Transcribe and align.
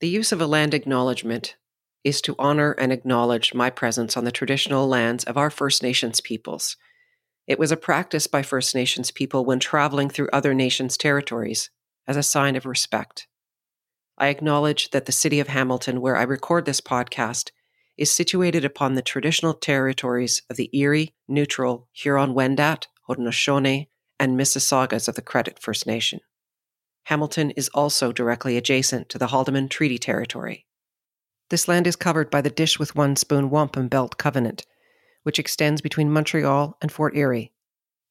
The 0.00 0.08
use 0.08 0.30
of 0.30 0.42
a 0.42 0.46
land 0.46 0.74
acknowledgement 0.74 1.56
is 2.04 2.20
to 2.22 2.34
honor 2.38 2.72
and 2.72 2.92
acknowledge 2.92 3.54
my 3.54 3.70
presence 3.70 4.14
on 4.14 4.24
the 4.24 4.30
traditional 4.30 4.86
lands 4.86 5.24
of 5.24 5.38
our 5.38 5.48
First 5.48 5.82
Nations 5.82 6.20
peoples. 6.20 6.76
It 7.46 7.58
was 7.58 7.72
a 7.72 7.78
practice 7.78 8.26
by 8.26 8.42
First 8.42 8.74
Nations 8.74 9.10
people 9.10 9.46
when 9.46 9.58
traveling 9.58 10.10
through 10.10 10.28
other 10.34 10.52
nations' 10.52 10.98
territories 10.98 11.70
as 12.06 12.18
a 12.18 12.22
sign 12.22 12.56
of 12.56 12.66
respect. 12.66 13.26
I 14.18 14.28
acknowledge 14.28 14.90
that 14.90 15.06
the 15.06 15.12
city 15.12 15.40
of 15.40 15.48
Hamilton, 15.48 16.02
where 16.02 16.16
I 16.16 16.24
record 16.24 16.66
this 16.66 16.82
podcast, 16.82 17.50
is 17.96 18.10
situated 18.10 18.66
upon 18.66 18.94
the 18.94 19.02
traditional 19.02 19.54
territories 19.54 20.42
of 20.50 20.56
the 20.56 20.68
Erie, 20.76 21.14
Neutral, 21.26 21.88
Huron 21.92 22.34
Wendat, 22.34 22.86
Haudenosaunee, 23.08 23.88
and 24.20 24.38
Mississaugas 24.38 25.08
of 25.08 25.14
the 25.14 25.22
Credit 25.22 25.58
First 25.58 25.86
Nation. 25.86 26.20
Hamilton 27.06 27.52
is 27.52 27.68
also 27.68 28.10
directly 28.10 28.56
adjacent 28.56 29.08
to 29.08 29.16
the 29.16 29.28
Haldimand 29.28 29.70
Treaty 29.70 29.96
Territory. 29.96 30.66
This 31.50 31.68
land 31.68 31.86
is 31.86 31.94
covered 31.94 32.32
by 32.32 32.40
the 32.40 32.50
Dish 32.50 32.80
with 32.80 32.96
One 32.96 33.14
Spoon 33.14 33.48
Wampum 33.48 33.86
Belt 33.86 34.18
Covenant, 34.18 34.66
which 35.22 35.38
extends 35.38 35.80
between 35.80 36.10
Montreal 36.10 36.76
and 36.82 36.90
Fort 36.90 37.16
Erie. 37.16 37.52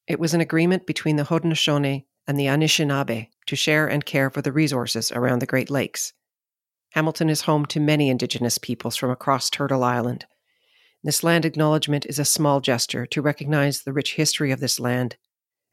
It 0.07 0.17
was 0.17 0.33
an 0.33 0.39
agreement 0.39 0.87
between 0.87 1.17
the 1.17 1.23
Haudenosaunee 1.23 2.05
and 2.25 2.39
the 2.39 2.45
Anishinaabe 2.45 3.27
to 3.47 3.55
share 3.57 3.85
and 3.85 4.05
care 4.05 4.29
for 4.29 4.41
the 4.41 4.53
resources 4.53 5.11
around 5.11 5.39
the 5.39 5.45
Great 5.45 5.69
Lakes. 5.69 6.13
Hamilton 6.91 7.29
is 7.29 7.41
home 7.41 7.65
to 7.65 7.81
many 7.81 8.09
Indigenous 8.09 8.57
peoples 8.57 8.95
from 8.95 9.11
across 9.11 9.49
Turtle 9.49 9.83
Island. 9.83 10.25
This 11.03 11.21
land 11.21 11.43
acknowledgement 11.43 12.05
is 12.05 12.17
a 12.17 12.23
small 12.23 12.61
gesture 12.61 13.05
to 13.07 13.21
recognize 13.21 13.81
the 13.81 13.91
rich 13.91 14.13
history 14.13 14.51
of 14.51 14.61
this 14.61 14.79
land, 14.79 15.17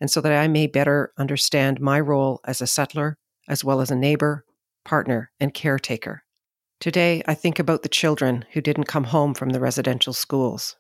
and 0.03 0.11
so 0.11 0.21
that 0.21 0.33
I 0.33 0.49
may 0.49 0.67
better 0.67 1.13
understand 1.17 1.81
my 1.81 2.01
role 2.01 2.41
as 2.45 2.61
a 2.61 2.67
settler, 2.67 3.19
as 3.49 3.63
well 3.63 3.81
as 3.81 3.89
a 3.89 3.95
neighbor, 3.95 4.45
partner, 4.85 5.31
and 5.39 5.55
caretaker. 5.55 6.25
Today, 6.81 7.23
I 7.25 7.35
think 7.35 7.61
about 7.61 7.85
the 7.85 7.89
children 7.89 8.45
who 8.53 8.61
didn't 8.61 8.89
come 8.89 9.05
home 9.05 9.33
from 9.33 9.51
the 9.51 9.61
residential 9.61 10.13
schools. 10.13 10.75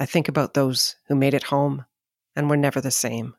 I 0.00 0.06
think 0.06 0.28
about 0.28 0.54
those 0.54 0.96
who 1.08 1.14
made 1.14 1.34
it 1.34 1.42
home 1.42 1.84
and 2.34 2.48
were 2.48 2.56
never 2.56 2.80
the 2.80 2.90
same. 2.90 3.34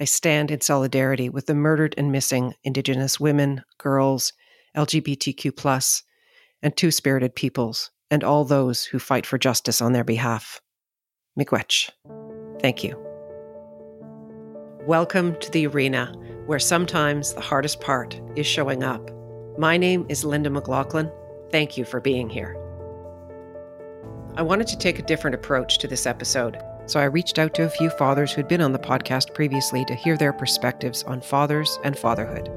I 0.00 0.04
stand 0.04 0.50
in 0.50 0.62
solidarity 0.62 1.28
with 1.28 1.44
the 1.44 1.54
murdered 1.54 1.94
and 1.98 2.10
missing 2.10 2.54
Indigenous 2.64 3.20
women, 3.20 3.62
girls, 3.76 4.32
LGBTQ, 4.74 6.02
and 6.62 6.74
two 6.74 6.90
spirited 6.90 7.34
peoples, 7.34 7.90
and 8.10 8.24
all 8.24 8.46
those 8.46 8.86
who 8.86 8.98
fight 8.98 9.26
for 9.26 9.36
justice 9.36 9.82
on 9.82 9.92
their 9.92 10.02
behalf. 10.02 10.62
Miigwech. 11.38 11.90
Thank 12.62 12.82
you. 12.82 13.05
Welcome 14.86 15.36
to 15.40 15.50
the 15.50 15.66
arena, 15.66 16.14
where 16.46 16.60
sometimes 16.60 17.34
the 17.34 17.40
hardest 17.40 17.80
part 17.80 18.20
is 18.36 18.46
showing 18.46 18.84
up. 18.84 19.10
My 19.58 19.76
name 19.76 20.06
is 20.08 20.24
Linda 20.24 20.48
McLachlan. 20.48 21.12
Thank 21.50 21.76
you 21.76 21.84
for 21.84 22.00
being 22.00 22.30
here. 22.30 22.56
I 24.36 24.42
wanted 24.42 24.68
to 24.68 24.78
take 24.78 25.00
a 25.00 25.02
different 25.02 25.34
approach 25.34 25.78
to 25.78 25.88
this 25.88 26.06
episode 26.06 26.62
so 26.86 27.00
I 27.00 27.04
reached 27.04 27.38
out 27.38 27.52
to 27.54 27.64
a 27.64 27.68
few 27.68 27.90
fathers 27.90 28.32
who'd 28.32 28.48
been 28.48 28.60
on 28.60 28.72
the 28.72 28.78
podcast 28.78 29.34
previously 29.34 29.84
to 29.86 29.94
hear 29.94 30.16
their 30.16 30.32
perspectives 30.32 31.02
on 31.02 31.20
fathers 31.20 31.78
and 31.82 31.98
fatherhood. 31.98 32.48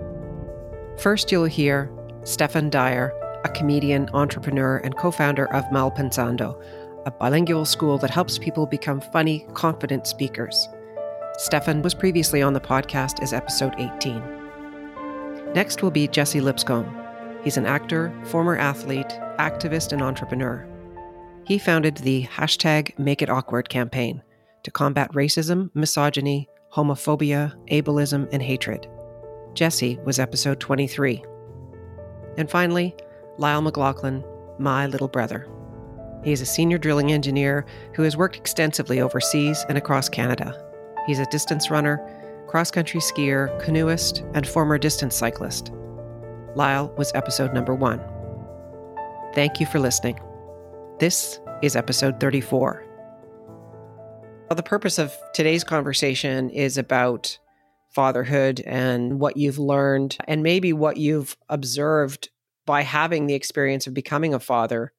First, 0.99 1.31
you'll 1.31 1.45
hear 1.45 1.91
Stephan 2.23 2.69
Dyer, 2.69 3.11
a 3.43 3.49
comedian, 3.49 4.07
entrepreneur, 4.13 4.77
and 4.77 4.95
co 4.97 5.09
founder 5.09 5.51
of 5.51 5.65
MalPensando, 5.65 6.61
a 7.07 7.11
bilingual 7.11 7.65
school 7.65 7.97
that 7.97 8.11
helps 8.11 8.37
people 8.37 8.67
become 8.67 9.01
funny, 9.01 9.47
confident 9.55 10.05
speakers. 10.05 10.69
Stephan 11.39 11.81
was 11.81 11.93
previously 11.93 12.41
on 12.41 12.51
the 12.51 12.59
podcast 12.59 13.23
as 13.23 13.31
episode 13.31 13.73
18. 13.77 14.21
Next 15.53 15.81
will 15.81 15.89
be 15.89 16.05
Jesse 16.05 16.41
Lipscombe. 16.41 16.93
He's 17.45 17.55
an 17.55 17.65
actor, 17.65 18.13
former 18.25 18.57
athlete, 18.57 19.17
activist, 19.39 19.93
and 19.93 20.01
entrepreneur. 20.01 20.67
He 21.45 21.57
founded 21.57 21.95
the 21.95 22.25
hashtag 22.25 22.99
Make 22.99 23.21
It 23.21 23.29
Awkward 23.29 23.69
campaign 23.69 24.21
to 24.63 24.71
combat 24.71 25.13
racism, 25.13 25.69
misogyny, 25.73 26.49
homophobia, 26.73 27.55
ableism, 27.71 28.27
and 28.33 28.43
hatred. 28.43 28.85
Jesse 29.53 29.97
was 30.03 30.19
episode 30.19 30.59
23. 30.59 31.23
And 32.37 32.51
finally, 32.51 32.93
Lyle 33.37 33.61
McLachlan, 33.61 34.25
my 34.59 34.87
little 34.87 35.07
brother. 35.07 35.47
He 36.21 36.33
is 36.33 36.41
a 36.41 36.45
senior 36.45 36.77
drilling 36.77 37.13
engineer 37.13 37.65
who 37.95 38.03
has 38.03 38.17
worked 38.17 38.35
extensively 38.35 38.99
overseas 38.99 39.65
and 39.69 39.77
across 39.77 40.09
Canada. 40.09 40.65
He's 41.09 41.17
a 41.17 41.25
distance 41.25 41.71
runner, 41.71 41.97
cross 42.45 42.69
country 42.69 42.99
skier, 42.99 43.59
canoeist, 43.65 44.23
and 44.35 44.47
former 44.47 44.77
distance 44.77 45.15
cyclist. 45.15 45.71
Lyle 46.53 46.93
was 46.99 47.11
episode 47.15 47.51
number 47.51 47.73
one. 47.73 47.99
Thank 49.33 49.59
you 49.59 49.65
for 49.65 49.79
listening. 49.79 50.19
This 50.99 51.39
is 51.63 51.75
episode 51.75 52.19
34. 52.19 52.85
Well, 54.47 54.55
the 54.55 54.61
purpose 54.61 54.99
of 54.99 55.11
today's 55.33 55.63
conversation 55.63 56.51
is 56.51 56.77
about 56.77 57.39
fatherhood 57.89 58.61
and 58.67 59.19
what 59.19 59.35
you've 59.35 59.57
learned 59.57 60.15
and 60.27 60.43
maybe 60.43 60.73
what 60.73 60.97
you've 60.97 61.35
observed 61.49 62.29
by 62.67 62.83
having 62.83 63.25
the 63.25 63.33
experience 63.33 63.87
of 63.87 63.95
becoming 63.95 64.35
a 64.35 64.39
father, 64.39 64.93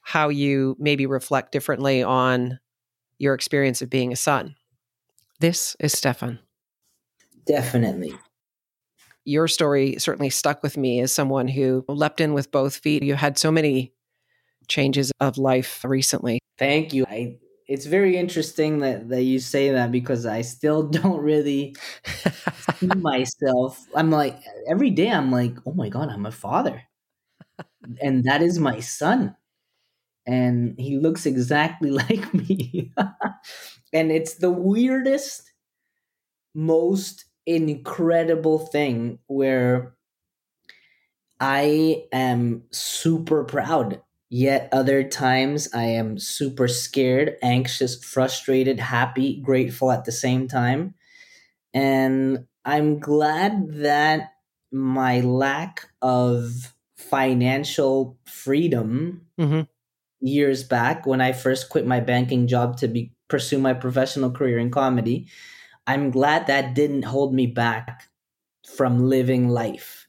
how 0.00 0.30
you 0.30 0.76
maybe 0.80 1.06
reflect 1.06 1.52
differently 1.52 2.02
on 2.02 2.58
your 3.18 3.34
experience 3.34 3.82
of 3.82 3.88
being 3.88 4.12
a 4.12 4.16
son. 4.16 4.56
This 5.44 5.76
is 5.78 5.92
Stephan. 5.92 6.38
Definitely. 7.44 8.14
Your 9.26 9.46
story 9.46 9.96
certainly 9.98 10.30
stuck 10.30 10.62
with 10.62 10.78
me 10.78 11.00
as 11.00 11.12
someone 11.12 11.48
who 11.48 11.84
leapt 11.86 12.22
in 12.22 12.32
with 12.32 12.50
both 12.50 12.76
feet. 12.76 13.02
You 13.02 13.14
had 13.14 13.36
so 13.36 13.52
many 13.52 13.92
changes 14.68 15.12
of 15.20 15.36
life 15.36 15.84
recently. 15.84 16.38
Thank 16.56 16.94
you. 16.94 17.04
I 17.06 17.36
it's 17.68 17.84
very 17.84 18.16
interesting 18.16 18.78
that, 18.78 19.10
that 19.10 19.24
you 19.24 19.38
say 19.38 19.68
that 19.68 19.92
because 19.92 20.24
I 20.24 20.40
still 20.40 20.82
don't 20.88 21.20
really 21.20 21.76
see 22.76 22.86
myself. 22.96 23.84
I'm 23.94 24.10
like 24.10 24.38
every 24.66 24.88
day 24.88 25.10
I'm 25.10 25.30
like, 25.30 25.56
oh 25.66 25.74
my 25.74 25.90
god, 25.90 26.08
I'm 26.08 26.24
a 26.24 26.32
father. 26.32 26.84
and 28.00 28.24
that 28.24 28.40
is 28.40 28.58
my 28.58 28.80
son. 28.80 29.36
And 30.26 30.74
he 30.78 30.96
looks 30.96 31.26
exactly 31.26 31.90
like 32.02 32.32
me. 32.32 32.94
And 33.94 34.12
it's 34.12 34.34
the 34.34 34.50
weirdest, 34.50 35.52
most 36.54 37.24
incredible 37.46 38.58
thing 38.58 39.18
where 39.26 39.94
I 41.40 42.04
am 42.12 42.64
super 42.70 43.44
proud 43.44 44.02
Yet 44.36 44.68
other 44.72 45.04
times 45.04 45.68
I 45.72 45.84
am 45.84 46.18
super 46.18 46.66
scared, 46.66 47.36
anxious, 47.40 48.02
frustrated, 48.02 48.80
happy, 48.80 49.40
grateful 49.40 49.92
at 49.92 50.06
the 50.06 50.10
same 50.10 50.48
time. 50.48 50.94
And 51.72 52.48
I'm 52.64 52.98
glad 52.98 53.74
that 53.74 54.32
my 54.72 55.20
lack 55.20 55.88
of 56.02 56.74
financial 56.96 58.18
freedom 58.24 59.28
mm-hmm. 59.38 59.60
years 60.18 60.64
back 60.64 61.06
when 61.06 61.20
I 61.20 61.30
first 61.30 61.68
quit 61.68 61.86
my 61.86 62.00
banking 62.00 62.48
job 62.48 62.78
to 62.78 62.88
be 62.88 63.13
pursue 63.28 63.58
my 63.58 63.74
professional 63.74 64.30
career 64.30 64.58
in 64.58 64.70
comedy, 64.70 65.26
I'm 65.86 66.10
glad 66.10 66.46
that 66.46 66.74
didn't 66.74 67.02
hold 67.02 67.34
me 67.34 67.46
back 67.46 68.08
from 68.64 69.08
living 69.08 69.48
life 69.48 70.04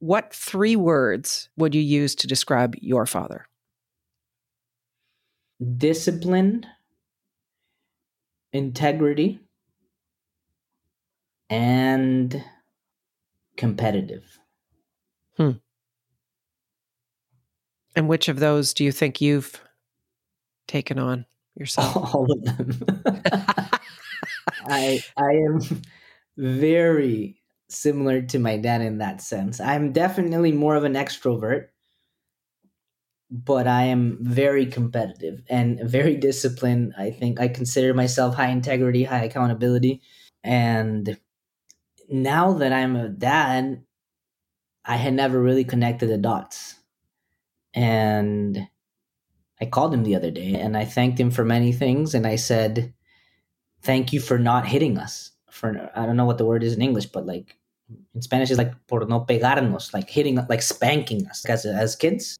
what 0.00 0.32
three 0.32 0.76
words 0.76 1.48
would 1.56 1.74
you 1.74 1.80
use 1.80 2.14
to 2.16 2.26
describe 2.26 2.74
your 2.80 3.06
father? 3.06 3.46
Disciplined, 5.76 6.66
integrity, 8.52 9.40
and 11.50 12.44
competitive. 13.56 14.38
Hmm. 15.36 15.52
And 17.96 18.08
which 18.08 18.28
of 18.28 18.38
those 18.38 18.72
do 18.72 18.84
you 18.84 18.92
think 18.92 19.20
you've 19.20 19.60
taken 20.68 20.98
on 20.98 21.26
yourself? 21.60 22.14
All 22.14 22.30
of 22.30 22.44
them. 22.44 22.80
I 24.66 25.04
I 25.16 25.32
am 25.32 25.60
very 26.36 27.40
similar 27.68 28.22
to 28.22 28.38
my 28.38 28.56
dad 28.56 28.80
in 28.80 28.98
that 28.98 29.20
sense. 29.20 29.60
I'm 29.60 29.92
definitely 29.92 30.52
more 30.52 30.76
of 30.76 30.84
an 30.84 30.94
extrovert, 30.94 31.68
but 33.30 33.66
I 33.66 33.84
am 33.84 34.18
very 34.20 34.66
competitive 34.66 35.42
and 35.48 35.80
very 35.82 36.16
disciplined. 36.16 36.94
I 36.98 37.10
think 37.10 37.40
I 37.40 37.48
consider 37.48 37.92
myself 37.94 38.34
high 38.34 38.48
integrity, 38.48 39.04
high 39.04 39.24
accountability. 39.24 40.00
And 40.44 41.18
now 42.10 42.54
that 42.54 42.72
I'm 42.72 42.96
a 42.96 43.08
dad, 43.08 43.82
I 44.84 44.96
had 44.96 45.14
never 45.14 45.40
really 45.40 45.64
connected 45.64 46.08
the 46.08 46.18
dots. 46.18 46.76
And 47.74 48.68
I 49.60 49.66
called 49.66 49.92
him 49.92 50.04
the 50.04 50.14
other 50.14 50.30
day 50.30 50.54
and 50.54 50.76
I 50.76 50.84
thanked 50.84 51.18
him 51.18 51.30
for 51.30 51.44
many 51.44 51.72
things. 51.72 52.14
And 52.14 52.26
I 52.26 52.36
said, 52.36 52.92
Thank 53.82 54.12
you 54.12 54.20
for 54.20 54.38
not 54.38 54.66
hitting 54.66 54.98
us. 54.98 55.32
For 55.50 55.90
I 55.94 56.04
don't 56.04 56.16
know 56.16 56.24
what 56.24 56.38
the 56.38 56.44
word 56.44 56.62
is 56.62 56.74
in 56.74 56.82
English, 56.82 57.06
but 57.06 57.26
like 57.26 57.56
in 58.14 58.22
Spanish 58.22 58.50
is 58.50 58.58
like 58.58 58.74
por 58.86 59.04
no 59.06 59.20
pegarnos, 59.20 59.94
like 59.94 60.10
hitting, 60.10 60.38
like 60.48 60.62
spanking 60.62 61.26
us 61.26 61.44
as, 61.46 61.64
as 61.64 61.96
kids. 61.96 62.38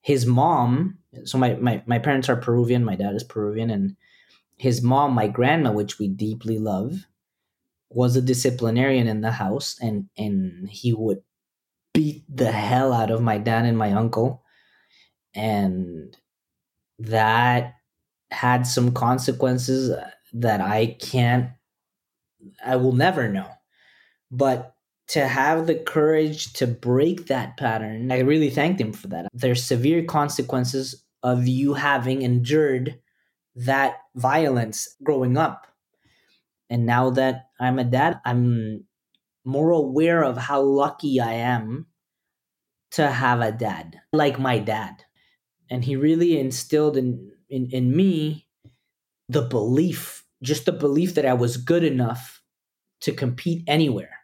His 0.00 0.26
mom, 0.26 0.98
so 1.24 1.38
my, 1.38 1.54
my, 1.54 1.82
my 1.86 1.98
parents 1.98 2.28
are 2.28 2.36
Peruvian, 2.36 2.84
my 2.84 2.94
dad 2.94 3.14
is 3.14 3.24
Peruvian, 3.24 3.70
and 3.70 3.96
his 4.56 4.82
mom, 4.82 5.12
my 5.12 5.26
grandma, 5.26 5.72
which 5.72 5.98
we 5.98 6.08
deeply 6.08 6.58
love, 6.58 7.06
was 7.90 8.16
a 8.16 8.22
disciplinarian 8.22 9.06
in 9.08 9.20
the 9.20 9.32
house, 9.32 9.76
and, 9.80 10.08
and 10.16 10.68
he 10.68 10.92
would 10.92 11.22
beat 11.92 12.24
the 12.28 12.52
hell 12.52 12.92
out 12.92 13.10
of 13.10 13.22
my 13.22 13.38
dad 13.38 13.64
and 13.64 13.78
my 13.78 13.92
uncle. 13.92 14.42
And 15.36 16.16
that 16.98 17.74
had 18.30 18.66
some 18.66 18.92
consequences 18.92 19.90
uh, 19.90 20.10
that 20.32 20.60
I 20.60 20.96
can't, 21.00 21.50
I 22.64 22.76
will 22.76 22.92
never 22.92 23.28
know. 23.28 23.48
But 24.30 24.74
to 25.08 25.28
have 25.28 25.66
the 25.66 25.76
courage 25.76 26.52
to 26.54 26.66
break 26.66 27.26
that 27.26 27.56
pattern, 27.56 28.10
I 28.10 28.20
really 28.20 28.50
thanked 28.50 28.80
him 28.80 28.92
for 28.92 29.08
that. 29.08 29.28
There's 29.32 29.62
severe 29.62 30.02
consequences 30.04 31.04
of 31.22 31.46
you 31.46 31.74
having 31.74 32.22
endured 32.22 32.98
that 33.54 33.96
violence 34.14 34.96
growing 35.02 35.36
up. 35.36 35.66
And 36.68 36.86
now 36.86 37.10
that 37.10 37.48
I'm 37.60 37.78
a 37.78 37.84
dad, 37.84 38.20
I'm 38.24 38.84
more 39.44 39.70
aware 39.70 40.24
of 40.24 40.36
how 40.36 40.60
lucky 40.60 41.20
I 41.20 41.34
am 41.34 41.86
to 42.92 43.08
have 43.08 43.40
a 43.40 43.52
dad 43.52 44.00
like 44.12 44.38
my 44.38 44.58
dad. 44.58 45.04
And 45.70 45.84
he 45.84 45.96
really 45.96 46.38
instilled 46.38 46.96
in, 46.96 47.32
in, 47.48 47.70
in 47.70 47.96
me 47.96 48.46
the 49.28 49.42
belief, 49.42 50.24
just 50.42 50.66
the 50.66 50.72
belief 50.72 51.14
that 51.14 51.26
I 51.26 51.34
was 51.34 51.56
good 51.56 51.84
enough 51.84 52.42
to 53.00 53.12
compete 53.12 53.64
anywhere 53.66 54.18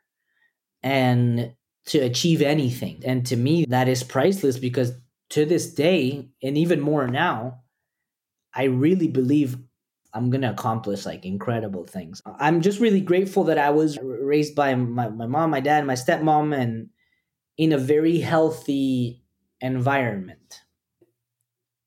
and 0.82 1.54
to 1.86 1.98
achieve 1.98 2.42
anything. 2.42 3.02
And 3.04 3.26
to 3.26 3.36
me, 3.36 3.64
that 3.66 3.88
is 3.88 4.02
priceless 4.02 4.58
because 4.58 4.92
to 5.30 5.44
this 5.44 5.72
day, 5.72 6.28
and 6.42 6.56
even 6.58 6.80
more 6.80 7.06
now, 7.08 7.62
I 8.54 8.64
really 8.64 9.08
believe 9.08 9.56
I'm 10.14 10.30
going 10.30 10.42
to 10.42 10.50
accomplish 10.50 11.06
like 11.06 11.24
incredible 11.24 11.86
things. 11.86 12.20
I'm 12.38 12.60
just 12.60 12.80
really 12.80 13.00
grateful 13.00 13.44
that 13.44 13.58
I 13.58 13.70
was 13.70 13.98
raised 14.02 14.54
by 14.54 14.74
my, 14.74 15.08
my 15.08 15.26
mom, 15.26 15.50
my 15.50 15.60
dad, 15.60 15.86
my 15.86 15.94
stepmom, 15.94 16.54
and 16.56 16.90
in 17.56 17.72
a 17.72 17.78
very 17.78 18.18
healthy 18.18 19.22
environment. 19.60 20.61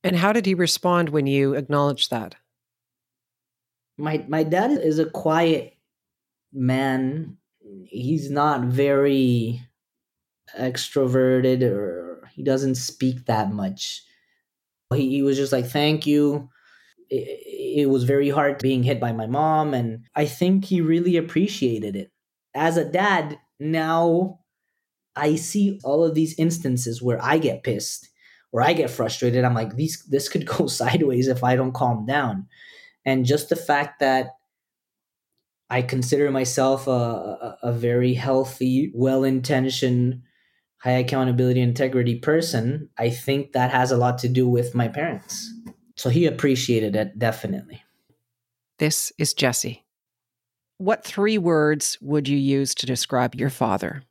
And 0.06 0.16
how 0.16 0.32
did 0.32 0.46
he 0.46 0.54
respond 0.54 1.10
when 1.10 1.28
you 1.28 1.54
acknowledged 1.56 2.12
that? 2.12 2.36
My 3.98 4.24
my 4.28 4.44
dad 4.44 4.72
is 4.72 5.00
a 5.00 5.10
quiet 5.10 5.74
man 6.54 7.38
he's 7.88 8.30
not 8.30 8.62
very 8.66 9.62
extroverted 10.58 11.64
or 11.64 12.30
he 12.34 12.44
doesn't 12.44 12.76
speak 12.76 13.26
that 13.26 13.52
much. 13.52 14.04
He, 14.94 15.10
he 15.10 15.22
was 15.24 15.38
just 15.38 15.52
like, 15.52 15.66
thank 15.66 16.06
you. 16.06 16.50
It, 17.10 17.84
it 17.84 17.90
was 17.90 18.04
very 18.04 18.30
hard 18.30 18.60
being 18.60 18.84
hit 18.84 19.00
by 19.00 19.12
my 19.12 19.28
mom, 19.28 19.74
and 19.74 20.06
I 20.16 20.26
think 20.26 20.66
he 20.66 20.82
really 20.82 21.18
appreciated 21.18 21.96
it. 21.96 22.12
As 22.54 22.78
a 22.78 22.90
dad, 22.90 23.38
now 23.60 24.40
I 25.16 25.36
see 25.36 25.80
all 25.84 26.04
of 26.04 26.16
these 26.16 26.38
instances 26.40 27.02
where 27.02 27.22
I 27.22 27.38
get 27.38 27.64
pissed, 27.64 28.10
where 28.52 28.64
I 28.64 28.74
get 28.74 28.90
frustrated. 28.90 29.44
I'm 29.44 29.54
like, 29.54 29.76
these 29.76 30.04
this 30.06 30.30
could 30.30 30.46
go 30.58 30.68
sideways 30.68 31.28
if 31.28 31.44
I 31.44 31.56
don't 31.56 31.74
calm 31.74 32.06
down. 32.06 32.48
And 33.06 33.26
just 33.26 33.50
the 33.50 33.56
fact 33.56 34.00
that 34.00 34.32
I 35.70 35.82
consider 35.82 36.32
myself 36.32 36.88
a, 36.88 36.92
a, 36.92 37.58
a 37.64 37.72
very 37.72 38.14
healthy, 38.14 38.92
well 38.94 39.24
intentioned, 39.24 40.22
high 40.78 40.92
accountability, 40.92 41.62
integrity 41.62 42.20
person. 42.20 42.90
I 42.98 43.10
think 43.10 43.54
that 43.54 43.72
has 43.72 43.92
a 43.92 43.98
lot 43.98 44.20
to 44.20 44.30
do 44.30 44.48
with 44.48 44.76
my 44.76 44.88
parents. 44.88 45.52
So 45.96 46.10
he 46.10 46.26
appreciated 46.26 46.96
it, 46.96 47.18
definitely. 47.18 47.84
This 48.78 49.12
is 49.18 49.34
Jesse. 49.34 49.86
What 50.78 51.04
three 51.04 51.38
words 51.38 51.98
would 52.02 52.28
you 52.28 52.38
use 52.38 52.76
to 52.76 52.86
describe 52.86 53.34
your 53.34 53.50
father? 53.50 54.04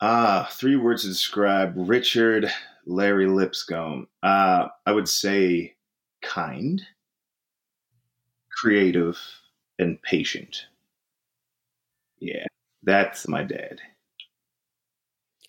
Ah, 0.00 0.48
three 0.50 0.76
words 0.76 1.02
to 1.02 1.08
describe 1.08 1.74
Richard 1.76 2.50
Larry 2.86 3.26
Lipscombe. 3.26 4.06
Uh, 4.22 4.68
I 4.86 4.92
would 4.92 5.08
say 5.08 5.74
kind, 6.22 6.82
creative, 8.50 9.18
and 9.78 10.00
patient. 10.02 10.66
Yeah, 12.18 12.46
that's 12.82 13.26
my 13.28 13.42
dad. 13.42 13.80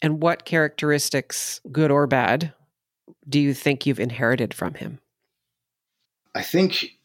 And 0.01 0.22
what 0.22 0.45
characteristics, 0.45 1.62
good 1.72 1.92
or 1.92 2.07
bad, 2.07 2.54
do 3.28 3.39
you 3.39 3.54
think 3.54 3.86
you've 3.86 4.00
inherited 4.00 4.54
from 4.54 4.75
him? 4.75 5.00
I 6.33 6.42
think 6.42 6.98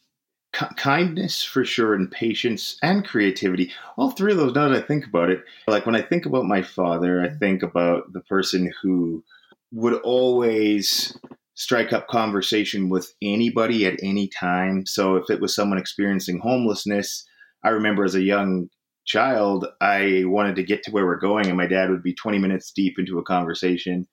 kindness 0.51 1.43
for 1.43 1.63
sure, 1.63 1.93
and 1.93 2.09
patience 2.09 2.79
and 2.81 3.05
creativity. 3.05 3.71
All 3.97 4.11
three 4.11 4.31
of 4.31 4.37
those, 4.37 4.55
now 4.55 4.69
that 4.69 4.83
I 4.83 4.85
think 4.85 5.05
about 5.05 5.29
it, 5.29 5.43
like 5.67 5.85
when 5.85 5.95
I 5.95 6.01
think 6.01 6.25
about 6.25 6.45
my 6.45 6.61
father, 6.61 7.21
I 7.21 7.29
think 7.29 7.61
about 7.61 8.13
the 8.13 8.21
person 8.21 8.71
who 8.81 9.23
would 9.71 9.95
always 10.01 11.15
strike 11.55 11.91
up 11.91 12.07
conversation 12.07 12.89
with 12.89 13.11
anybody 13.21 13.85
at 13.85 13.99
any 14.03 14.27
time. 14.27 14.85
So 14.85 15.15
if 15.15 15.29
it 15.29 15.41
was 15.41 15.55
someone 15.55 15.79
experiencing 15.79 16.39
homelessness, 16.39 17.25
I 17.65 17.69
remember 17.69 18.03
as 18.03 18.15
a 18.15 18.21
young 18.21 18.69
child, 19.05 19.65
I 19.81 20.23
wanted 20.25 20.55
to 20.57 20.63
get 20.63 20.83
to 20.83 20.91
where 20.91 21.05
we're 21.05 21.19
going, 21.19 21.47
and 21.47 21.57
my 21.57 21.65
dad 21.65 21.89
would 21.89 22.03
be 22.03 22.13
20 22.13 22.37
minutes 22.37 22.71
deep 22.75 22.99
into 22.99 23.17
a 23.17 23.23
conversation. 23.23 24.07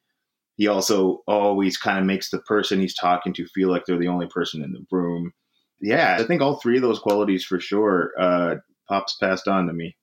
He 0.56 0.68
also 0.68 1.22
always 1.26 1.76
kind 1.76 1.98
of 1.98 2.06
makes 2.06 2.30
the 2.30 2.38
person 2.40 2.80
he's 2.80 2.96
talking 2.96 3.34
to 3.34 3.46
feel 3.48 3.68
like 3.68 3.84
they're 3.86 3.98
the 3.98 4.08
only 4.08 4.28
person 4.28 4.62
in 4.62 4.72
the 4.72 4.84
room. 4.90 5.32
Yeah, 5.80 6.16
I 6.18 6.24
think 6.24 6.40
all 6.40 6.60
three 6.60 6.76
of 6.76 6.82
those 6.82 7.00
qualities 7.00 7.44
for 7.44 7.60
sure, 7.60 8.12
uh, 8.18 8.56
Pops 8.88 9.16
passed 9.20 9.48
on 9.48 9.66
to 9.66 9.72
me. 9.72 9.96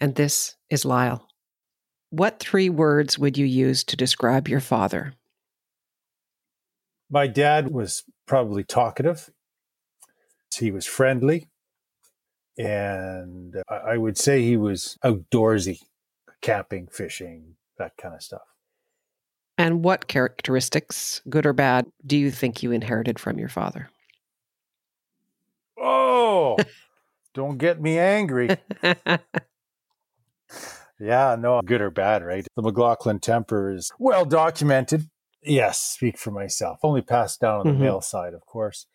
And 0.00 0.14
this 0.14 0.56
is 0.70 0.84
Lyle. 0.84 1.28
What 2.16 2.38
three 2.38 2.70
words 2.70 3.18
would 3.18 3.36
you 3.36 3.44
use 3.44 3.82
to 3.82 3.96
describe 3.96 4.46
your 4.46 4.60
father? 4.60 5.14
My 7.10 7.26
dad 7.26 7.72
was 7.72 8.04
probably 8.24 8.62
talkative. 8.62 9.32
He 10.56 10.70
was 10.70 10.86
friendly. 10.86 11.48
And 12.56 13.60
I 13.68 13.96
would 13.96 14.16
say 14.16 14.42
he 14.42 14.56
was 14.56 14.96
outdoorsy, 15.04 15.80
camping, 16.40 16.86
fishing, 16.86 17.56
that 17.78 17.96
kind 17.96 18.14
of 18.14 18.22
stuff. 18.22 18.46
And 19.58 19.82
what 19.82 20.06
characteristics, 20.06 21.20
good 21.28 21.44
or 21.44 21.52
bad, 21.52 21.86
do 22.06 22.16
you 22.16 22.30
think 22.30 22.62
you 22.62 22.70
inherited 22.70 23.18
from 23.18 23.40
your 23.40 23.48
father? 23.48 23.90
Oh, 25.76 26.58
don't 27.34 27.58
get 27.58 27.80
me 27.80 27.98
angry. 27.98 28.56
yeah, 31.00 31.36
no, 31.38 31.60
good 31.62 31.80
or 31.80 31.90
bad, 31.90 32.24
right? 32.24 32.46
The 32.56 32.62
McLachlan 32.62 33.20
temper 33.20 33.72
is 33.72 33.92
well 33.98 34.24
documented. 34.24 35.08
Yes, 35.42 35.80
speak 35.80 36.18
for 36.18 36.30
myself. 36.30 36.78
Only 36.82 37.02
passed 37.02 37.40
down 37.40 37.60
on 37.60 37.66
the 37.66 37.72
mm-hmm. 37.72 37.82
male 37.82 38.00
side, 38.00 38.34
of 38.34 38.46
course. 38.46 38.86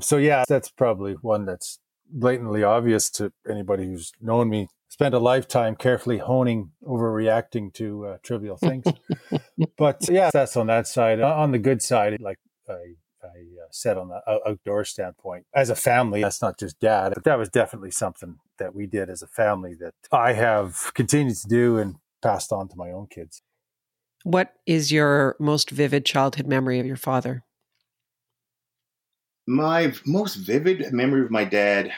So 0.00 0.18
yeah, 0.18 0.44
that's 0.46 0.70
probably 0.70 1.14
one 1.14 1.46
that's 1.46 1.78
blatantly 2.10 2.62
obvious 2.62 3.10
to 3.10 3.32
anybody 3.48 3.86
who's 3.86 4.12
known 4.20 4.48
me. 4.48 4.68
Spent 4.88 5.14
a 5.14 5.18
lifetime 5.18 5.74
carefully 5.76 6.18
honing, 6.18 6.70
overreacting 6.84 7.72
to 7.74 8.06
uh, 8.06 8.16
trivial 8.22 8.56
things. 8.56 8.86
but 9.76 10.08
yeah, 10.08 10.30
that's 10.32 10.56
on 10.56 10.68
that 10.68 10.86
side. 10.86 11.20
On 11.20 11.50
the 11.50 11.58
good 11.58 11.82
side, 11.82 12.20
like 12.20 12.38
I, 12.68 12.94
I 13.22 13.44
said 13.76 13.96
on 13.96 14.08
the 14.08 14.20
outdoor 14.46 14.84
standpoint, 14.84 15.46
as 15.54 15.70
a 15.70 15.76
family, 15.76 16.22
that's 16.22 16.42
not 16.42 16.58
just 16.58 16.80
dad, 16.80 17.12
but 17.14 17.24
that 17.24 17.38
was 17.38 17.48
definitely 17.48 17.90
something 17.90 18.38
that 18.58 18.74
we 18.74 18.86
did 18.86 19.10
as 19.10 19.22
a 19.22 19.26
family 19.26 19.74
that 19.74 19.94
I 20.10 20.32
have 20.32 20.92
continued 20.94 21.36
to 21.36 21.48
do 21.48 21.78
and 21.78 21.96
passed 22.22 22.52
on 22.52 22.68
to 22.68 22.76
my 22.76 22.90
own 22.90 23.06
kids. 23.06 23.42
What 24.24 24.54
is 24.66 24.90
your 24.90 25.36
most 25.38 25.70
vivid 25.70 26.04
childhood 26.04 26.46
memory 26.46 26.80
of 26.80 26.86
your 26.86 26.96
father? 26.96 27.44
My 29.46 29.92
most 30.04 30.34
vivid 30.34 30.92
memory 30.92 31.24
of 31.24 31.30
my 31.30 31.44
dad 31.44 31.92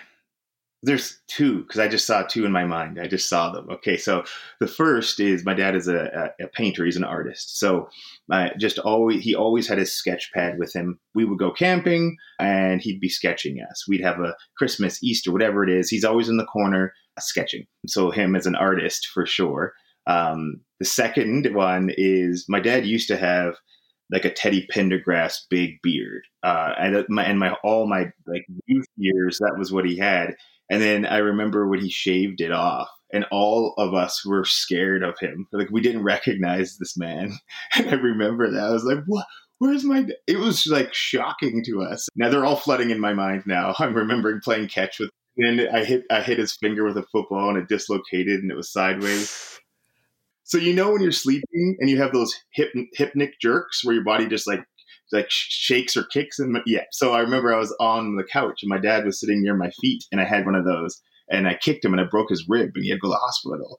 there's 0.83 1.21
two 1.27 1.63
because 1.63 1.81
I 1.81 1.89
just 1.89 2.07
saw 2.07 2.23
two 2.23 2.45
in 2.45 2.53
my 2.53 2.65
mind. 2.65 3.01
I 3.01 3.09
just 3.09 3.29
saw 3.29 3.51
them. 3.51 3.69
Okay, 3.71 3.97
so 3.97 4.23
the 4.61 4.69
first 4.69 5.19
is 5.19 5.45
my 5.45 5.55
dad 5.55 5.75
is 5.75 5.89
a, 5.89 6.33
a, 6.41 6.45
a 6.45 6.49
painter. 6.49 6.85
He's 6.85 6.97
an 6.97 7.05
artist. 7.05 7.59
So 7.59 7.89
I 8.31 8.53
just 8.59 8.79
always 8.79 9.23
he 9.23 9.35
always 9.35 9.67
had 9.67 9.79
his 9.79 9.93
sketch 9.93 10.31
pad 10.33 10.59
with 10.59 10.75
him. 10.75 11.01
We 11.15 11.25
would 11.25 11.39
go 11.39 11.51
camping 11.51 12.17
and 12.39 12.81
he'd 12.81 13.01
be 13.01 13.09
sketching 13.09 13.59
us. 13.69 13.87
We'd 13.89 14.05
have 14.05 14.21
a 14.21 14.37
Christmas, 14.57 15.03
Easter, 15.03 15.33
whatever 15.33 15.65
it 15.65 15.71
is. 15.71 15.89
He's 15.89 16.05
always 16.05 16.29
in 16.29 16.37
the 16.37 16.45
corner 16.45 16.93
sketching. 17.19 17.67
So 17.87 18.11
him 18.11 18.37
as 18.37 18.47
an 18.47 18.55
artist 18.55 19.09
for 19.13 19.27
sure. 19.27 19.73
Um, 20.07 20.61
the 20.79 20.87
second 20.87 21.55
one 21.55 21.91
is 21.97 22.47
my 22.49 22.61
dad 22.61 22.87
used 22.87 23.09
to 23.09 23.17
have 23.17 23.57
like 24.11 24.25
a 24.25 24.33
Teddy 24.33 24.67
Pendergrass 24.73 25.41
big 25.51 25.81
beard. 25.83 26.23
Uh, 26.43 26.73
and 26.79 27.05
my 27.09 27.25
and 27.25 27.39
my 27.39 27.53
all 27.65 27.87
my 27.87 28.07
like 28.27 28.47
youth 28.67 28.87
years, 28.97 29.39
that 29.39 29.59
was 29.59 29.73
what 29.73 29.85
he 29.85 29.97
had. 29.97 30.35
And 30.71 30.83
then 30.83 31.07
I 31.07 31.19
remember 31.19 31.67
when 31.67 31.81
he 31.81 31.91
shaved 31.91 32.41
it 32.41 32.53
off, 32.53 32.89
and 33.13 33.25
all 33.31 33.75
of 33.79 33.95
us 33.95 34.25
were 34.25 34.45
scared 34.45 35.03
of 35.03 35.19
him. 35.19 35.47
Like 35.53 35.71
we 35.71 35.81
didn't 35.81 36.05
recognize 36.05 36.77
this 36.77 36.97
man. 36.97 37.33
And 37.77 37.89
I 37.91 37.95
remember 37.95 38.51
that 38.51 38.63
I 38.63 38.71
was 38.71 38.85
like, 38.85 38.99
"What? 39.07 39.27
Where's 39.59 39.85
my?" 39.85 40.07
It 40.27 40.39
was 40.39 40.67
like 40.67 40.93
shocking 40.95 41.63
to 41.67 41.83
us. 41.83 42.09
Now 42.17 42.29
they're 42.29 42.45
all 42.45 42.57
flooding 42.57 42.91
in 42.91 43.01
my 43.01 43.13
mind. 43.13 43.45
Now 43.47 43.75
I'm 43.79 43.95
remembering 43.95 44.41
playing 44.43 44.69
catch 44.69 44.99
with. 44.99 45.11
And 45.41 45.69
I 45.69 45.85
hit 45.85 46.03
I 46.11 46.21
hit 46.21 46.39
his 46.39 46.57
finger 46.57 46.85
with 46.85 46.97
a 46.97 47.05
football 47.13 47.51
and 47.51 47.59
it 47.59 47.69
dislocated 47.69 48.41
and 48.41 48.51
it 48.51 48.57
was 48.57 48.73
sideways. 48.73 49.61
So 50.49 50.57
you 50.57 50.73
know 50.73 50.91
when 50.91 51.03
you're 51.03 51.13
sleeping 51.13 51.77
and 51.79 51.91
you 51.91 51.99
have 52.01 52.13
those 52.13 52.35
hip 52.53 52.73
hypnic 52.99 53.33
jerks 53.41 53.85
where 53.85 53.95
your 53.95 54.05
body 54.05 54.27
just 54.27 54.47
like 54.47 54.65
like 55.13 55.27
shakes 55.29 55.95
or 55.95 56.05
kicks 56.05 56.39
and 56.39 56.57
yeah. 56.67 56.85
So 56.91 57.13
I 57.13 57.21
remember 57.21 57.55
I 57.55 57.59
was 57.59 57.77
on 57.79 58.17
the 58.17 58.25
couch 58.25 58.63
and 58.63 58.71
my 58.71 58.79
dad 58.79 59.05
was 59.05 59.21
sitting 59.21 59.43
near 59.43 59.55
my 59.55 59.71
feet 59.81 60.05
and 60.11 60.23
I 60.23 60.25
had 60.25 60.47
one 60.47 60.55
of 60.55 60.65
those 60.65 61.01
and 61.31 61.47
I 61.47 61.55
kicked 61.55 61.85
him 61.85 61.93
and 61.93 62.01
I 62.01 62.05
broke 62.05 62.31
his 62.31 62.47
rib 62.49 62.71
and 62.75 62.83
he 62.83 62.91
had 62.91 62.97
to 62.97 63.01
go 63.01 63.09
to 63.09 63.13
the 63.13 63.17
hospital. 63.17 63.79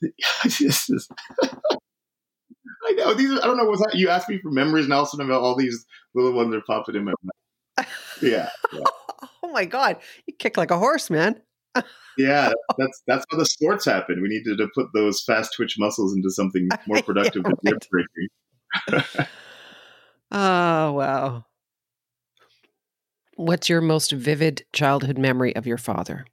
this 0.44 0.90
is, 0.90 1.08
I 1.42 2.92
know 2.92 3.14
these. 3.14 3.30
Are, 3.30 3.42
I 3.42 3.46
don't 3.46 3.56
know 3.56 3.64
what's 3.64 3.82
that. 3.82 3.94
You 3.94 4.08
asked 4.08 4.28
me 4.28 4.38
for 4.38 4.50
memories, 4.50 4.84
and 4.84 4.94
also 4.94 5.22
about 5.22 5.42
all 5.42 5.56
these 5.56 5.84
little 6.14 6.32
ones 6.32 6.54
are 6.54 6.60
popping 6.66 6.96
in 6.96 7.04
my 7.04 7.12
mind. 7.22 7.88
Yeah. 8.20 8.48
yeah. 8.72 8.82
oh 9.44 9.52
my 9.52 9.64
god, 9.64 9.98
you 10.26 10.34
kick 10.34 10.56
like 10.56 10.72
a 10.72 10.78
horse, 10.78 11.08
man. 11.08 11.40
Yeah, 12.18 12.52
that's 12.76 13.02
that's 13.06 13.24
how 13.30 13.38
the 13.38 13.46
sports 13.46 13.84
happen. 13.84 14.20
We 14.22 14.28
needed 14.28 14.58
to 14.58 14.68
put 14.74 14.88
those 14.94 15.22
fast 15.22 15.52
twitch 15.56 15.76
muscles 15.78 16.14
into 16.14 16.30
something 16.30 16.68
more 16.86 17.02
productive 17.02 17.42
yeah, 17.44 17.52
than 17.62 17.74
right. 17.74 18.06
breaking. 18.90 19.26
oh 20.32 20.92
wow. 20.92 21.44
What's 23.36 23.68
your 23.68 23.80
most 23.80 24.10
vivid 24.10 24.64
childhood 24.72 25.16
memory 25.16 25.54
of 25.54 25.66
your 25.66 25.78
father? 25.78 26.26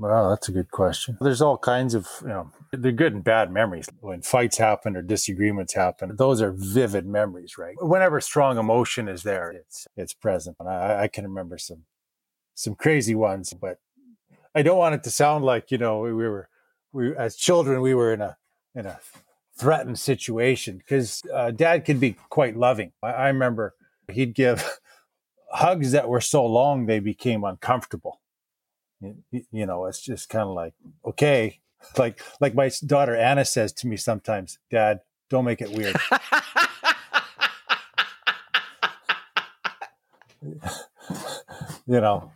Well, 0.00 0.30
that's 0.30 0.48
a 0.48 0.52
good 0.52 0.70
question. 0.70 1.18
There's 1.20 1.42
all 1.42 1.58
kinds 1.58 1.92
of, 1.92 2.08
you 2.22 2.28
know, 2.28 2.50
they're 2.72 2.90
good 2.90 3.12
and 3.12 3.22
bad 3.22 3.52
memories. 3.52 3.86
When 4.00 4.22
fights 4.22 4.56
happen 4.56 4.96
or 4.96 5.02
disagreements 5.02 5.74
happen, 5.74 6.16
those 6.16 6.40
are 6.40 6.52
vivid 6.52 7.06
memories, 7.06 7.58
right? 7.58 7.76
Whenever 7.78 8.18
strong 8.22 8.56
emotion 8.56 9.08
is 9.08 9.24
there, 9.24 9.50
it's 9.50 9.86
it's 9.96 10.14
present. 10.14 10.56
And 10.58 10.70
I, 10.70 11.02
I 11.02 11.08
can 11.08 11.24
remember 11.24 11.58
some 11.58 11.84
some 12.60 12.74
crazy 12.74 13.14
ones, 13.14 13.54
but 13.54 13.78
I 14.54 14.60
don't 14.62 14.76
want 14.76 14.94
it 14.94 15.02
to 15.04 15.10
sound 15.10 15.44
like, 15.44 15.70
you 15.70 15.78
know, 15.78 16.00
we 16.00 16.12
were 16.12 16.48
we 16.92 17.16
as 17.16 17.36
children 17.36 17.80
we 17.80 17.94
were 17.94 18.12
in 18.12 18.20
a 18.20 18.36
in 18.74 18.84
a 18.84 19.00
threatened 19.58 19.98
situation 19.98 20.76
because 20.78 21.22
uh, 21.32 21.50
dad 21.52 21.86
could 21.86 22.00
be 22.00 22.16
quite 22.28 22.56
loving. 22.56 22.92
I, 23.02 23.12
I 23.12 23.28
remember 23.28 23.74
he'd 24.10 24.34
give 24.34 24.78
hugs 25.52 25.92
that 25.92 26.08
were 26.08 26.20
so 26.20 26.44
long 26.44 26.84
they 26.84 27.00
became 27.00 27.44
uncomfortable. 27.44 28.20
You 29.00 29.64
know 29.64 29.86
it's 29.86 30.02
just 30.02 30.28
kind 30.28 30.48
of 30.48 30.54
like 30.54 30.74
okay. 31.04 31.60
Like 31.96 32.20
like 32.42 32.54
my 32.54 32.70
daughter 32.84 33.16
anna 33.16 33.42
says 33.42 33.72
to 33.72 33.86
me 33.86 33.96
sometimes 33.96 34.58
dad 34.70 35.00
don't 35.30 35.46
make 35.46 35.62
it 35.62 35.70
weird. 35.70 35.96
You 41.86 42.00
know 42.00 42.30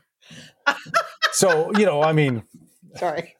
so 1.34 1.70
you 1.76 1.84
know 1.84 2.02
i 2.02 2.12
mean 2.12 2.42
sorry 2.96 3.34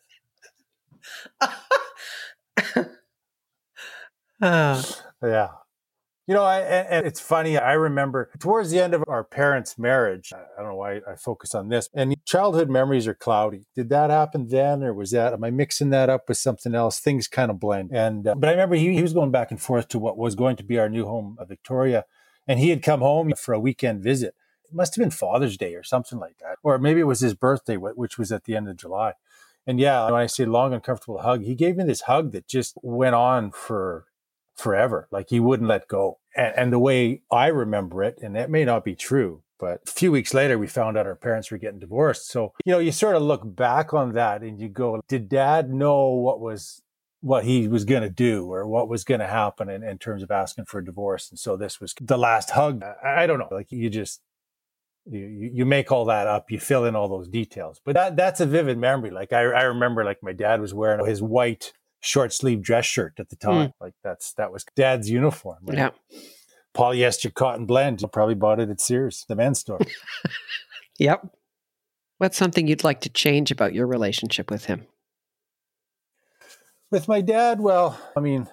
uh. 4.43 4.83
yeah 5.23 5.49
you 6.27 6.33
know, 6.33 6.43
I, 6.43 6.61
and 6.61 7.07
it's 7.07 7.21
funny. 7.21 7.59
I 7.59 7.75
remember 7.75 8.31
towards 8.39 8.71
the 8.71 8.81
end 8.81 8.95
of 8.95 9.05
our 9.07 9.25
parents' 9.25 9.79
marriage, 9.79 10.33
I 10.33 10.63
don't 10.63 10.71
know 10.71 10.77
why 10.77 11.03
I 11.07 11.17
focus 11.17 11.55
on 11.55 11.69
this, 11.69 11.91
and 11.93 12.15
childhood 12.25 12.71
memories 12.71 13.07
are 13.07 13.15
cloudy. 13.15 13.67
Did 13.75 13.91
that 13.91 14.09
happen 14.09 14.49
then, 14.49 14.83
or 14.83 14.95
was 14.95 15.11
that, 15.11 15.35
am 15.35 15.45
I 15.45 15.51
mixing 15.51 15.91
that 15.91 16.09
up 16.09 16.29
with 16.29 16.39
something 16.39 16.75
else? 16.75 16.99
Things 16.99 17.29
kind 17.29 17.51
of 17.51 17.61
blend. 17.61 17.91
And, 17.93 18.27
uh, 18.27 18.35
but 18.37 18.49
I 18.49 18.53
remember 18.53 18.77
he, 18.77 18.95
he 18.95 19.03
was 19.03 19.13
going 19.13 19.33
back 19.33 19.51
and 19.51 19.61
forth 19.61 19.89
to 19.89 19.99
what 19.99 20.17
was 20.17 20.35
going 20.35 20.57
to 20.57 20.65
be 20.65 20.79
our 20.79 20.89
new 20.89 21.05
home, 21.05 21.37
of 21.39 21.49
Victoria, 21.49 22.07
and 22.49 22.59
he 22.59 22.71
had 22.71 22.83
come 22.83 23.01
home 23.01 23.35
for 23.37 23.53
a 23.53 23.61
weekend 23.61 24.03
visit. 24.03 24.35
Must 24.75 24.95
have 24.95 25.03
been 25.03 25.11
Father's 25.11 25.57
Day 25.57 25.75
or 25.75 25.83
something 25.83 26.19
like 26.19 26.39
that. 26.39 26.57
Or 26.63 26.79
maybe 26.79 27.01
it 27.01 27.05
was 27.05 27.21
his 27.21 27.35
birthday, 27.35 27.77
which 27.77 28.19
was 28.19 28.33
at 28.33 28.45
the 28.45 28.57
end 28.57 28.69
of 28.69 28.77
July. 28.77 29.15
And 29.67 29.81
yeah, 29.81 30.05
when 30.05 30.15
I 30.15 30.27
say 30.27 30.45
long, 30.45 30.75
uncomfortable 30.75 31.23
hug, 31.23 31.43
he 31.43 31.55
gave 31.55 31.77
me 31.77 31.85
this 31.85 32.03
hug 32.03 32.33
that 32.33 32.47
just 32.47 32.77
went 32.83 33.15
on 33.15 33.51
for 33.51 34.07
forever. 34.55 35.09
Like 35.11 35.31
he 35.31 35.41
wouldn't 35.41 35.69
let 35.69 35.89
go. 35.89 36.19
And, 36.37 36.55
and, 36.57 36.73
the 36.73 36.79
way 36.79 37.23
I 37.31 37.47
remember 37.47 38.03
it, 38.03 38.19
and 38.23 38.37
that 38.37 38.51
may 38.51 38.65
not 38.65 38.85
be 38.85 38.95
true, 38.95 39.43
but 39.59 39.81
a 39.87 39.91
few 39.91 40.13
weeks 40.13 40.35
later, 40.35 40.59
we 40.59 40.67
found 40.67 40.99
out 40.99 41.07
our 41.07 41.15
parents 41.15 41.51
were 41.51 41.59
getting 41.59 41.79
divorced. 41.79 42.29
So, 42.29 42.53
you 42.65 42.73
know, 42.73 42.79
you 42.79 42.93
sort 42.93 43.17
of 43.17 43.23
look 43.23 43.43
back 43.45 43.95
on 43.95 44.13
that 44.13 44.43
and 44.43 44.61
you 44.61 44.69
go, 44.69 45.01
did 45.09 45.29
dad 45.29 45.73
know 45.73 46.09
what 46.09 46.41
was 46.41 46.83
what 47.21 47.45
he 47.45 47.67
was 47.69 47.87
going 47.87 48.03
to 48.03 48.11
do 48.11 48.53
or 48.53 48.67
what 48.67 48.87
was 48.87 49.03
going 49.03 49.21
to 49.21 49.27
happen 49.27 49.71
in, 49.71 49.83
in 49.83 49.97
terms 49.97 50.23
of 50.23 50.31
asking 50.31 50.67
for 50.67 50.81
a 50.81 50.85
divorce. 50.85 51.31
And 51.31 51.39
so 51.39 51.57
this 51.57 51.81
was 51.81 51.95
the 51.99 52.19
last 52.19 52.51
hug. 52.51 52.83
I, 52.83 53.23
I 53.23 53.27
don't 53.27 53.39
know. 53.39 53.49
Like 53.51 53.73
you 53.73 53.89
just, 53.89 54.21
you, 55.07 55.51
you 55.53 55.67
make 55.67 55.93
all 55.93 56.07
that 56.07 56.27
up, 56.27 56.51
you 56.51 56.59
fill 56.59 56.85
in 56.85 56.97
all 56.97 57.09
those 57.09 57.29
details, 57.29 57.81
but 57.85 57.95
that, 57.95 58.17
that's 58.17 58.41
a 58.41 58.47
vivid 58.47 58.79
memory. 58.79 59.11
Like 59.11 59.33
I, 59.33 59.43
I 59.43 59.63
remember 59.63 60.05
like 60.05 60.23
my 60.23 60.33
dad 60.33 60.61
was 60.61 60.73
wearing 60.73 61.05
his 61.05 61.23
white 61.23 61.73
short 62.01 62.33
sleeve 62.33 62.63
dress 62.63 62.85
shirt 62.85 63.15
at 63.19 63.31
the 63.31 63.37
time. 63.37 63.69
Mm. 63.69 63.73
Like 63.81 63.95
that's 64.03 64.33
that 64.35 64.53
was 64.53 64.65
dad's 64.77 65.11
uniform. 65.11 65.59
Right? 65.63 65.79
Yeah. 65.79 65.91
Polyester 66.77 67.33
cotton 67.33 67.67
blend. 67.67 68.03
You 68.03 68.09
probably 68.09 68.35
bought 68.35 68.61
it 68.61 68.71
at 68.71 68.81
Sears, 68.81 69.25
the 69.29 69.37
men's 69.37 69.61
store. 69.61 69.81
yep. 70.99 71.27
What's 72.19 72.37
something 72.37 72.67
you'd 72.67 72.85
like 72.85 73.01
to 73.03 73.09
change 73.09 73.51
about 73.51 73.75
your 73.75 73.87
relationship 73.87 74.51
with 74.51 74.67
him? 74.67 74.87
With 76.91 77.09
my 77.09 77.21
dad, 77.21 77.61
well, 77.61 77.99
I 78.17 78.21
mean, 78.21 78.49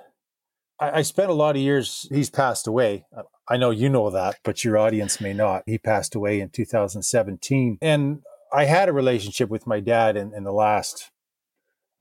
I, 0.81 0.97
I 0.97 1.01
spent 1.03 1.29
a 1.29 1.35
lot 1.35 1.55
of 1.55 1.61
years, 1.61 2.07
he's 2.11 2.29
passed 2.29 2.67
away. 2.67 3.05
I 3.47 3.57
know 3.57 3.69
you 3.69 3.88
know 3.88 4.09
that, 4.09 4.39
but 4.43 4.65
your 4.65 4.77
audience 4.77 5.21
may 5.21 5.33
not. 5.33 5.63
He 5.65 5.77
passed 5.77 6.15
away 6.15 6.41
in 6.41 6.50
2017. 6.50 7.77
And 7.81 8.21
I 8.51 8.65
had 8.65 8.89
a 8.89 8.93
relationship 8.93 9.50
with 9.50 9.67
my 9.67 9.79
dad 9.79 10.17
in, 10.17 10.33
in 10.33 10.43
the 10.43 10.51
last, 10.51 11.11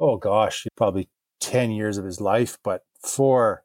oh 0.00 0.16
gosh, 0.16 0.66
probably 0.76 1.08
10 1.40 1.70
years 1.70 1.99
of 1.99 2.04
his 2.04 2.20
life, 2.20 2.58
but 2.64 2.82
for 3.04 3.62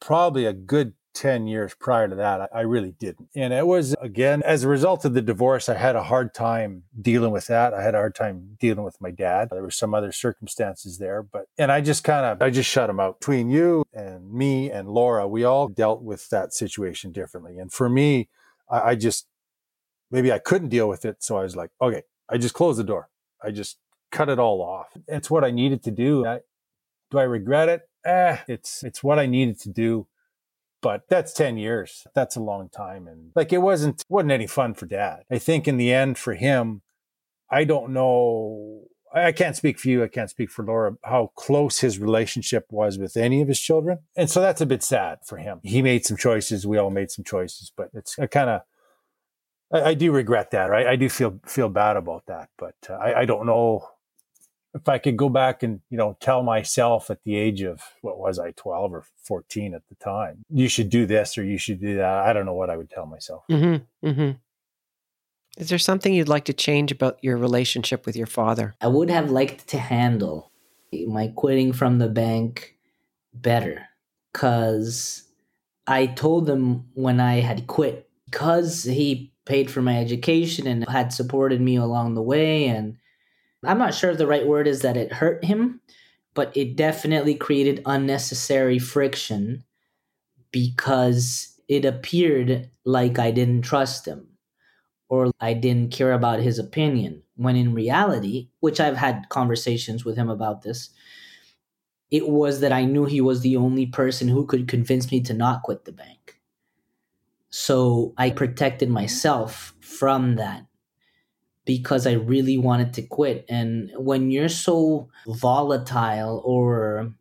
probably 0.00 0.44
a 0.44 0.52
good 0.52 0.94
10 1.18 1.48
years 1.48 1.74
prior 1.74 2.06
to 2.06 2.14
that, 2.14 2.48
I, 2.54 2.60
really 2.60 2.92
didn't. 2.92 3.28
And 3.34 3.52
it 3.52 3.66
was, 3.66 3.96
again, 4.00 4.40
as 4.44 4.62
a 4.62 4.68
result 4.68 5.04
of 5.04 5.14
the 5.14 5.20
divorce, 5.20 5.68
I 5.68 5.74
had 5.74 5.96
a 5.96 6.04
hard 6.04 6.32
time 6.32 6.84
dealing 7.00 7.32
with 7.32 7.48
that. 7.48 7.74
I 7.74 7.82
had 7.82 7.96
a 7.96 7.98
hard 7.98 8.14
time 8.14 8.56
dealing 8.60 8.84
with 8.84 9.00
my 9.00 9.10
dad. 9.10 9.48
There 9.50 9.62
were 9.62 9.72
some 9.72 9.94
other 9.94 10.12
circumstances 10.12 10.98
there, 10.98 11.24
but, 11.24 11.46
and 11.58 11.72
I 11.72 11.80
just 11.80 12.04
kind 12.04 12.24
of, 12.24 12.40
I 12.40 12.50
just 12.50 12.70
shut 12.70 12.88
him 12.88 13.00
out. 13.00 13.18
Between 13.18 13.50
you 13.50 13.82
and 13.92 14.32
me 14.32 14.70
and 14.70 14.88
Laura, 14.88 15.26
we 15.26 15.42
all 15.42 15.66
dealt 15.66 16.02
with 16.02 16.30
that 16.30 16.54
situation 16.54 17.10
differently. 17.10 17.58
And 17.58 17.72
for 17.72 17.88
me, 17.88 18.28
I, 18.70 18.90
I 18.90 18.94
just, 18.94 19.26
maybe 20.12 20.30
I 20.30 20.38
couldn't 20.38 20.68
deal 20.68 20.88
with 20.88 21.04
it. 21.04 21.24
So 21.24 21.36
I 21.36 21.42
was 21.42 21.56
like, 21.56 21.70
okay, 21.82 22.02
I 22.28 22.38
just 22.38 22.54
closed 22.54 22.78
the 22.78 22.84
door. 22.84 23.08
I 23.42 23.50
just 23.50 23.78
cut 24.12 24.28
it 24.28 24.38
all 24.38 24.62
off. 24.62 24.96
It's 25.08 25.28
what 25.28 25.42
I 25.42 25.50
needed 25.50 25.82
to 25.82 25.90
do. 25.90 26.24
I, 26.24 26.40
do 27.10 27.18
I 27.18 27.24
regret 27.24 27.68
it? 27.68 27.88
Eh, 28.04 28.36
it's 28.46 28.84
it's 28.84 29.02
what 29.02 29.18
I 29.18 29.26
needed 29.26 29.58
to 29.60 29.68
do. 29.68 30.06
But 30.80 31.08
that's 31.08 31.32
10 31.32 31.56
years. 31.56 32.06
That's 32.14 32.36
a 32.36 32.40
long 32.40 32.68
time. 32.68 33.08
And 33.08 33.32
like 33.34 33.52
it 33.52 33.58
wasn't 33.58 34.04
wasn't 34.08 34.32
any 34.32 34.46
fun 34.46 34.74
for 34.74 34.86
dad. 34.86 35.24
I 35.30 35.38
think 35.38 35.66
in 35.66 35.76
the 35.76 35.92
end 35.92 36.18
for 36.18 36.34
him, 36.34 36.82
I 37.50 37.64
don't 37.64 37.92
know 37.92 38.88
I 39.12 39.32
can't 39.32 39.56
speak 39.56 39.78
for 39.78 39.88
you. 39.88 40.02
I 40.02 40.08
can't 40.08 40.30
speak 40.30 40.50
for 40.50 40.64
Laura, 40.64 40.96
how 41.04 41.32
close 41.34 41.80
his 41.80 41.98
relationship 41.98 42.66
was 42.70 42.98
with 42.98 43.16
any 43.16 43.40
of 43.40 43.48
his 43.48 43.60
children. 43.60 43.98
And 44.16 44.30
so 44.30 44.40
that's 44.40 44.60
a 44.60 44.66
bit 44.66 44.82
sad 44.82 45.20
for 45.24 45.38
him. 45.38 45.60
He 45.62 45.82
made 45.82 46.04
some 46.04 46.16
choices. 46.16 46.66
We 46.66 46.78
all 46.78 46.90
made 46.90 47.10
some 47.10 47.24
choices, 47.24 47.72
but 47.74 47.88
it's 47.94 48.16
kind 48.30 48.50
of, 48.50 48.60
I, 49.72 49.90
I, 49.90 49.94
do 49.94 50.12
regret 50.12 50.50
that, 50.50 50.66
right? 50.66 50.86
I 50.86 50.96
do 50.96 51.08
feel, 51.08 51.40
feel 51.46 51.68
bad 51.68 51.96
about 51.96 52.26
that, 52.26 52.50
but 52.58 52.74
uh, 52.88 52.94
I, 52.94 53.20
I, 53.20 53.24
don't 53.24 53.46
know 53.46 53.86
if 54.78 54.88
I 54.88 54.98
could 54.98 55.16
go 55.16 55.28
back 55.28 55.62
and, 55.62 55.80
you 55.90 55.98
know, 55.98 56.16
tell 56.20 56.42
myself 56.42 57.10
at 57.10 57.22
the 57.24 57.36
age 57.36 57.62
of, 57.62 57.82
what 58.00 58.18
was 58.18 58.38
I, 58.38 58.52
12 58.52 58.92
or 58.92 59.04
14 59.24 59.74
at 59.74 59.82
the 59.88 59.94
time, 59.96 60.44
you 60.50 60.68
should 60.68 60.90
do 60.90 61.06
this 61.06 61.36
or 61.36 61.44
you 61.44 61.58
should 61.58 61.80
do 61.80 61.96
that. 61.96 62.26
I 62.26 62.32
don't 62.32 62.46
know 62.46 62.54
what 62.54 62.70
I 62.70 62.76
would 62.76 62.90
tell 62.90 63.06
myself. 63.06 63.44
Mm-hmm, 63.50 64.08
mm-hmm. 64.08 64.30
Is 65.58 65.68
there 65.68 65.78
something 65.78 66.14
you'd 66.14 66.28
like 66.28 66.44
to 66.44 66.52
change 66.52 66.92
about 66.92 67.18
your 67.22 67.36
relationship 67.36 68.06
with 68.06 68.14
your 68.14 68.26
father? 68.26 68.74
I 68.80 68.86
would 68.86 69.10
have 69.10 69.30
liked 69.30 69.66
to 69.68 69.78
handle 69.78 70.52
my 71.06 71.28
quitting 71.28 71.72
from 71.72 71.98
the 71.98 72.08
bank 72.08 72.76
better 73.34 73.86
because 74.32 75.24
I 75.86 76.06
told 76.06 76.48
him 76.48 76.84
when 76.94 77.18
I 77.18 77.40
had 77.40 77.66
quit 77.66 78.08
because 78.26 78.84
he 78.84 79.32
paid 79.46 79.70
for 79.70 79.82
my 79.82 79.98
education 79.98 80.66
and 80.66 80.88
had 80.88 81.12
supported 81.12 81.60
me 81.60 81.76
along 81.76 82.14
the 82.14 82.22
way 82.22 82.66
and 82.66 82.96
I'm 83.64 83.78
not 83.78 83.94
sure 83.94 84.10
if 84.10 84.18
the 84.18 84.26
right 84.26 84.46
word 84.46 84.66
is 84.68 84.82
that 84.82 84.96
it 84.96 85.12
hurt 85.12 85.44
him, 85.44 85.80
but 86.34 86.56
it 86.56 86.76
definitely 86.76 87.34
created 87.34 87.82
unnecessary 87.86 88.78
friction 88.78 89.64
because 90.52 91.60
it 91.68 91.84
appeared 91.84 92.70
like 92.84 93.18
I 93.18 93.30
didn't 93.30 93.62
trust 93.62 94.06
him 94.06 94.28
or 95.08 95.32
I 95.40 95.54
didn't 95.54 95.92
care 95.92 96.12
about 96.12 96.40
his 96.40 96.58
opinion. 96.58 97.22
When 97.36 97.56
in 97.56 97.74
reality, 97.74 98.50
which 98.60 98.80
I've 98.80 98.96
had 98.96 99.28
conversations 99.30 100.04
with 100.04 100.16
him 100.16 100.30
about 100.30 100.62
this, 100.62 100.90
it 102.10 102.28
was 102.28 102.60
that 102.60 102.70
I 102.72 102.84
knew 102.84 103.06
he 103.06 103.20
was 103.22 103.40
the 103.40 103.56
only 103.56 103.86
person 103.86 104.28
who 104.28 104.44
could 104.46 104.68
convince 104.68 105.10
me 105.10 105.22
to 105.22 105.32
not 105.34 105.62
quit 105.62 105.84
the 105.86 105.92
bank. 105.92 106.38
So 107.50 108.14
I 108.16 108.30
protected 108.30 108.88
myself 108.88 109.74
from 109.80 110.36
that 110.36 110.66
because 111.68 112.06
I 112.06 112.12
really 112.12 112.56
wanted 112.56 112.94
to 112.94 113.02
quit. 113.02 113.44
And 113.46 113.92
when 113.94 114.30
you're 114.30 114.48
so 114.48 115.10
volatile 115.26 116.40
or 116.42 117.12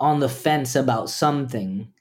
on 0.00 0.20
the 0.20 0.28
fence 0.30 0.74
about 0.74 1.10
something, 1.10 1.92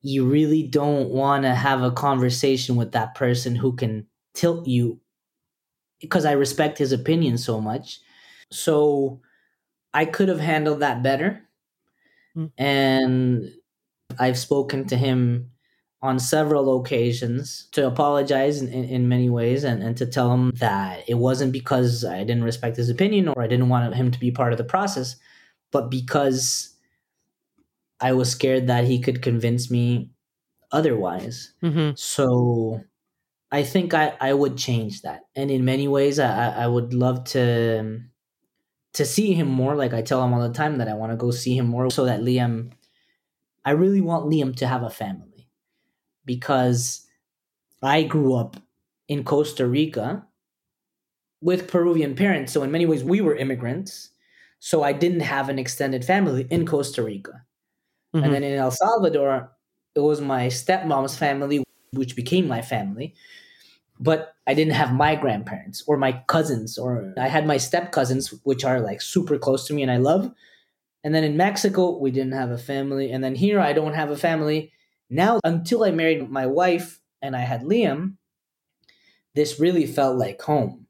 you 0.00 0.24
really 0.24 0.62
don't 0.62 1.10
want 1.10 1.42
to 1.42 1.56
have 1.56 1.82
a 1.82 1.90
conversation 1.90 2.76
with 2.76 2.92
that 2.92 3.16
person 3.16 3.56
who 3.56 3.74
can 3.74 4.06
tilt 4.32 4.68
you 4.68 5.00
because 6.00 6.24
I 6.24 6.32
respect 6.32 6.78
his 6.78 6.92
opinion 6.92 7.36
so 7.36 7.60
much. 7.60 7.98
So 8.52 9.22
I 9.92 10.04
could 10.04 10.28
have 10.28 10.38
handled 10.38 10.80
that 10.80 11.02
better. 11.02 11.42
Mm. 12.36 12.52
And 12.58 13.52
I've 14.20 14.38
spoken 14.38 14.86
to 14.86 14.96
him 14.96 15.50
on 16.04 16.18
several 16.18 16.78
occasions 16.78 17.66
to 17.72 17.86
apologize 17.86 18.60
in, 18.60 18.68
in, 18.68 18.84
in, 18.84 19.08
many 19.08 19.30
ways 19.30 19.64
and, 19.64 19.82
and 19.82 19.96
to 19.96 20.04
tell 20.04 20.30
him 20.30 20.52
that 20.56 21.02
it 21.08 21.14
wasn't 21.14 21.50
because 21.50 22.04
I 22.04 22.18
didn't 22.24 22.44
respect 22.44 22.76
his 22.76 22.90
opinion 22.90 23.26
or 23.26 23.40
I 23.40 23.46
didn't 23.46 23.70
want 23.70 23.94
him 23.94 24.10
to 24.10 24.20
be 24.20 24.30
part 24.30 24.52
of 24.52 24.58
the 24.58 24.64
process, 24.64 25.16
but 25.72 25.90
because 25.90 26.76
I 28.00 28.12
was 28.12 28.30
scared 28.30 28.66
that 28.66 28.84
he 28.84 29.00
could 29.00 29.22
convince 29.22 29.70
me 29.70 30.10
otherwise. 30.70 31.54
Mm-hmm. 31.62 31.92
So 31.96 32.84
I 33.50 33.62
think 33.62 33.94
I, 33.94 34.12
I 34.20 34.34
would 34.34 34.58
change 34.58 35.00
that. 35.02 35.20
And 35.34 35.50
in 35.50 35.64
many 35.64 35.88
ways, 35.88 36.18
I, 36.18 36.50
I 36.50 36.66
would 36.66 36.92
love 36.92 37.24
to 37.32 38.02
to 38.92 39.04
see 39.06 39.32
him 39.32 39.48
more. 39.48 39.74
Like 39.74 39.94
I 39.94 40.02
tell 40.02 40.22
him 40.22 40.34
all 40.34 40.46
the 40.46 40.54
time 40.54 40.76
that 40.78 40.88
I 40.88 40.94
want 40.94 41.12
to 41.12 41.16
go 41.16 41.30
see 41.30 41.56
him 41.56 41.66
more 41.66 41.90
so 41.90 42.04
that 42.04 42.20
Liam, 42.20 42.72
I 43.64 43.70
really 43.70 44.02
want 44.02 44.26
Liam 44.26 44.54
to 44.56 44.66
have 44.66 44.82
a 44.82 44.90
family 44.90 45.33
because 46.24 47.06
I 47.82 48.02
grew 48.02 48.34
up 48.34 48.56
in 49.08 49.24
Costa 49.24 49.66
Rica 49.66 50.24
with 51.40 51.70
Peruvian 51.70 52.14
parents. 52.14 52.52
So, 52.52 52.62
in 52.62 52.70
many 52.70 52.86
ways, 52.86 53.04
we 53.04 53.20
were 53.20 53.36
immigrants. 53.36 54.10
So, 54.60 54.82
I 54.82 54.92
didn't 54.92 55.20
have 55.20 55.48
an 55.48 55.58
extended 55.58 56.04
family 56.04 56.46
in 56.50 56.66
Costa 56.66 57.02
Rica. 57.02 57.42
Mm-hmm. 58.14 58.24
And 58.24 58.34
then 58.34 58.42
in 58.42 58.58
El 58.58 58.70
Salvador, 58.70 59.50
it 59.94 60.00
was 60.00 60.20
my 60.20 60.46
stepmom's 60.46 61.16
family, 61.16 61.62
which 61.92 62.16
became 62.16 62.48
my 62.48 62.62
family. 62.62 63.14
But 64.00 64.34
I 64.46 64.54
didn't 64.54 64.74
have 64.74 64.92
my 64.92 65.14
grandparents 65.14 65.84
or 65.86 65.96
my 65.96 66.12
cousins, 66.26 66.78
or 66.78 67.14
I 67.16 67.28
had 67.28 67.46
my 67.46 67.58
step 67.58 67.92
cousins, 67.92 68.34
which 68.42 68.64
are 68.64 68.80
like 68.80 69.00
super 69.00 69.38
close 69.38 69.66
to 69.66 69.74
me 69.74 69.82
and 69.82 69.90
I 69.90 69.98
love. 69.98 70.32
And 71.04 71.14
then 71.14 71.22
in 71.22 71.36
Mexico, 71.36 71.96
we 71.98 72.10
didn't 72.10 72.32
have 72.32 72.50
a 72.50 72.58
family. 72.58 73.12
And 73.12 73.22
then 73.22 73.34
here, 73.34 73.60
I 73.60 73.72
don't 73.72 73.94
have 73.94 74.10
a 74.10 74.16
family. 74.16 74.72
Now, 75.10 75.40
until 75.44 75.84
I 75.84 75.90
married 75.90 76.30
my 76.30 76.46
wife 76.46 77.00
and 77.22 77.36
I 77.36 77.40
had 77.40 77.62
Liam, 77.62 78.14
this 79.34 79.60
really 79.60 79.86
felt 79.86 80.16
like 80.16 80.40
home. 80.42 80.86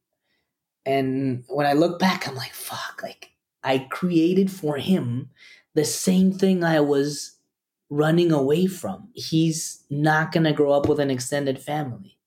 And 0.86 1.44
when 1.48 1.66
I 1.66 1.72
look 1.72 1.98
back, 1.98 2.28
I'm 2.28 2.34
like, 2.34 2.52
fuck, 2.52 3.00
like 3.02 3.30
I 3.62 3.78
created 3.90 4.50
for 4.50 4.76
him 4.76 5.30
the 5.74 5.84
same 5.84 6.32
thing 6.32 6.62
I 6.62 6.80
was 6.80 7.36
running 7.90 8.32
away 8.32 8.66
from. 8.66 9.08
He's 9.14 9.84
not 9.90 10.32
going 10.32 10.44
to 10.44 10.52
grow 10.52 10.72
up 10.72 10.88
with 10.88 11.00
an 11.00 11.10
extended 11.10 11.58
family. 11.58 12.18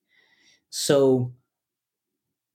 So 0.70 1.32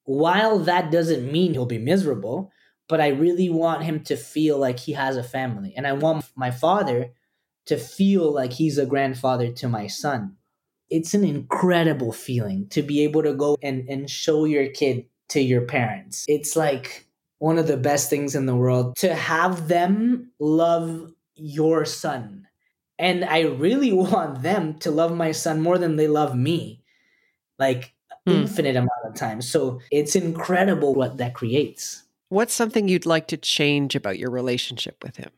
while 0.04 0.60
that 0.60 0.92
doesn't 0.92 1.32
mean 1.32 1.54
he'll 1.54 1.66
be 1.66 1.78
miserable, 1.78 2.52
but 2.90 3.00
I 3.00 3.08
really 3.10 3.50
want 3.50 3.84
him 3.84 4.04
to 4.04 4.18
feel 4.18 4.58
like 4.58 4.80
he 4.80 4.94
has 4.94 5.16
a 5.16 5.24
family. 5.24 5.74
And 5.76 5.88
I 5.88 5.94
want 5.94 6.26
my 6.36 6.52
father 6.52 7.12
to 7.66 7.78
feel 7.78 8.32
like 8.32 8.54
he's 8.54 8.78
a 8.78 8.86
grandfather 8.86 9.52
to 9.52 9.68
my 9.68 9.88
son. 9.88 10.36
It's 10.90 11.14
an 11.14 11.24
incredible 11.24 12.12
feeling 12.12 12.68
to 12.70 12.82
be 12.82 13.04
able 13.04 13.24
to 13.24 13.34
go 13.34 13.58
and, 13.64 13.88
and 13.90 14.10
show 14.10 14.46
your 14.46 14.68
kid 14.68 15.06
to 15.30 15.42
your 15.42 15.62
parents. 15.62 16.26
It's 16.28 16.56
like 16.56 17.08
one 17.40 17.58
of 17.58 17.68
the 17.68 17.78
best 17.78 18.10
things 18.10 18.36
in 18.36 18.46
the 18.46 18.56
world 18.56 18.96
to 18.98 19.16
have 19.16 19.68
them 19.68 20.32
love 20.40 21.12
your 21.36 21.86
son. 21.86 22.48
And 23.00 23.26
I 23.26 23.42
really 23.42 23.92
want 23.94 24.44
them 24.44 24.78
to 24.80 24.92
love 24.92 25.16
my 25.16 25.32
son 25.32 25.62
more 25.62 25.78
than 25.78 25.96
they 25.96 26.08
love 26.08 26.36
me. 26.36 26.82
Like 27.58 27.94
mm. 28.28 28.34
infinite 28.34 28.76
amount 28.76 28.92
of 29.06 29.16
time. 29.16 29.42
So 29.42 29.80
it's 29.92 30.16
incredible 30.16 30.94
what 30.94 31.18
that 31.18 31.34
creates. 31.34 32.04
What's 32.30 32.54
something 32.54 32.88
you'd 32.88 33.06
like 33.06 33.28
to 33.28 33.38
change 33.38 33.96
about 33.96 34.18
your 34.18 34.32
relationship 34.32 35.04
with 35.04 35.18
him? 35.18 35.30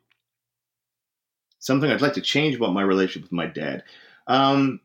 Something 1.66 1.90
I'd 1.90 2.02
like 2.02 2.14
to 2.14 2.22
change 2.22 2.56
about 2.56 2.74
my 2.74 2.84
relationship 2.84 3.24
with 3.24 3.32
my 3.32 3.48
dad. 3.48 3.84
Um, 4.28 4.80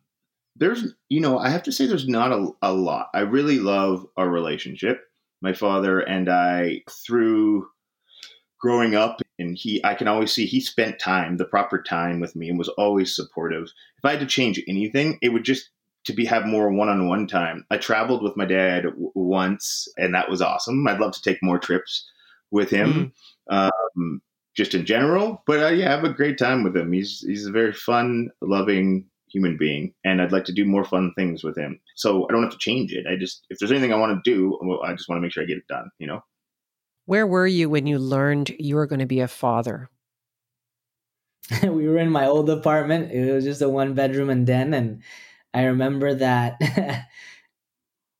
there's, 0.56 0.94
you 1.08 1.20
know, 1.20 1.38
I 1.38 1.50
have 1.50 1.62
to 1.64 1.72
say 1.72 1.86
there's 1.86 2.08
not 2.08 2.32
a, 2.32 2.48
a 2.62 2.72
lot. 2.72 3.10
I 3.14 3.20
really 3.20 3.58
love 3.58 4.06
our 4.16 4.28
relationship. 4.28 5.02
My 5.42 5.52
father 5.52 6.00
and 6.00 6.28
I, 6.28 6.82
through 7.06 7.68
growing 8.58 8.94
up, 8.94 9.20
and 9.38 9.56
he, 9.56 9.84
I 9.84 9.94
can 9.94 10.08
always 10.08 10.32
see 10.32 10.46
he 10.46 10.60
spent 10.60 10.98
time, 10.98 11.36
the 11.36 11.44
proper 11.44 11.82
time 11.82 12.18
with 12.18 12.34
me, 12.34 12.48
and 12.48 12.58
was 12.58 12.68
always 12.68 13.14
supportive. 13.14 13.64
If 13.98 14.04
I 14.04 14.12
had 14.12 14.20
to 14.20 14.26
change 14.26 14.62
anything, 14.66 15.18
it 15.22 15.30
would 15.30 15.44
just 15.44 15.70
to 16.04 16.14
be 16.14 16.24
have 16.24 16.46
more 16.46 16.70
one-on-one 16.72 17.26
time. 17.26 17.66
I 17.70 17.76
traveled 17.76 18.22
with 18.22 18.36
my 18.36 18.46
dad 18.46 18.84
w- 18.84 19.12
once, 19.14 19.86
and 19.98 20.14
that 20.14 20.30
was 20.30 20.40
awesome. 20.40 20.86
I'd 20.88 21.00
love 21.00 21.12
to 21.12 21.22
take 21.22 21.42
more 21.42 21.58
trips 21.58 22.10
with 22.50 22.70
him. 22.70 23.12
Mm. 23.50 23.70
Um, 23.96 24.22
just 24.56 24.74
in 24.74 24.84
general. 24.84 25.42
But 25.46 25.62
uh, 25.62 25.68
yeah, 25.68 25.88
I 25.88 25.96
have 25.96 26.04
a 26.04 26.12
great 26.12 26.38
time 26.38 26.64
with 26.64 26.76
him. 26.76 26.92
He's 26.92 27.20
he's 27.20 27.46
a 27.46 27.52
very 27.52 27.72
fun, 27.72 28.30
loving 28.40 29.06
human 29.28 29.56
being, 29.56 29.94
and 30.04 30.20
I'd 30.20 30.32
like 30.32 30.44
to 30.44 30.52
do 30.52 30.64
more 30.64 30.84
fun 30.84 31.12
things 31.16 31.44
with 31.44 31.56
him. 31.56 31.80
So 31.96 32.26
I 32.28 32.32
don't 32.32 32.42
have 32.42 32.52
to 32.52 32.58
change 32.58 32.92
it. 32.92 33.06
I 33.06 33.16
just 33.16 33.46
if 33.50 33.58
there's 33.58 33.70
anything 33.70 33.92
I 33.92 33.98
want 33.98 34.22
to 34.22 34.30
do, 34.30 34.58
well, 34.62 34.82
I 34.82 34.92
just 34.92 35.08
want 35.08 35.18
to 35.18 35.22
make 35.22 35.32
sure 35.32 35.42
I 35.42 35.46
get 35.46 35.58
it 35.58 35.68
done. 35.68 35.90
You 35.98 36.08
know. 36.08 36.20
Where 37.06 37.26
were 37.26 37.46
you 37.46 37.68
when 37.68 37.86
you 37.86 37.98
learned 37.98 38.50
you 38.58 38.76
were 38.76 38.86
going 38.86 39.00
to 39.00 39.06
be 39.06 39.20
a 39.20 39.28
father? 39.28 39.88
we 41.62 41.88
were 41.88 41.98
in 41.98 42.10
my 42.10 42.26
old 42.26 42.48
apartment. 42.50 43.10
It 43.10 43.32
was 43.32 43.44
just 43.44 43.62
a 43.62 43.68
one 43.68 43.94
bedroom 43.94 44.30
and 44.30 44.46
den, 44.46 44.74
and 44.74 45.02
I 45.54 45.64
remember 45.64 46.14
that. 46.14 46.60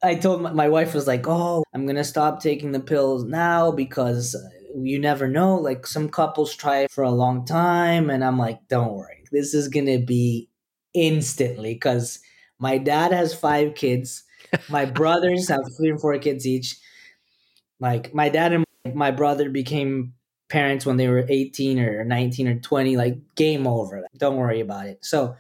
I 0.02 0.14
told 0.14 0.40
my, 0.40 0.52
my 0.52 0.68
wife 0.68 0.94
was 0.94 1.06
like, 1.06 1.26
"Oh, 1.28 1.62
I'm 1.74 1.86
gonna 1.86 2.04
stop 2.04 2.42
taking 2.42 2.72
the 2.72 2.80
pills 2.80 3.24
now 3.24 3.70
because 3.70 4.34
you 4.76 4.98
never 4.98 5.28
know. 5.28 5.56
Like 5.56 5.87
some 5.87 6.09
couples 6.09 6.54
try 6.54 6.87
for 6.88 7.04
a 7.04 7.11
long 7.11 7.44
time, 7.44 8.11
and 8.11 8.24
I'm 8.24 8.38
like, 8.38 8.68
don't 8.68 8.92
worry, 8.92 9.24
this 9.33 9.54
is 9.54 9.68
gonna 9.68 9.98
be 9.98 10.48
instantly 10.94 11.74
because 11.74 12.20
my 12.59 12.78
dad 12.78 13.12
has 13.12 13.35
five 13.35 13.74
kids, 13.74 14.24
my 14.68 14.85
brothers 15.00 15.48
have 15.48 15.62
three 15.76 15.90
and 15.90 16.00
four 16.00 16.18
kids 16.18 16.46
each. 16.46 16.76
Like 17.78 18.14
my 18.14 18.28
dad 18.28 18.52
and 18.52 18.64
my 18.94 19.11
brother 19.11 19.48
became 19.50 20.14
parents 20.48 20.85
when 20.85 20.96
they 20.96 21.09
were 21.09 21.24
18 21.28 21.78
or 21.78 22.04
19 22.04 22.48
or 22.48 22.59
20 22.59 22.96
like 22.96 23.16
game 23.37 23.66
over 23.66 24.04
don't 24.16 24.37
worry 24.37 24.61
about 24.61 24.87
it 24.87 24.98
so 25.00 25.37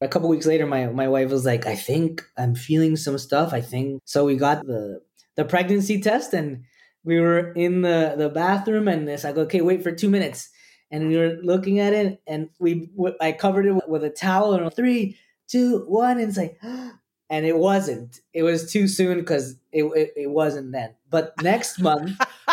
a 0.00 0.08
couple 0.08 0.28
weeks 0.28 0.46
later 0.46 0.66
my, 0.66 0.86
my 0.86 1.08
wife 1.08 1.30
was 1.30 1.46
like 1.46 1.66
i 1.66 1.74
think 1.74 2.22
i'm 2.36 2.54
feeling 2.54 2.94
some 2.94 3.16
stuff 3.18 3.52
i 3.54 3.60
think 3.60 4.02
so 4.04 4.24
we 4.24 4.36
got 4.36 4.64
the 4.66 5.00
the 5.36 5.44
pregnancy 5.44 6.00
test 6.00 6.34
and 6.34 6.62
we 7.04 7.20
were 7.20 7.52
in 7.52 7.82
the 7.82 8.14
the 8.16 8.28
bathroom 8.28 8.88
and 8.88 9.08
it's 9.08 9.24
like 9.24 9.36
okay 9.36 9.60
wait 9.60 9.82
for 9.82 9.92
two 9.92 10.08
minutes. 10.08 10.50
And 10.90 11.08
we 11.08 11.18
were 11.18 11.36
looking 11.42 11.80
at 11.80 11.92
it 11.92 12.22
and 12.26 12.48
we 12.58 12.90
i 13.20 13.32
covered 13.32 13.66
it 13.66 13.88
with 13.88 14.04
a 14.04 14.10
towel 14.10 14.54
and 14.54 14.72
three 14.72 15.16
two 15.46 15.84
one 15.86 16.18
and 16.18 16.28
it's 16.28 16.38
like 16.38 16.58
and 17.30 17.46
it 17.46 17.56
wasn't. 17.56 18.20
It 18.32 18.42
was 18.42 18.72
too 18.72 18.88
soon 18.88 19.18
because 19.20 19.56
it, 19.72 19.84
it, 19.84 20.12
it 20.16 20.30
wasn't 20.30 20.72
then. 20.72 20.94
But 21.10 21.34
next 21.42 21.78
month 21.78 22.18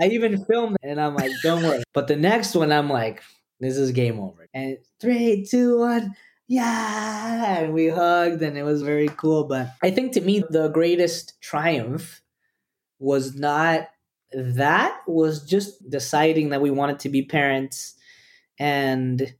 i 0.00 0.06
even 0.08 0.44
filmed 0.44 0.76
it 0.82 0.88
and 0.88 1.00
i'm 1.00 1.14
like 1.14 1.32
don't 1.42 1.62
worry. 1.62 1.82
But 1.92 2.08
the 2.08 2.16
next 2.16 2.54
one 2.54 2.72
i'm 2.72 2.90
like 2.90 3.22
this 3.60 3.76
is 3.76 3.92
game 3.92 4.20
over. 4.20 4.48
And 4.54 4.78
three 5.00 5.44
two 5.48 5.78
one 5.78 6.14
yeah 6.48 7.58
and 7.58 7.74
we 7.74 7.88
hugged 7.88 8.40
and 8.42 8.56
it 8.56 8.62
was 8.62 8.82
very 8.82 9.08
cool. 9.16 9.44
But 9.44 9.72
i 9.82 9.90
think 9.90 10.12
to 10.12 10.20
me 10.20 10.42
the 10.48 10.68
greatest 10.68 11.40
triumph 11.40 12.22
was 12.98 13.34
not 13.34 13.88
that 14.32 15.00
was 15.06 15.44
just 15.44 15.88
deciding 15.88 16.50
that 16.50 16.60
we 16.60 16.70
wanted 16.70 16.98
to 16.98 17.08
be 17.08 17.22
parents 17.22 17.94
and 18.58 19.34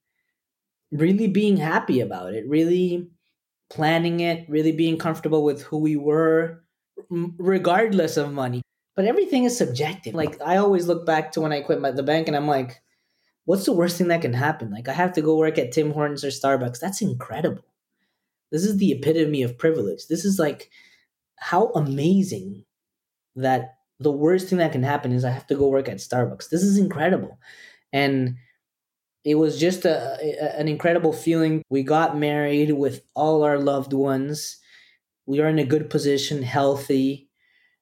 really 0.93 1.27
being 1.27 1.57
happy 1.57 2.01
about 2.01 2.35
it 2.35 2.47
really 2.49 3.09
planning 3.71 4.21
it 4.21 4.49
really 4.49 4.73
being 4.73 4.97
comfortable 4.97 5.43
with 5.43 5.63
who 5.63 5.79
we 5.79 5.97
were 5.97 6.63
regardless 7.11 8.17
of 8.17 8.33
money 8.33 8.63
but 8.95 9.05
everything 9.05 9.45
is 9.45 9.57
subjective 9.57 10.15
like 10.15 10.41
i 10.43 10.57
always 10.57 10.87
look 10.87 11.05
back 11.05 11.33
to 11.33 11.41
when 11.41 11.53
i 11.53 11.61
quit 11.61 11.83
the 11.97 12.03
bank 12.03 12.29
and 12.29 12.37
i'm 12.37 12.47
like 12.47 12.81
what's 13.47 13.65
the 13.65 13.73
worst 13.73 13.97
thing 13.97 14.09
that 14.09 14.21
can 14.21 14.35
happen? 14.35 14.71
Like 14.71 14.89
I 14.89 14.93
have 14.93 15.13
to 15.15 15.23
go 15.23 15.39
work 15.39 15.57
at 15.57 15.73
Tim 15.73 15.93
Hortons 15.93 16.25
or 16.25 16.29
Starbucks. 16.29 16.79
That's 16.79 17.01
incredible. 17.01 17.65
This 18.53 18.65
is 18.65 18.77
the 18.77 18.93
epitome 18.93 19.43
of 19.43 19.59
privilege. 19.59 20.07
This 20.09 20.25
is 20.25 20.39
like 20.39 20.71
how 21.39 21.69
amazing 21.69 22.65
that 23.37 23.77
the 24.01 24.13
worst 24.13 24.49
thing 24.49 24.59
that 24.59 24.73
can 24.73 24.83
happen 24.83 25.13
is 25.13 25.25
I 25.25 25.31
have 25.31 25.47
to 25.47 25.55
go 25.55 25.69
work 25.69 25.89
at 25.89 25.97
Starbucks. 25.97 26.49
This 26.49 26.63
is 26.63 26.79
incredible. 26.79 27.39
And 27.93 28.37
it 29.25 29.37
was 29.37 29.59
just 29.59 29.85
a, 29.85 30.19
a, 30.23 30.59
an 30.59 30.69
incredible 30.69 31.13
feeling. 31.13 31.63
We 31.71 31.83
got 31.83 32.17
married 32.17 32.73
with 32.73 33.03
all 33.15 33.43
our 33.43 33.59
loved 33.59 33.93
ones. 33.93 34.59
We 35.27 35.41
are 35.41 35.49
in 35.49 35.59
a 35.59 35.65
good 35.65 35.91
position, 35.91 36.43
healthy. 36.43 37.29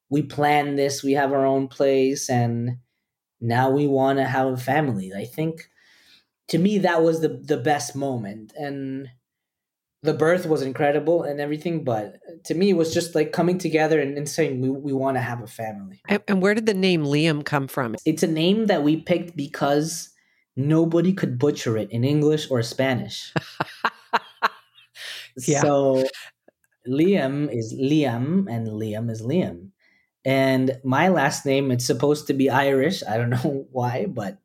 We 0.09 0.23
planned 0.23 0.79
this. 0.79 1.03
We 1.03 1.13
have 1.13 1.33
our 1.33 1.45
own 1.45 1.69
place 1.69 2.31
and 2.31 2.79
now 3.41 3.71
we 3.71 3.87
want 3.87 4.19
to 4.19 4.25
have 4.25 4.47
a 4.47 4.57
family. 4.57 5.13
I 5.15 5.25
think 5.25 5.69
to 6.49 6.59
me 6.59 6.79
that 6.79 7.03
was 7.03 7.21
the 7.21 7.41
the 7.43 7.57
best 7.57 7.97
moment 7.97 8.53
and 8.57 9.09
the 10.05 10.13
birth 10.13 10.45
was 10.45 10.61
incredible 10.61 11.23
and 11.23 11.41
everything 11.41 11.83
but 11.83 12.19
to 12.45 12.55
me 12.55 12.71
it 12.71 12.77
was 12.77 12.93
just 12.93 13.15
like 13.15 13.33
coming 13.33 13.57
together 13.57 13.99
and, 13.99 14.19
and 14.19 14.29
saying 14.29 14.61
we, 14.61 14.69
we 14.69 14.93
want 14.93 15.17
to 15.17 15.21
have 15.21 15.43
a 15.43 15.47
family. 15.47 16.03
And, 16.07 16.23
and 16.29 16.43
where 16.43 16.55
did 16.55 16.67
the 16.67 16.75
name 16.75 17.05
liam 17.05 17.43
come 17.43 17.69
from? 17.69 17.97
It's 18.05 18.23
a 18.23 18.27
name 18.27 18.67
that 18.67 18.83
we 18.83 18.99
picked 18.99 19.35
because 19.35 20.11
nobody 20.57 21.15
could 21.15 21.39
butcher 21.39 21.79
it 21.79 21.91
in 21.91 22.05
english 22.05 22.51
or 22.51 22.63
spanish. 22.63 23.33
Yeah. 25.49 25.63
so 25.63 26.05
liam 26.87 27.53
is 27.53 27.75
liam 27.75 28.47
and 28.49 28.69
liam 28.69 29.11
is 29.11 29.21
liam. 29.21 29.71
And 30.25 30.79
my 30.85 31.09
last 31.09 31.45
name 31.45 31.73
it's 31.73 31.85
supposed 31.85 32.29
to 32.29 32.35
be 32.35 32.49
irish. 32.49 33.03
I 33.03 33.17
don't 33.17 33.31
know 33.39 33.67
why 33.73 34.07
but 34.07 34.39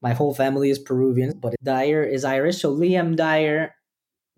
my 0.00 0.14
whole 0.14 0.32
family 0.32 0.70
is 0.70 0.78
peruvian 0.78 1.38
but 1.38 1.56
dyer 1.62 2.02
is 2.02 2.24
irish. 2.24 2.62
So 2.62 2.74
liam 2.74 3.16
dyer 3.16 3.74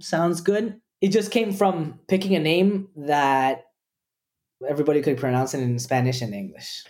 sounds 0.03 0.41
good. 0.41 0.81
It 1.01 1.09
just 1.09 1.31
came 1.31 1.53
from 1.53 2.01
picking 2.09 2.35
a 2.37 2.41
name 2.41 2.89
that 2.97 3.65
everybody 4.69 5.03
could 5.03 5.19
pronounce 5.19 5.55
it 5.55 5.61
in 5.61 5.79
Spanish 5.79 6.23
and 6.23 6.35
English. 6.35 6.85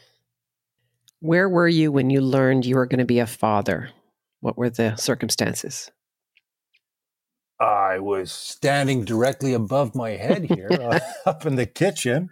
Where 1.20 1.48
were 1.48 1.68
you 1.68 1.92
when 1.92 2.10
you 2.10 2.20
learned 2.20 2.66
you 2.66 2.76
were 2.76 2.86
going 2.86 2.98
to 2.98 3.04
be 3.04 3.20
a 3.20 3.26
father? 3.26 3.90
What 4.40 4.58
were 4.58 4.70
the 4.70 4.96
circumstances? 4.96 5.90
I 7.60 8.00
was 8.00 8.32
standing 8.32 9.04
directly 9.04 9.54
above 9.54 9.94
my 9.94 10.10
head 10.10 10.46
here, 10.46 10.68
uh, 10.72 10.98
up 11.24 11.46
in 11.46 11.54
the 11.54 11.66
kitchen, 11.66 12.28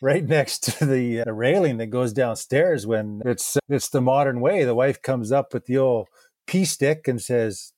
right 0.00 0.24
next 0.24 0.78
to 0.78 0.86
the 0.86 1.22
uh, 1.22 1.32
railing 1.32 1.78
that 1.78 1.88
goes 1.88 2.12
downstairs. 2.12 2.86
When 2.86 3.20
it's 3.24 3.58
it's 3.68 3.88
the 3.88 4.00
modern 4.00 4.40
way, 4.40 4.64
the 4.64 4.74
wife 4.74 5.02
comes 5.02 5.32
up 5.32 5.52
with 5.52 5.66
the 5.66 5.78
old 5.78 6.06
pea 6.46 6.64
stick 6.64 7.08
and 7.08 7.20
says, 7.20 7.72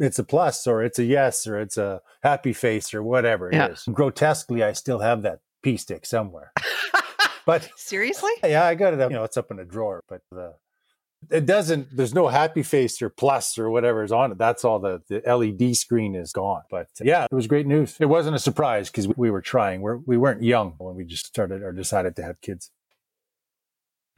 it's 0.00 0.18
a 0.18 0.24
plus 0.24 0.66
or 0.66 0.82
it's 0.82 0.98
a 0.98 1.04
yes 1.04 1.46
or 1.46 1.60
it's 1.60 1.76
a 1.76 2.00
happy 2.22 2.52
face 2.52 2.92
or 2.94 3.02
whatever 3.02 3.50
it 3.50 3.54
yeah. 3.54 3.68
is. 3.68 3.84
Grotesquely, 3.92 4.64
I 4.64 4.72
still 4.72 5.00
have 5.00 5.22
that 5.22 5.40
pea 5.62 5.76
stick 5.76 6.06
somewhere. 6.06 6.52
but 7.46 7.68
seriously, 7.76 8.32
yeah, 8.44 8.64
I 8.64 8.74
got 8.74 8.94
it. 8.94 9.00
Up, 9.00 9.10
you 9.10 9.16
know, 9.16 9.24
it's 9.24 9.36
up 9.36 9.50
in 9.50 9.58
a 9.58 9.64
drawer, 9.64 10.02
but 10.08 10.22
the 10.32 10.54
it 11.30 11.44
doesn't. 11.44 11.94
There's 11.94 12.14
no 12.14 12.28
happy 12.28 12.62
face 12.62 13.02
or 13.02 13.10
plus 13.10 13.58
or 13.58 13.68
whatever 13.68 14.02
is 14.02 14.10
on 14.10 14.32
it. 14.32 14.38
That's 14.38 14.64
all. 14.64 14.78
The 14.78 15.02
the 15.08 15.22
LED 15.26 15.76
screen 15.76 16.14
is 16.14 16.32
gone. 16.32 16.62
But 16.70 16.88
yeah, 17.02 17.26
it 17.30 17.34
was 17.34 17.46
great 17.46 17.66
news. 17.66 17.96
It 18.00 18.06
wasn't 18.06 18.36
a 18.36 18.38
surprise 18.38 18.90
because 18.90 19.06
we 19.06 19.30
were 19.30 19.42
trying. 19.42 19.82
We're, 19.82 19.98
we 19.98 20.16
weren't 20.16 20.42
young 20.42 20.76
when 20.78 20.94
we 20.94 21.04
just 21.04 21.26
started 21.26 21.62
or 21.62 21.72
decided 21.72 22.16
to 22.16 22.22
have 22.22 22.40
kids. 22.40 22.70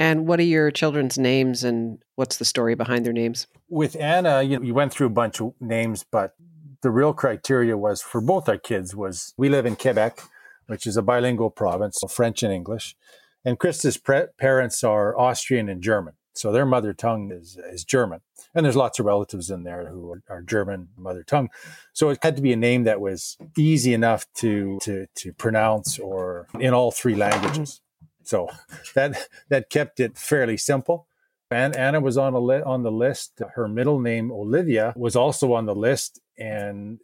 And 0.02 0.26
what 0.26 0.40
are 0.40 0.42
your 0.42 0.72
children's 0.72 1.16
names 1.16 1.62
and 1.62 2.02
what's 2.16 2.38
the 2.38 2.44
story 2.44 2.74
behind 2.74 3.06
their 3.06 3.12
names? 3.12 3.46
With 3.68 3.94
Anna, 3.94 4.42
you, 4.42 4.58
know, 4.58 4.64
you 4.64 4.74
went 4.74 4.92
through 4.92 5.06
a 5.06 5.10
bunch 5.10 5.40
of 5.40 5.54
names, 5.60 6.04
but 6.10 6.34
the 6.82 6.90
real 6.90 7.12
criteria 7.12 7.78
was 7.78 8.02
for 8.02 8.20
both 8.20 8.48
our 8.48 8.58
kids 8.58 8.96
was 8.96 9.32
we 9.36 9.48
live 9.48 9.64
in 9.64 9.76
Quebec, 9.76 10.20
which 10.66 10.88
is 10.88 10.96
a 10.96 11.02
bilingual 11.02 11.50
province, 11.50 11.98
so 12.00 12.08
French 12.08 12.42
and 12.42 12.52
English. 12.52 12.96
And 13.44 13.60
Krista's 13.60 13.96
pre- 13.96 14.26
parents 14.38 14.82
are 14.82 15.16
Austrian 15.16 15.68
and 15.68 15.80
German. 15.80 16.14
So 16.32 16.50
their 16.50 16.66
mother 16.66 16.92
tongue 16.92 17.30
is, 17.30 17.56
is 17.56 17.84
German. 17.84 18.22
And 18.56 18.66
there's 18.66 18.74
lots 18.74 18.98
of 18.98 19.06
relatives 19.06 19.50
in 19.50 19.62
there 19.62 19.86
who 19.86 20.10
are, 20.10 20.22
are, 20.28 20.42
German 20.42 20.88
mother 20.96 21.22
tongue. 21.22 21.48
So 21.92 22.08
it 22.08 22.18
had 22.24 22.34
to 22.34 22.42
be 22.42 22.52
a 22.52 22.56
name 22.56 22.82
that 22.84 23.00
was 23.00 23.38
easy 23.56 23.94
enough 23.94 24.26
to, 24.38 24.80
to, 24.82 25.06
to 25.14 25.32
pronounce 25.32 26.00
or 26.00 26.48
in 26.58 26.74
all 26.74 26.90
three 26.90 27.14
languages. 27.14 27.80
So 28.24 28.48
that 28.94 29.28
that 29.48 29.70
kept 29.70 30.00
it 30.00 30.16
fairly 30.16 30.56
simple. 30.56 31.06
And 31.50 31.76
Anna 31.76 32.00
was 32.00 32.16
on 32.16 32.32
a 32.32 32.38
li- 32.38 32.62
on 32.62 32.82
the 32.82 32.90
list. 32.90 33.42
Her 33.54 33.68
middle 33.68 34.00
name 34.00 34.32
Olivia 34.32 34.94
was 34.96 35.14
also 35.14 35.52
on 35.52 35.66
the 35.66 35.74
list, 35.74 36.20
and 36.38 36.98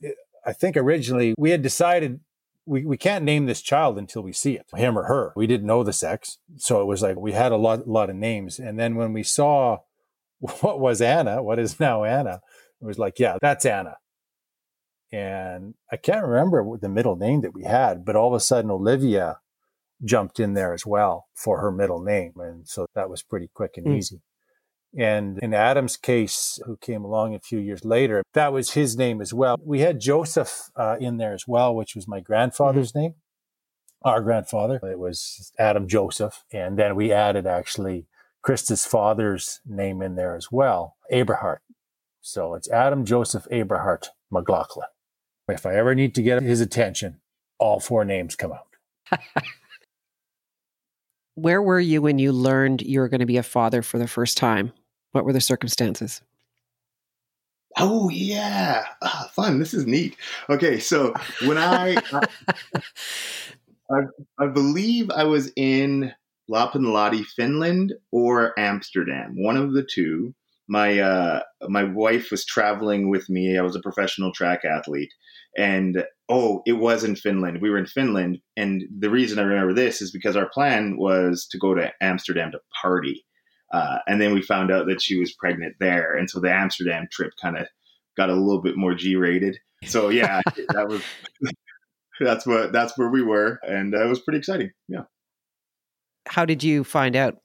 it, 0.00 0.16
I 0.46 0.52
think 0.52 0.76
originally 0.76 1.34
we 1.36 1.50
had 1.50 1.60
decided 1.62 2.20
we, 2.66 2.86
we 2.86 2.96
can't 2.96 3.24
name 3.24 3.44
this 3.44 3.60
child 3.60 3.98
until 3.98 4.22
we 4.22 4.32
see 4.32 4.54
it, 4.54 4.64
him 4.74 4.98
or 4.98 5.04
her. 5.04 5.34
We 5.36 5.46
didn't 5.46 5.66
know 5.66 5.82
the 5.82 5.92
sex, 5.92 6.38
so 6.56 6.80
it 6.80 6.86
was 6.86 7.02
like 7.02 7.16
we 7.16 7.32
had 7.32 7.52
a 7.52 7.58
lot 7.58 7.86
lot 7.86 8.08
of 8.08 8.16
names, 8.16 8.58
and 8.58 8.78
then 8.78 8.94
when 8.94 9.12
we 9.12 9.22
saw 9.22 9.80
what 10.38 10.80
was 10.80 11.00
Anna, 11.00 11.42
what 11.42 11.58
is 11.58 11.78
now 11.78 12.04
Anna, 12.04 12.40
it 12.80 12.84
was 12.84 12.98
like, 12.98 13.18
yeah, 13.18 13.38
that's 13.40 13.64
Anna. 13.64 13.96
And 15.12 15.74
I 15.92 15.96
can't 15.96 16.26
remember 16.26 16.76
the 16.76 16.88
middle 16.88 17.16
name 17.16 17.42
that 17.42 17.54
we 17.54 17.64
had, 17.64 18.04
but 18.04 18.16
all 18.16 18.28
of 18.28 18.34
a 18.34 18.40
sudden 18.40 18.70
Olivia 18.70 19.38
jumped 20.04 20.38
in 20.38 20.54
there 20.54 20.72
as 20.72 20.84
well 20.84 21.26
for 21.34 21.60
her 21.60 21.72
middle 21.72 22.02
name. 22.02 22.32
And 22.36 22.68
so 22.68 22.86
that 22.94 23.10
was 23.10 23.22
pretty 23.22 23.48
quick 23.52 23.76
and 23.76 23.86
mm. 23.86 23.96
easy. 23.96 24.20
And 24.96 25.38
in 25.38 25.54
Adam's 25.54 25.96
case, 25.96 26.60
who 26.66 26.76
came 26.76 27.04
along 27.04 27.34
a 27.34 27.40
few 27.40 27.58
years 27.58 27.84
later, 27.84 28.22
that 28.34 28.52
was 28.52 28.72
his 28.72 28.96
name 28.96 29.20
as 29.20 29.34
well. 29.34 29.56
We 29.64 29.80
had 29.80 30.00
Joseph 30.00 30.70
uh, 30.76 30.96
in 31.00 31.16
there 31.16 31.34
as 31.34 31.48
well, 31.48 31.74
which 31.74 31.96
was 31.96 32.06
my 32.06 32.20
grandfather's 32.20 32.92
mm-hmm. 32.92 33.00
name, 33.00 33.14
our 34.02 34.20
grandfather. 34.20 34.78
It 34.82 34.98
was 34.98 35.52
Adam 35.58 35.88
Joseph. 35.88 36.44
And 36.52 36.78
then 36.78 36.94
we 36.94 37.12
added 37.12 37.46
actually 37.46 38.06
Krista's 38.44 38.84
father's 38.84 39.60
name 39.66 40.00
in 40.00 40.14
there 40.14 40.36
as 40.36 40.52
well, 40.52 40.96
Abrahart. 41.10 41.62
So 42.20 42.54
it's 42.54 42.70
Adam 42.70 43.04
Joseph 43.04 43.46
Abrahart 43.50 44.10
McLachlan. 44.32 44.86
If 45.48 45.66
I 45.66 45.74
ever 45.74 45.94
need 45.94 46.14
to 46.14 46.22
get 46.22 46.42
his 46.42 46.60
attention, 46.60 47.20
all 47.58 47.80
four 47.80 48.04
names 48.04 48.36
come 48.36 48.52
out. 48.52 49.20
Where 51.34 51.60
were 51.60 51.80
you 51.80 52.02
when 52.02 52.18
you 52.18 52.32
learned 52.32 52.82
you 52.82 53.00
were 53.00 53.08
going 53.08 53.20
to 53.20 53.26
be 53.26 53.36
a 53.36 53.42
father 53.42 53.82
for 53.82 53.98
the 53.98 54.06
first 54.06 54.36
time? 54.36 54.72
What 55.12 55.24
were 55.24 55.32
the 55.32 55.40
circumstances? 55.40 56.22
Oh 57.76 58.08
yeah, 58.08 58.84
ah, 59.02 59.30
fun. 59.32 59.58
This 59.58 59.74
is 59.74 59.86
neat. 59.86 60.16
Okay, 60.48 60.78
so 60.78 61.12
when 61.44 61.58
I, 61.58 61.96
I, 63.90 64.02
I, 64.38 64.46
believe 64.46 65.10
I 65.10 65.24
was 65.24 65.50
in 65.56 66.12
Lapinlahti, 66.48 67.24
Finland, 67.24 67.94
or 68.12 68.58
Amsterdam, 68.58 69.34
one 69.36 69.56
of 69.56 69.72
the 69.72 69.82
two. 69.82 70.34
My 70.66 70.98
uh, 70.98 71.42
my 71.68 71.84
wife 71.84 72.30
was 72.30 72.44
traveling 72.44 73.10
with 73.10 73.28
me. 73.28 73.58
I 73.58 73.62
was 73.62 73.76
a 73.76 73.80
professional 73.80 74.32
track 74.32 74.64
athlete, 74.64 75.12
and 75.56 76.04
oh, 76.28 76.62
it 76.66 76.74
was 76.74 77.04
in 77.04 77.16
Finland. 77.16 77.60
We 77.60 77.70
were 77.70 77.78
in 77.78 77.86
Finland. 77.86 78.38
And 78.56 78.84
the 78.98 79.10
reason 79.10 79.38
I 79.38 79.42
remember 79.42 79.74
this 79.74 80.00
is 80.00 80.10
because 80.10 80.36
our 80.36 80.48
plan 80.48 80.96
was 80.96 81.46
to 81.50 81.58
go 81.58 81.74
to 81.74 81.92
Amsterdam 82.00 82.50
to 82.52 82.60
party. 82.80 83.24
Uh, 83.72 83.98
and 84.06 84.20
then 84.20 84.32
we 84.32 84.42
found 84.42 84.70
out 84.70 84.86
that 84.86 85.02
she 85.02 85.18
was 85.18 85.34
pregnant 85.34 85.74
there. 85.80 86.14
And 86.14 86.30
so 86.30 86.40
the 86.40 86.52
Amsterdam 86.52 87.06
trip 87.12 87.32
kind 87.42 87.58
of 87.58 87.66
got 88.16 88.30
a 88.30 88.34
little 88.34 88.62
bit 88.62 88.76
more 88.76 88.94
G 88.94 89.16
rated. 89.16 89.58
So 89.84 90.08
yeah, 90.08 90.40
that 90.68 90.88
was, 90.88 91.02
that's 92.20 92.46
what, 92.46 92.72
that's 92.72 92.96
where 92.96 93.10
we 93.10 93.22
were. 93.22 93.58
And 93.62 93.94
uh, 93.94 94.04
it 94.04 94.08
was 94.08 94.20
pretty 94.20 94.38
exciting. 94.38 94.70
Yeah. 94.88 95.02
How 96.26 96.44
did 96.44 96.62
you 96.62 96.84
find 96.84 97.16
out? 97.16 97.36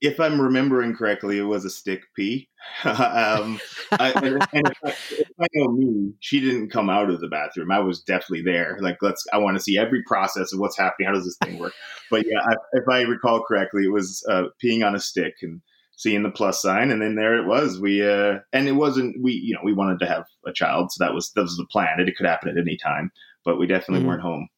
If 0.00 0.18
I'm 0.18 0.40
remembering 0.40 0.94
correctly, 0.94 1.38
it 1.38 1.42
was 1.42 1.64
a 1.64 1.70
stick 1.70 2.02
pee. 2.16 2.48
um, 2.84 3.60
I, 3.92 4.12
and, 4.16 4.46
and 4.52 4.68
if, 4.68 4.78
I, 4.84 4.88
if, 4.88 5.30
I, 5.40 5.46
know 5.54 5.72
me, 5.72 6.12
she 6.20 6.40
didn't 6.40 6.70
come 6.70 6.88
out 6.88 7.10
of 7.10 7.20
the 7.20 7.28
bathroom. 7.28 7.70
I 7.70 7.80
was 7.80 8.02
definitely 8.02 8.42
there. 8.42 8.78
Like, 8.80 8.98
let's. 9.02 9.26
I 9.32 9.38
want 9.38 9.56
to 9.56 9.62
see 9.62 9.78
every 9.78 10.02
process 10.04 10.52
of 10.52 10.58
what's 10.58 10.78
happening. 10.78 11.08
How 11.08 11.14
does 11.14 11.24
this 11.24 11.36
thing 11.42 11.58
work? 11.58 11.74
But 12.10 12.26
yeah, 12.26 12.40
I, 12.40 12.54
if 12.72 12.88
I 12.88 13.02
recall 13.02 13.42
correctly, 13.42 13.84
it 13.84 13.92
was 13.92 14.24
uh, 14.28 14.44
peeing 14.62 14.86
on 14.86 14.94
a 14.94 15.00
stick 15.00 15.34
and 15.42 15.60
seeing 15.96 16.22
the 16.22 16.30
plus 16.30 16.62
sign, 16.62 16.90
and 16.90 17.02
then 17.02 17.14
there 17.14 17.36
it 17.36 17.46
was. 17.46 17.78
We 17.78 18.02
uh, 18.02 18.38
and 18.52 18.68
it 18.68 18.72
wasn't. 18.72 19.22
We 19.22 19.32
you 19.32 19.54
know 19.54 19.60
we 19.62 19.74
wanted 19.74 19.98
to 20.00 20.06
have 20.06 20.24
a 20.46 20.52
child, 20.52 20.92
so 20.92 21.04
that 21.04 21.14
was 21.14 21.30
that 21.32 21.42
was 21.42 21.56
the 21.56 21.66
plan. 21.66 22.00
It 22.00 22.16
could 22.16 22.26
happen 22.26 22.48
at 22.48 22.58
any 22.58 22.78
time, 22.78 23.12
but 23.44 23.58
we 23.58 23.66
definitely 23.66 24.00
mm-hmm. 24.00 24.08
weren't 24.08 24.22
home. 24.22 24.48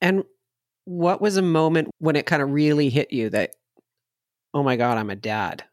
And 0.00 0.24
what 0.86 1.20
was 1.20 1.36
a 1.36 1.42
moment 1.42 1.90
when 1.98 2.16
it 2.16 2.26
kind 2.26 2.42
of 2.42 2.50
really 2.50 2.90
hit 2.90 3.12
you 3.12 3.30
that 3.30 3.52
oh 4.54 4.62
my 4.62 4.76
God, 4.76 4.96
I'm 4.96 5.10
a 5.10 5.16
dad? 5.16 5.64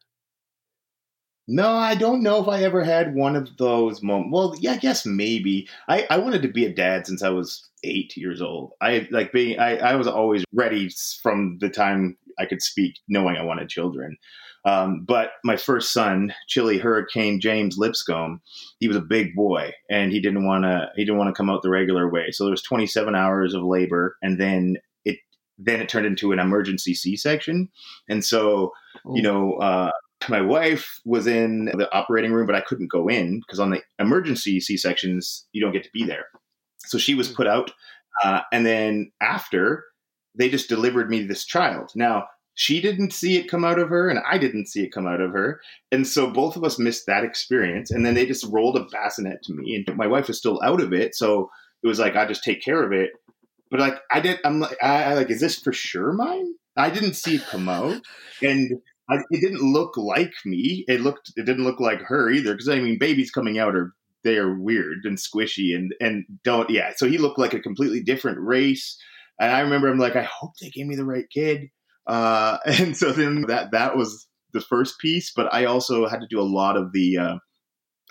No, 1.47 1.69
I 1.69 1.95
don't 1.95 2.23
know 2.23 2.41
if 2.41 2.47
I 2.47 2.63
ever 2.63 2.83
had 2.83 3.15
one 3.15 3.35
of 3.35 3.57
those 3.57 4.01
moments. 4.01 4.29
Well, 4.31 4.55
yeah, 4.59 4.73
I 4.73 4.77
guess 4.77 5.05
maybe. 5.05 5.67
I, 5.87 6.07
I 6.09 6.17
wanted 6.17 6.41
to 6.43 6.47
be 6.47 6.65
a 6.65 6.73
dad 6.73 7.07
since 7.07 7.23
I 7.23 7.29
was 7.29 7.67
eight 7.83 8.15
years 8.15 8.41
old. 8.41 8.73
I 8.79 9.07
like 9.11 9.31
being, 9.31 9.59
I, 9.59 9.77
I 9.77 9.95
was 9.95 10.07
always 10.07 10.43
ready 10.53 10.89
from 11.21 11.57
the 11.59 11.69
time 11.69 12.17
I 12.39 12.45
could 12.45 12.61
speak, 12.61 12.99
knowing 13.07 13.35
I 13.35 13.43
wanted 13.43 13.69
children. 13.69 14.17
Um, 14.63 15.03
but 15.07 15.31
my 15.43 15.57
first 15.57 15.91
son, 15.91 16.33
Chile 16.47 16.77
Hurricane 16.77 17.39
James 17.39 17.77
Lipscombe, 17.77 18.41
he 18.79 18.87
was 18.87 18.97
a 18.97 19.01
big 19.01 19.35
boy 19.35 19.73
and 19.89 20.11
he 20.11 20.21
didn't 20.21 20.45
want 20.45 20.63
to 20.65 20.89
he 20.95 21.03
didn't 21.03 21.17
want 21.17 21.33
to 21.33 21.37
come 21.37 21.49
out 21.49 21.63
the 21.63 21.69
regular 21.69 22.09
way. 22.09 22.31
So 22.31 22.43
there 22.43 22.51
was 22.51 22.61
27 22.61 23.15
hours 23.15 23.53
of 23.55 23.63
labor, 23.63 24.17
and 24.21 24.39
then 24.39 24.77
then 25.57 25.81
it 25.81 25.89
turned 25.89 26.05
into 26.05 26.31
an 26.31 26.39
emergency 26.39 26.93
C-section. 26.95 27.69
And 28.09 28.23
so 28.23 28.71
Ooh. 29.07 29.13
you 29.15 29.21
know. 29.21 29.53
Uh, 29.55 29.91
my 30.29 30.39
wife 30.41 30.99
was 31.03 31.25
in 31.25 31.65
the 31.65 31.91
operating 31.91 32.31
room, 32.31 32.45
but 32.45 32.55
I 32.55 32.61
couldn't 32.61 32.91
go 32.91 33.07
in 33.07 33.39
because 33.39 33.59
on 33.59 33.71
the 33.71 33.81
emergency 33.97 34.59
C 34.59 34.77
sections, 34.77 35.47
you 35.51 35.61
don't 35.61 35.71
get 35.71 35.83
to 35.83 35.89
be 35.91 36.05
there. 36.05 36.27
So 36.85 36.97
she 36.97 37.15
was 37.15 37.29
hmm. 37.29 37.35
put 37.35 37.47
out. 37.47 37.71
Uh, 38.23 38.41
and 38.51 38.65
then 38.65 39.11
after, 39.21 39.85
they 40.35 40.49
just 40.49 40.69
delivered 40.69 41.09
me 41.09 41.23
this 41.23 41.45
child. 41.45 41.91
Now, 41.95 42.27
she 42.55 42.81
didn't 42.81 43.13
see 43.13 43.37
it 43.37 43.49
come 43.49 43.63
out 43.63 43.79
of 43.79 43.89
her 43.89 44.09
and 44.09 44.19
I 44.29 44.37
didn't 44.37 44.67
see 44.67 44.83
it 44.83 44.91
come 44.91 45.07
out 45.07 45.21
of 45.21 45.31
her. 45.31 45.61
And 45.91 46.05
so 46.05 46.29
both 46.29 46.55
of 46.55 46.63
us 46.63 46.77
missed 46.77 47.05
that 47.07 47.23
experience. 47.23 47.91
And 47.91 48.05
then 48.05 48.13
they 48.13 48.25
just 48.25 48.45
rolled 48.45 48.77
a 48.77 48.85
bassinet 48.85 49.41
to 49.43 49.53
me 49.53 49.75
and 49.75 49.97
my 49.97 50.07
wife 50.07 50.27
was 50.27 50.37
still 50.37 50.61
out 50.61 50.81
of 50.81 50.93
it. 50.93 51.15
So 51.15 51.49
it 51.81 51.87
was 51.87 51.99
like, 51.99 52.15
I 52.15 52.25
just 52.25 52.43
take 52.43 52.61
care 52.61 52.83
of 52.83 52.91
it. 52.91 53.11
But 53.71 53.79
like, 53.79 53.95
I 54.11 54.19
did, 54.19 54.39
I'm 54.45 54.59
like, 54.59 54.77
I, 54.83 55.03
I 55.05 55.13
like, 55.13 55.31
is 55.31 55.39
this 55.39 55.59
for 55.59 55.73
sure 55.73 56.13
mine? 56.13 56.53
I 56.77 56.89
didn't 56.89 57.15
see 57.15 57.35
it 57.35 57.47
come 57.47 57.69
out. 57.69 58.01
And 58.43 58.71
I, 59.09 59.15
it 59.31 59.41
didn't 59.41 59.61
look 59.61 59.97
like 59.97 60.33
me. 60.45 60.85
It 60.87 61.01
looked, 61.01 61.31
it 61.35 61.45
didn't 61.45 61.63
look 61.63 61.79
like 61.79 62.01
her 62.01 62.29
either. 62.29 62.55
Cause 62.55 62.69
I 62.69 62.79
mean, 62.79 62.99
babies 62.99 63.31
coming 63.31 63.57
out 63.57 63.75
are, 63.75 63.93
they 64.23 64.37
are 64.37 64.53
weird 64.53 65.05
and 65.05 65.17
squishy 65.17 65.75
and, 65.75 65.95
and 65.99 66.25
don't, 66.43 66.69
yeah. 66.69 66.91
So 66.95 67.07
he 67.07 67.17
looked 67.17 67.39
like 67.39 67.53
a 67.53 67.59
completely 67.59 68.03
different 68.03 68.39
race. 68.39 69.01
And 69.39 69.51
I 69.51 69.61
remember 69.61 69.89
I'm 69.89 69.97
like, 69.97 70.15
I 70.15 70.23
hope 70.23 70.51
they 70.61 70.69
gave 70.69 70.85
me 70.85 70.95
the 70.95 71.05
right 71.05 71.25
kid 71.33 71.69
uh, 72.07 72.57
and 72.65 72.95
so 72.95 73.11
then 73.11 73.43
that 73.47 73.71
that 73.71 73.95
was 73.95 74.27
the 74.53 74.61
first 74.61 74.99
piece, 74.99 75.31
but 75.33 75.53
I 75.53 75.65
also 75.65 76.07
had 76.07 76.19
to 76.21 76.27
do 76.29 76.39
a 76.39 76.43
lot 76.43 76.77
of 76.77 76.91
the 76.91 77.17
uh, 77.17 77.35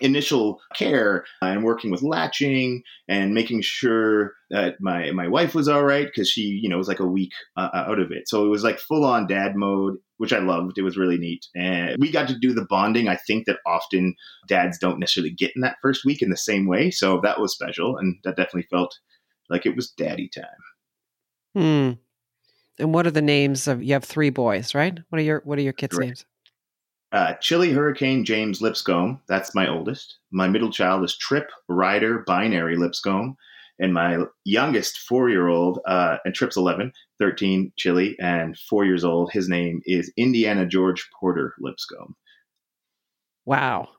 initial 0.01 0.59
care 0.75 1.25
and 1.41 1.63
working 1.63 1.91
with 1.91 2.01
latching 2.01 2.83
and 3.07 3.33
making 3.33 3.61
sure 3.61 4.33
that 4.49 4.75
my 4.79 5.11
my 5.11 5.27
wife 5.27 5.55
was 5.55 5.67
all 5.67 5.83
right 5.83 6.07
because 6.07 6.29
she 6.29 6.41
you 6.41 6.69
know 6.69 6.77
was 6.77 6.87
like 6.87 6.99
a 6.99 7.05
week 7.05 7.31
uh, 7.57 7.69
out 7.73 7.99
of 7.99 8.11
it 8.11 8.27
so 8.27 8.45
it 8.45 8.49
was 8.49 8.63
like 8.63 8.79
full 8.79 9.05
on 9.05 9.27
dad 9.27 9.55
mode 9.55 9.95
which 10.17 10.33
i 10.33 10.39
loved 10.39 10.77
it 10.77 10.83
was 10.83 10.97
really 10.97 11.17
neat 11.17 11.45
and 11.55 11.95
we 11.99 12.11
got 12.11 12.27
to 12.27 12.37
do 12.37 12.53
the 12.53 12.65
bonding 12.65 13.07
i 13.07 13.15
think 13.15 13.45
that 13.45 13.59
often 13.65 14.15
dads 14.47 14.77
don't 14.77 14.99
necessarily 14.99 15.31
get 15.31 15.51
in 15.55 15.61
that 15.61 15.77
first 15.81 16.05
week 16.05 16.21
in 16.21 16.29
the 16.29 16.37
same 16.37 16.67
way 16.67 16.91
so 16.91 17.19
that 17.21 17.39
was 17.39 17.53
special 17.53 17.97
and 17.97 18.17
that 18.23 18.35
definitely 18.35 18.67
felt 18.69 18.97
like 19.49 19.65
it 19.65 19.75
was 19.75 19.91
daddy 19.91 20.29
time 20.29 20.45
hmm 21.55 22.01
and 22.79 22.93
what 22.93 23.05
are 23.05 23.11
the 23.11 23.21
names 23.21 23.67
of? 23.67 23.83
You 23.83 23.93
have 23.93 24.03
three 24.03 24.31
boys, 24.31 24.73
right? 24.73 24.97
What 25.09 25.19
are 25.19 25.23
your 25.23 25.41
What 25.45 25.59
are 25.59 25.61
your 25.61 25.73
kids' 25.73 25.99
names? 25.99 26.25
Uh, 27.11 27.33
Chile 27.35 27.71
Hurricane 27.71 28.23
James 28.23 28.61
Lipscombe. 28.61 29.19
That's 29.27 29.53
my 29.53 29.67
oldest. 29.67 30.17
My 30.31 30.47
middle 30.47 30.71
child 30.71 31.03
is 31.03 31.17
Trip 31.17 31.49
Ryder 31.67 32.19
Binary 32.25 32.77
Lipscombe. 32.77 33.35
And 33.79 33.93
my 33.93 34.19
youngest 34.45 34.99
four 34.99 35.29
year 35.29 35.47
old, 35.47 35.79
uh, 35.85 36.17
and 36.23 36.35
Trip's 36.35 36.55
11, 36.55 36.93
13, 37.19 37.73
Chile, 37.77 38.15
and 38.19 38.57
four 38.57 38.85
years 38.85 39.03
old, 39.03 39.31
his 39.31 39.49
name 39.49 39.81
is 39.85 40.11
Indiana 40.15 40.65
George 40.65 41.09
Porter 41.19 41.55
Lipscombe. 41.59 42.15
Wow. 43.45 43.89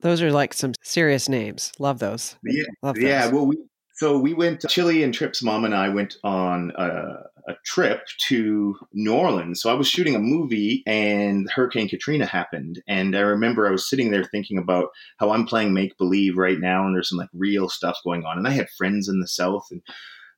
Those 0.00 0.22
are 0.22 0.32
like 0.32 0.54
some 0.54 0.72
serious 0.82 1.28
names. 1.28 1.72
Love 1.78 1.98
those. 1.98 2.36
Yeah. 2.44 2.64
Love 2.82 2.94
those. 2.94 3.04
Yeah. 3.04 3.26
Well, 3.28 3.46
we, 3.46 3.58
so 3.96 4.18
we 4.18 4.34
went, 4.34 4.64
Chile 4.68 5.02
and 5.02 5.12
Trip's 5.12 5.42
mom 5.42 5.64
and 5.64 5.74
I 5.74 5.88
went 5.88 6.16
on 6.24 6.72
a, 6.76 7.24
a, 7.48 7.54
trip 7.64 8.02
to 8.28 8.76
New 8.92 9.14
Orleans. 9.14 9.60
So 9.60 9.70
I 9.70 9.74
was 9.74 9.86
shooting 9.88 10.14
a 10.14 10.20
movie 10.20 10.82
and 10.86 11.48
Hurricane 11.50 11.88
Katrina 11.88 12.26
happened. 12.26 12.82
And 12.86 13.16
I 13.16 13.20
remember 13.20 13.66
I 13.66 13.70
was 13.70 13.88
sitting 13.88 14.10
there 14.10 14.24
thinking 14.24 14.58
about 14.58 14.88
how 15.18 15.30
I'm 15.30 15.46
playing 15.46 15.72
make 15.72 15.96
believe 15.96 16.36
right 16.36 16.58
now 16.58 16.86
and 16.86 16.94
there's 16.94 17.08
some 17.08 17.18
like 17.18 17.30
real 17.32 17.68
stuff 17.68 17.98
going 18.04 18.24
on. 18.24 18.38
And 18.38 18.46
I 18.46 18.50
had 18.50 18.70
friends 18.70 19.08
in 19.08 19.20
the 19.20 19.28
South. 19.28 19.66
And, 19.70 19.82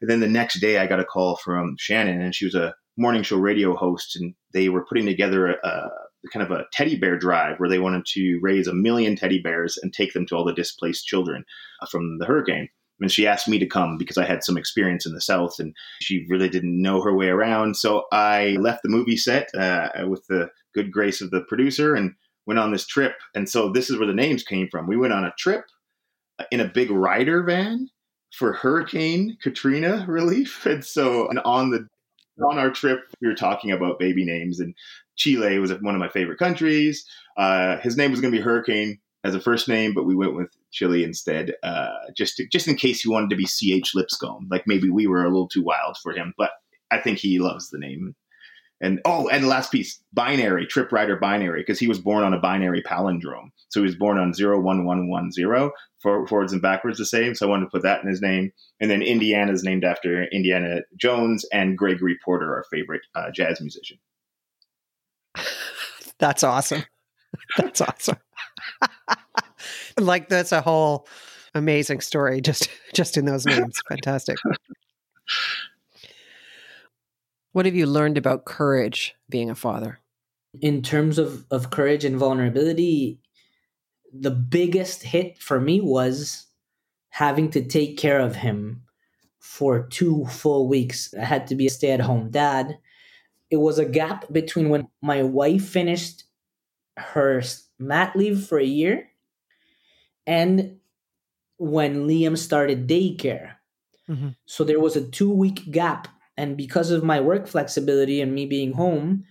and 0.01 0.11
then 0.11 0.21
the 0.21 0.29
next 0.29 0.61
day 0.61 0.79
I 0.79 0.87
got 0.87 1.01
a 1.01 1.05
call 1.05 1.37
from 1.37 1.77
Shannon 1.79 2.21
and 2.21 2.35
she 2.35 2.45
was 2.45 2.55
a 2.55 2.75
morning 2.97 3.23
show 3.23 3.37
radio 3.37 3.75
host 3.75 4.17
and 4.17 4.35
they 4.53 4.69
were 4.69 4.87
putting 4.87 5.07
together 5.07 5.49
a, 5.49 5.67
a 5.67 5.90
kind 6.33 6.45
of 6.45 6.51
a 6.51 6.64
teddy 6.73 6.97
bear 6.97 7.19
drive 7.19 7.59
where 7.59 7.69
they 7.69 7.79
wanted 7.79 8.07
to 8.07 8.38
raise 8.43 8.67
a 8.67 8.75
million 8.75 9.17
teddy 9.17 9.40
bears 9.40 9.79
and 9.83 9.93
take 9.93 10.12
them 10.12 10.27
to 10.27 10.37
all 10.37 10.45
the 10.45 10.55
displaced 10.55 11.07
children 11.07 11.45
uh, 11.83 11.87
from 11.87 12.19
the 12.19 12.27
hurricane. 12.27 12.69
And 13.01 13.11
she 13.11 13.27
asked 13.27 13.49
me 13.49 13.59
to 13.59 13.67
come 13.67 13.99
because 13.99 14.17
I 14.17 14.25
had 14.25 14.45
some 14.45 14.57
experience 14.57 15.05
in 15.05 15.15
the 15.15 15.21
South 15.21 15.57
and 15.59 15.75
she 16.01 16.27
really 16.29 16.49
didn't 16.49 16.81
know 16.81 17.03
her 17.03 17.15
way 17.15 17.29
around. 17.29 17.77
So 17.77 18.05
I 18.13 18.57
left 18.61 18.83
the 18.83 18.89
movie 18.89 19.17
set 19.17 19.49
uh, 19.55 19.89
with 20.07 20.27
the 20.29 20.49
good 20.75 20.93
grace 20.93 21.21
of 21.21 21.31
the 21.31 21.43
producer 21.43 21.95
and 21.95 22.15
went 22.47 22.61
on 22.61 22.73
this 22.73 22.87
trip. 22.87 23.15
And 23.35 23.49
so 23.49 23.71
this 23.71 23.91
is 23.91 23.99
where 23.99 24.07
the 24.07 24.15
names 24.15 24.43
came 24.43 24.69
from. 24.71 24.87
We 24.87 24.97
went 24.97 25.13
on 25.13 25.25
a 25.25 25.35
trip 25.39 25.65
in 26.51 26.61
a 26.61 26.69
big 26.69 26.91
Ryder 26.91 27.43
van 27.43 27.89
for 28.33 28.53
Hurricane 28.53 29.39
Katrina 29.43 30.05
relief. 30.09 30.67
And 30.67 30.85
so 30.85 31.29
and 31.29 31.41
on 31.41 31.71
the 31.71 31.89
on 32.43 32.59
our 32.59 32.71
trip, 32.71 33.01
we 33.21 33.29
were 33.29 33.35
talking 33.35 33.71
about 33.71 34.01
baby 34.01 34.25
names, 34.25 34.59
and 34.59 34.75
Chile 35.15 35.59
was 35.61 35.73
one 35.73 35.95
of 35.95 36.01
my 36.01 36.09
favorite 36.09 36.39
countries. 36.39 37.07
Uh, 37.37 37.79
his 37.79 37.97
name 37.97 38.11
was 38.11 38.21
going 38.21 38.33
to 38.33 38.39
be 38.39 38.43
Hurricane 38.43 38.99
as 39.23 39.37
a 39.37 39.41
first 39.41 39.69
name, 39.69 39.95
but 39.95 40.05
we 40.05 40.17
went 40.17 40.35
with 40.35 40.51
Chile 40.75 41.05
instead, 41.05 41.55
uh, 41.63 41.89
just 42.17 42.37
to, 42.37 42.47
just 42.49 42.69
in 42.69 42.77
case 42.77 43.01
he 43.01 43.09
wanted 43.09 43.31
to 43.31 43.37
be 43.37 43.47
C.H. 43.47 43.93
Lipscombe. 43.95 44.49
Like 44.51 44.65
maybe 44.67 44.91
we 44.91 45.07
were 45.07 45.25
a 45.25 45.29
little 45.29 45.49
too 45.49 45.63
wild 45.63 45.97
for 46.03 46.13
him, 46.13 46.35
but 46.37 46.51
I 46.91 46.99
think 46.99 47.19
he 47.19 47.39
loves 47.39 47.71
the 47.71 47.79
name. 47.79 48.15
And 48.81 49.01
oh, 49.05 49.29
and 49.29 49.45
the 49.45 49.49
last 49.49 49.73
piece, 49.73 50.03
binary, 50.13 50.67
Trip 50.67 50.93
Ryder 50.93 51.17
binary, 51.17 51.61
because 51.61 51.79
he 51.79 51.87
was 51.87 52.01
born 52.01 52.25
on 52.25 52.35
a 52.35 52.41
binary 52.41 52.83
palindrome. 52.83 53.51
So 53.69 53.81
he 53.81 53.87
was 53.87 53.95
born 53.95 54.19
on 54.19 54.33
01110, 54.33 55.71
for, 56.03 56.27
forwards 56.27 56.53
and 56.53 56.61
backwards 56.61 56.99
the 56.99 57.07
same. 57.07 57.35
So 57.35 57.47
I 57.47 57.51
wanted 57.51 57.65
to 57.65 57.71
put 57.71 57.83
that 57.83 58.03
in 58.03 58.09
his 58.09 58.21
name. 58.21 58.53
And 58.81 58.91
then 58.91 59.01
Indiana 59.01 59.53
is 59.53 59.65
named 59.65 59.85
after 59.85 60.25
Indiana 60.25 60.81
Jones 60.97 61.47
and 61.53 61.79
Gregory 61.79 62.19
Porter, 62.23 62.53
our 62.55 62.65
favorite 62.71 63.01
uh, 63.15 63.31
jazz 63.33 63.61
musician. 63.61 63.99
That's 66.19 66.45
awesome. 66.45 66.85
That's 67.57 67.81
awesome. 67.81 68.19
like 69.99 70.29
that's 70.29 70.53
a 70.53 70.61
whole 70.61 71.07
amazing 71.55 72.01
story 72.01 72.41
just 72.41 72.69
just 72.95 73.17
in 73.17 73.25
those 73.25 73.47
names. 73.47 73.81
Fantastic. 73.89 74.37
What 77.53 77.67
have 77.67 77.77
you 77.77 77.87
learned 77.87 78.19
about 78.19 78.47
courage 78.47 79.15
being 79.29 79.49
a 79.49 79.55
father? 79.55 80.01
In 80.61 80.83
terms 80.83 81.19
of, 81.19 81.45
of 81.53 81.71
courage 81.71 82.05
and 82.05 82.17
vulnerability, 82.17 83.21
the 84.13 84.33
biggest 84.33 85.05
hit 85.05 85.39
for 85.39 85.61
me 85.61 85.81
was 85.81 86.47
having 87.11 87.51
to 87.53 87.65
take 87.65 87.97
care 87.97 88.19
of 88.19 88.35
him 88.35 88.83
for 89.39 89.87
two 89.87 90.25
full 90.27 90.67
weeks. 90.69 91.15
I 91.15 91.25
had 91.25 91.47
to 91.47 91.55
be 91.55 91.67
a 91.67 91.71
stay 91.71 91.93
at 91.93 92.01
home 92.01 92.31
dad. 92.31 92.77
It 93.51 93.59
was 93.59 93.79
a 93.79 93.85
gap 93.85 94.33
between 94.33 94.69
when 94.69 94.89
my 95.01 95.23
wife 95.23 95.65
finished 95.65 96.25
her 96.97 97.41
mat 97.79 98.17
leave 98.17 98.47
for 98.47 98.59
a 98.59 98.65
year 98.65 99.11
and 100.27 100.77
when 101.57 102.07
Liam 102.07 102.37
started 102.37 102.89
daycare. 102.89 103.53
Mm-hmm. 104.09 104.31
So 104.47 104.65
there 104.65 104.81
was 104.81 104.97
a 104.97 105.09
two 105.09 105.31
week 105.31 105.71
gap. 105.71 106.09
And 106.37 106.57
because 106.57 106.91
of 106.91 107.05
my 107.05 107.21
work 107.21 107.47
flexibility 107.47 108.21
and 108.21 108.35
me 108.35 108.45
being 108.47 108.73
home, 108.73 109.25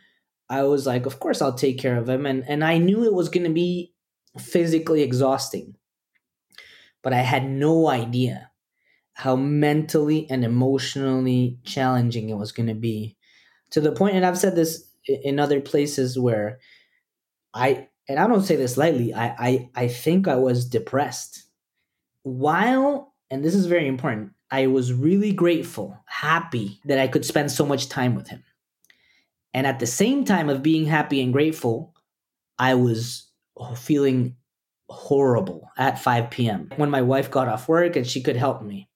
I 0.49 0.63
was 0.63 0.87
like, 0.87 1.05
of 1.05 1.19
course 1.19 1.41
I'll 1.41 1.53
take 1.53 1.77
care 1.77 1.97
of 1.97 2.07
him. 2.07 2.25
And, 2.25 2.43
and 2.47 2.63
I 2.63 2.77
knew 2.77 3.03
it 3.03 3.13
was 3.13 3.29
going 3.29 3.43
to 3.45 3.53
be 3.53 3.93
physically 4.39 5.01
exhausting. 5.01 5.75
But 7.01 7.11
I 7.11 7.21
had 7.21 7.49
no 7.49 7.89
idea 7.89 8.51
how 9.13 9.35
mentally 9.35 10.27
and 10.29 10.43
emotionally 10.43 11.59
challenging 11.63 12.29
it 12.29 12.37
was 12.37 12.51
going 12.51 12.67
to 12.67 12.73
be 12.73 13.17
to 13.73 13.81
the 13.81 13.91
point, 13.91 14.15
and 14.15 14.25
I've 14.25 14.37
said 14.37 14.55
this 14.55 14.87
in 15.07 15.39
other 15.39 15.59
places 15.59 16.17
where 16.17 16.59
I 17.55 17.87
and 18.07 18.19
I 18.19 18.27
don't 18.27 18.43
say 18.43 18.55
this 18.55 18.77
lightly, 18.77 19.13
I, 19.13 19.27
I, 19.37 19.69
I 19.75 19.87
think 19.87 20.27
I 20.27 20.35
was 20.35 20.65
depressed. 20.65 21.43
While, 22.23 23.13
and 23.29 23.43
this 23.43 23.55
is 23.55 23.65
very 23.65 23.87
important, 23.87 24.31
I 24.51 24.67
was 24.67 24.93
really 24.93 25.31
grateful, 25.31 25.97
happy 26.05 26.79
that 26.85 26.99
I 26.99 27.07
could 27.07 27.25
spend 27.25 27.51
so 27.51 27.65
much 27.65 27.89
time 27.89 28.15
with 28.15 28.27
him. 28.27 28.43
And 29.53 29.67
at 29.67 29.79
the 29.79 29.87
same 29.87 30.25
time 30.25 30.49
of 30.49 30.63
being 30.63 30.85
happy 30.85 31.21
and 31.21 31.31
grateful, 31.31 31.93
I 32.57 32.75
was 32.75 33.29
feeling 33.77 34.35
horrible 34.89 35.69
at 35.77 35.99
5 35.99 36.29
p.m. 36.29 36.69
when 36.75 36.89
my 36.89 37.01
wife 37.01 37.31
got 37.31 37.47
off 37.47 37.67
work 37.67 37.95
and 37.95 38.05
she 38.05 38.21
could 38.21 38.35
help 38.35 38.61
me. 38.61 38.89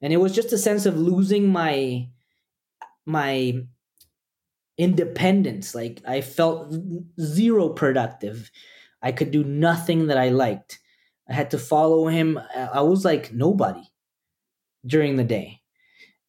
And 0.00 0.12
it 0.12 0.18
was 0.18 0.34
just 0.34 0.52
a 0.52 0.58
sense 0.58 0.86
of 0.86 0.98
losing 0.98 1.48
my 1.48 2.08
my 3.06 3.62
independence. 4.78 5.74
Like 5.74 6.02
I 6.06 6.20
felt 6.20 6.74
zero 7.20 7.68
productive. 7.70 8.50
I 9.02 9.12
could 9.12 9.30
do 9.30 9.44
nothing 9.44 10.08
that 10.08 10.18
I 10.18 10.30
liked. 10.30 10.80
I 11.28 11.34
had 11.34 11.50
to 11.50 11.58
follow 11.58 12.06
him. 12.06 12.40
I 12.54 12.82
was 12.82 13.04
like 13.04 13.32
nobody 13.32 13.82
during 14.84 15.16
the 15.16 15.24
day. 15.24 15.60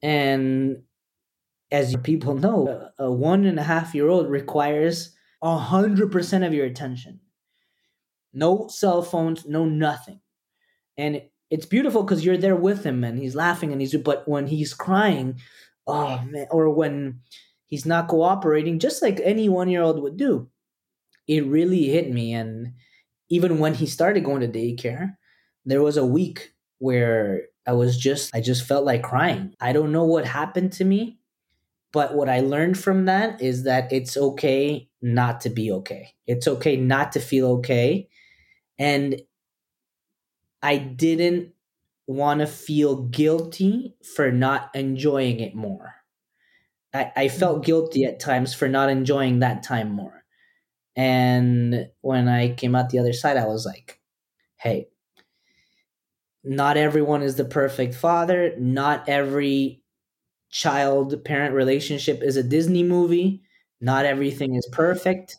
And 0.01 0.83
as 1.71 1.95
people 1.97 2.35
know, 2.35 2.89
a 2.97 3.11
one 3.11 3.45
and 3.45 3.59
a 3.59 3.63
half 3.63 3.93
year 3.93 4.07
old 4.07 4.29
requires 4.29 5.15
a 5.41 5.57
hundred 5.57 6.11
percent 6.11 6.43
of 6.43 6.53
your 6.53 6.65
attention. 6.65 7.19
No 8.33 8.67
cell 8.67 9.01
phones, 9.01 9.45
no 9.45 9.65
nothing. 9.65 10.19
And 10.97 11.23
it's 11.49 11.65
beautiful 11.65 12.03
because 12.03 12.25
you're 12.25 12.37
there 12.37 12.55
with 12.55 12.83
him 12.83 13.03
and 13.03 13.17
he's 13.17 13.35
laughing 13.35 13.71
and 13.71 13.79
he's 13.79 13.95
but 13.97 14.27
when 14.27 14.47
he's 14.47 14.73
crying, 14.73 15.39
oh 15.85 16.21
man, 16.25 16.47
or 16.51 16.69
when 16.69 17.21
he's 17.67 17.85
not 17.85 18.07
cooperating, 18.07 18.79
just 18.79 19.01
like 19.01 19.19
any 19.23 19.49
one 19.49 19.69
year 19.69 19.81
old 19.83 20.01
would 20.01 20.17
do, 20.17 20.49
it 21.27 21.45
really 21.45 21.85
hit 21.85 22.11
me. 22.11 22.33
And 22.33 22.73
even 23.29 23.59
when 23.59 23.75
he 23.75 23.85
started 23.85 24.23
going 24.25 24.41
to 24.41 24.47
daycare, 24.47 25.17
there 25.65 25.81
was 25.83 25.97
a 25.97 26.05
week 26.05 26.53
where 26.79 27.43
I 27.67 27.73
was 27.73 27.97
just 27.97 28.35
I 28.35 28.41
just 28.41 28.65
felt 28.65 28.85
like 28.85 29.03
crying. 29.03 29.55
I 29.59 29.73
don't 29.73 29.91
know 29.91 30.05
what 30.05 30.25
happened 30.25 30.73
to 30.73 30.85
me, 30.85 31.19
but 31.93 32.15
what 32.15 32.29
I 32.29 32.41
learned 32.41 32.79
from 32.79 33.05
that 33.05 33.41
is 33.41 33.63
that 33.63 33.91
it's 33.93 34.17
okay 34.17 34.89
not 35.01 35.41
to 35.41 35.49
be 35.49 35.71
okay. 35.71 36.13
It's 36.27 36.47
okay 36.47 36.77
not 36.77 37.13
to 37.13 37.19
feel 37.19 37.47
okay. 37.59 38.09
And 38.79 39.21
I 40.61 40.77
didn't 40.77 41.53
want 42.07 42.39
to 42.41 42.47
feel 42.47 43.03
guilty 43.03 43.95
for 44.15 44.31
not 44.31 44.71
enjoying 44.75 45.39
it 45.39 45.55
more. 45.55 45.96
I, 46.93 47.11
I 47.15 47.27
felt 47.27 47.65
guilty 47.65 48.05
at 48.05 48.19
times 48.19 48.53
for 48.53 48.67
not 48.67 48.89
enjoying 48.89 49.39
that 49.39 49.63
time 49.63 49.91
more. 49.91 50.23
And 50.95 51.89
when 52.01 52.27
I 52.27 52.53
came 52.53 52.75
out 52.75 52.89
the 52.89 52.99
other 52.99 53.13
side, 53.13 53.37
I 53.37 53.45
was 53.45 53.65
like, 53.65 53.99
hey, 54.57 54.87
not 56.43 56.77
everyone 56.77 57.21
is 57.21 57.35
the 57.35 57.45
perfect 57.45 57.93
father. 57.93 58.53
Not 58.57 59.07
every 59.07 59.83
child 60.49 61.23
parent 61.23 61.53
relationship 61.53 62.23
is 62.23 62.37
a 62.37 62.43
Disney 62.43 62.83
movie. 62.83 63.41
Not 63.79 64.05
everything 64.05 64.55
is 64.55 64.67
perfect. 64.71 65.37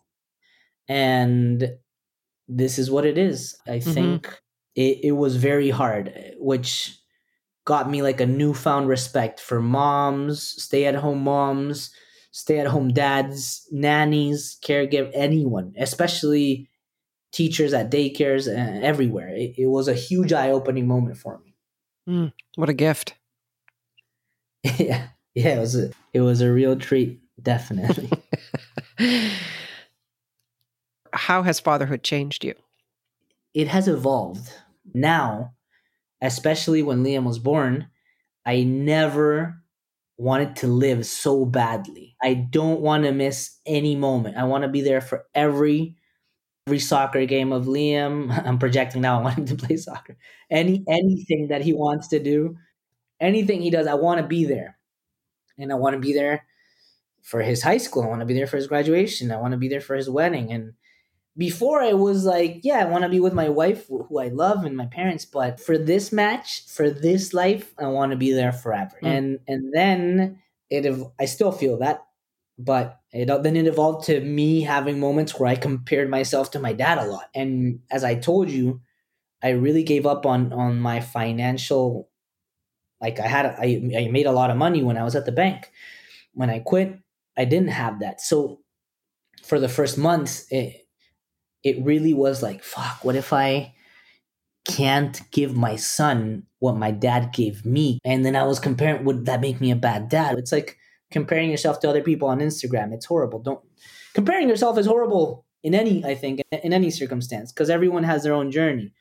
And 0.87 1.73
this 2.47 2.79
is 2.79 2.91
what 2.91 3.05
it 3.05 3.19
is. 3.19 3.57
I 3.67 3.79
mm-hmm. 3.79 3.91
think 3.91 4.41
it, 4.77 5.01
it 5.03 5.13
was 5.13 5.37
very 5.37 5.71
hard, 5.71 6.13
which 6.39 6.98
got 7.69 7.91
me 7.91 8.01
like 8.01 8.19
a 8.19 8.25
newfound 8.25 8.89
respect 8.89 9.39
for 9.39 9.61
moms, 9.61 10.43
stay 10.43 10.87
at 10.87 10.95
home 10.95 11.23
moms, 11.23 11.91
stay 12.31 12.59
at 12.61 12.67
home 12.67 12.89
dads, 12.89 13.69
nannies, 13.71 14.57
caregiver, 14.65 15.11
anyone, 15.13 15.75
especially 15.79 16.71
teachers 17.31 17.75
at 17.75 17.91
daycares 17.91 18.49
and 18.51 18.83
everywhere. 18.83 19.29
It, 19.29 19.59
it 19.59 19.67
was 19.67 19.87
a 19.87 19.93
huge 19.93 20.33
eye 20.33 20.51
opening 20.51 20.87
moment 20.87 21.19
for 21.19 21.41
me. 21.45 21.55
Mm, 22.09 22.33
what 22.57 22.71
a 22.71 22.73
gift. 22.73 23.13
yeah. 24.79 25.09
Yeah, 25.35 25.57
it 25.57 25.61
was 25.61 25.77
a 25.77 25.91
it 26.15 26.23
was 26.23 26.41
a 26.41 26.51
real 26.51 26.75
treat, 26.75 27.21
definitely. 27.41 28.11
How 31.13 31.43
has 31.43 31.61
fatherhood 31.61 32.03
changed 32.03 32.45
you? 32.45 32.55
It 33.53 33.69
has 33.69 33.89
evolved. 33.89 34.51
Now, 34.95 35.53
especially 36.23 36.83
when 36.83 37.05
Liam 37.05 37.25
was 37.25 37.39
born, 37.39 37.89
I 38.47 38.63
never 38.65 39.63
wanted 40.17 40.57
to 40.57 40.67
live 40.67 41.07
so 41.07 41.45
badly. 41.45 42.17
I 42.23 42.35
don't 42.35 42.81
want 42.81 43.05
to 43.05 43.13
miss 43.13 43.59
any 43.67 43.95
moment. 43.97 44.37
I 44.37 44.45
want 44.45 44.63
to 44.63 44.69
be 44.69 44.81
there 44.81 45.01
for 45.01 45.27
every 45.35 45.97
every 46.67 46.79
soccer 46.79 47.25
game 47.27 47.53
of 47.53 47.67
Liam. 47.67 48.31
I'm 48.47 48.59
projecting 48.59 49.03
now. 49.03 49.21
I 49.21 49.23
want 49.23 49.39
him 49.39 49.47
to 49.47 49.57
play 49.57 49.77
soccer. 49.77 50.17
Any 50.51 50.85
anything 50.89 51.49
that 51.49 51.63
he 51.63 51.73
wants 51.73 52.09
to 52.09 52.19
do, 52.19 52.57
anything 53.21 53.63
he 53.63 53.71
does, 53.71 53.87
I 53.87 53.95
want 53.95 54.21
to 54.21 54.27
be 54.27 54.45
there, 54.45 54.79
and 55.59 55.73
I 55.73 55.77
want 55.77 55.95
to 55.95 56.01
be 56.01 56.13
there 56.13 56.45
for 57.23 57.43
his 57.43 57.63
high 57.63 57.79
school. 57.79 58.03
I 58.05 58.09
want 58.09 58.21
to 58.21 58.27
be 58.27 58.35
there 58.35 58.47
for 58.47 58.57
his 58.57 58.67
graduation. 58.67 59.31
I 59.33 59.39
want 59.39 59.53
to 59.53 59.59
be 59.59 59.69
there 59.69 59.81
for 59.81 59.97
his 59.97 60.11
wedding. 60.11 60.53
And 60.53 60.73
before 61.39 61.81
I 61.81 61.95
was 61.95 62.25
like, 62.27 62.61
yeah, 62.65 62.81
I 62.81 62.85
want 62.85 63.05
to 63.05 63.09
be 63.09 63.21
with 63.21 63.33
my 63.33 63.49
wife, 63.49 63.87
who 63.89 64.19
I 64.19 64.29
love, 64.29 64.65
and 64.65 64.77
my 64.77 64.87
parents. 64.87 65.25
But 65.25 65.61
for 65.61 65.79
this 65.79 66.13
match, 66.13 66.67
for 66.67 66.91
this 66.91 67.33
life, 67.33 67.73
I 67.79 67.87
want 67.87 68.11
to 68.11 68.17
be 68.17 68.33
there 68.33 68.53
forever. 68.53 68.99
Mm. 69.03 69.17
And 69.17 69.39
and 69.49 69.73
then 69.73 70.43
it, 70.69 71.13
I 71.19 71.25
still 71.25 71.53
feel 71.53 71.79
that 71.79 72.05
but 72.59 73.01
it, 73.13 73.27
then 73.43 73.57
it 73.57 73.67
evolved 73.67 74.07
to 74.07 74.21
me 74.21 74.63
having 74.63 74.99
moments 74.99 75.39
where 75.39 75.49
I 75.49 75.55
compared 75.55 76.11
myself 76.11 76.51
to 76.51 76.59
my 76.59 76.73
dad 76.73 76.99
a 76.99 77.07
lot. 77.07 77.31
And 77.35 77.81
as 77.91 78.03
I 78.03 78.17
told 78.17 78.51
you, 78.51 78.81
I 79.43 79.51
really 79.51 79.85
gave 79.85 80.05
up 80.05 80.27
on 80.27 80.53
on 80.53 80.81
my 80.81 81.01
financial. 81.01 82.11
Like 83.01 83.21
I 83.21 83.29
had, 83.29 83.47
I, 83.47 83.81
I 83.97 84.09
made 84.11 84.27
a 84.27 84.33
lot 84.33 84.51
of 84.51 84.57
money 84.57 84.83
when 84.83 84.99
I 84.99 85.05
was 85.05 85.15
at 85.15 85.25
the 85.25 85.31
bank. 85.31 85.71
When 86.35 86.51
I 86.51 86.59
quit, 86.59 86.99
I 87.37 87.45
didn't 87.45 87.69
have 87.69 88.01
that. 88.01 88.21
So 88.21 88.59
for 89.45 89.61
the 89.61 89.69
first 89.69 89.97
months, 89.97 90.47
it 90.51 90.88
it 91.69 91.85
really 91.85 92.15
was 92.15 92.43
like, 92.43 92.63
fuck. 92.63 93.05
What 93.05 93.17
if 93.17 93.33
I 93.33 93.75
can't 94.65 95.21
give 95.31 95.57
my 95.57 95.77
son 95.77 96.45
what 96.59 96.77
my 96.77 96.91
dad 96.91 97.33
gave 97.33 97.65
me? 97.65 97.99
And 98.05 98.25
then 98.25 98.37
I 98.37 98.45
was 98.45 98.59
comparing. 98.59 99.05
Would 99.05 99.27
that 99.27 99.41
make 99.41 99.61
me 99.61 99.71
a 99.71 99.77
bad 99.77 100.09
dad? 100.09 100.39
It's 100.39 100.53
like 100.53 100.79
comparing 101.11 101.51
yourself 101.51 101.81
to 101.81 101.89
other 101.89 102.03
people 102.03 102.29
on 102.29 102.41
Instagram. 102.41 102.93
It's 102.93 103.07
horrible. 103.07 103.41
Don't 103.41 103.61
comparing 104.15 104.49
yourself 104.49 104.79
is 104.79 104.87
horrible 104.87 105.45
in 105.63 105.75
any 105.75 106.05
I 106.05 106.15
think 106.15 106.41
in 106.51 106.73
any 106.73 106.91
circumstance 106.91 107.53
because 107.53 107.71
everyone 107.71 108.05
has 108.05 108.23
their 108.23 108.35
own 108.35 108.51
journey. 108.51 108.93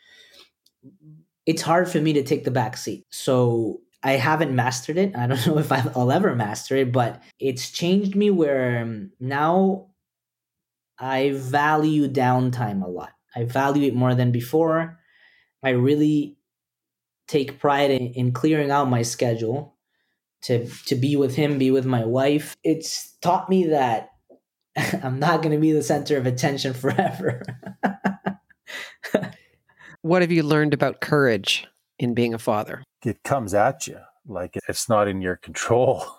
It's 1.45 1.62
hard 1.62 1.89
for 1.89 2.01
me 2.01 2.13
to 2.13 2.23
take 2.23 2.43
the 2.43 2.51
back 2.51 2.75
seat. 2.75 3.06
So 3.10 3.80
I 4.03 4.13
haven't 4.13 4.56
mastered 4.56 4.97
it. 4.97 5.15
I 5.15 5.27
don't 5.27 5.45
know 5.47 5.58
if 5.60 5.71
I'll 5.71 6.12
ever 6.12 6.36
master 6.36 6.75
it, 6.75 6.91
but 6.91 7.21
it's 7.39 7.71
changed 7.71 8.15
me 8.15 8.30
where 8.30 8.82
um, 8.82 9.12
now 9.19 9.88
I 10.99 11.31
value 11.33 12.07
downtime 12.07 12.83
a 12.83 12.88
lot. 12.88 13.12
I 13.36 13.43
value 13.43 13.88
it 13.88 13.95
more 13.95 14.15
than 14.15 14.31
before. 14.31 14.99
I 15.63 15.69
really 15.71 16.38
take 17.27 17.60
pride 17.60 17.91
in, 17.91 18.13
in 18.13 18.31
clearing 18.31 18.71
out 18.71 18.89
my 18.89 19.01
schedule 19.01 19.75
to 20.43 20.67
to 20.86 20.95
be 20.95 21.15
with 21.15 21.36
him, 21.36 21.57
be 21.57 21.71
with 21.71 21.86
my 21.86 22.05
wife. 22.05 22.55
It's 22.63 23.15
taught 23.21 23.49
me 23.49 23.67
that 23.67 24.10
I'm 25.03 25.19
not 25.19 25.41
going 25.41 25.53
to 25.53 25.62
be 25.62 25.71
the 25.71 25.83
center 25.83 26.17
of 26.17 26.25
attention 26.25 26.73
forever. 26.73 27.41
what 30.01 30.21
have 30.21 30.31
you 30.31 30.43
learned 30.43 30.73
about 30.73 31.01
courage 31.01 31.67
in 31.99 32.13
being 32.13 32.33
a 32.33 32.39
father? 32.39 32.83
It 33.03 33.23
comes 33.23 33.53
at 33.53 33.88
you 33.88 33.99
like 34.27 34.57
it's 34.67 34.89
not 34.89 35.07
in 35.07 35.21
your 35.21 35.36
control 35.36 36.05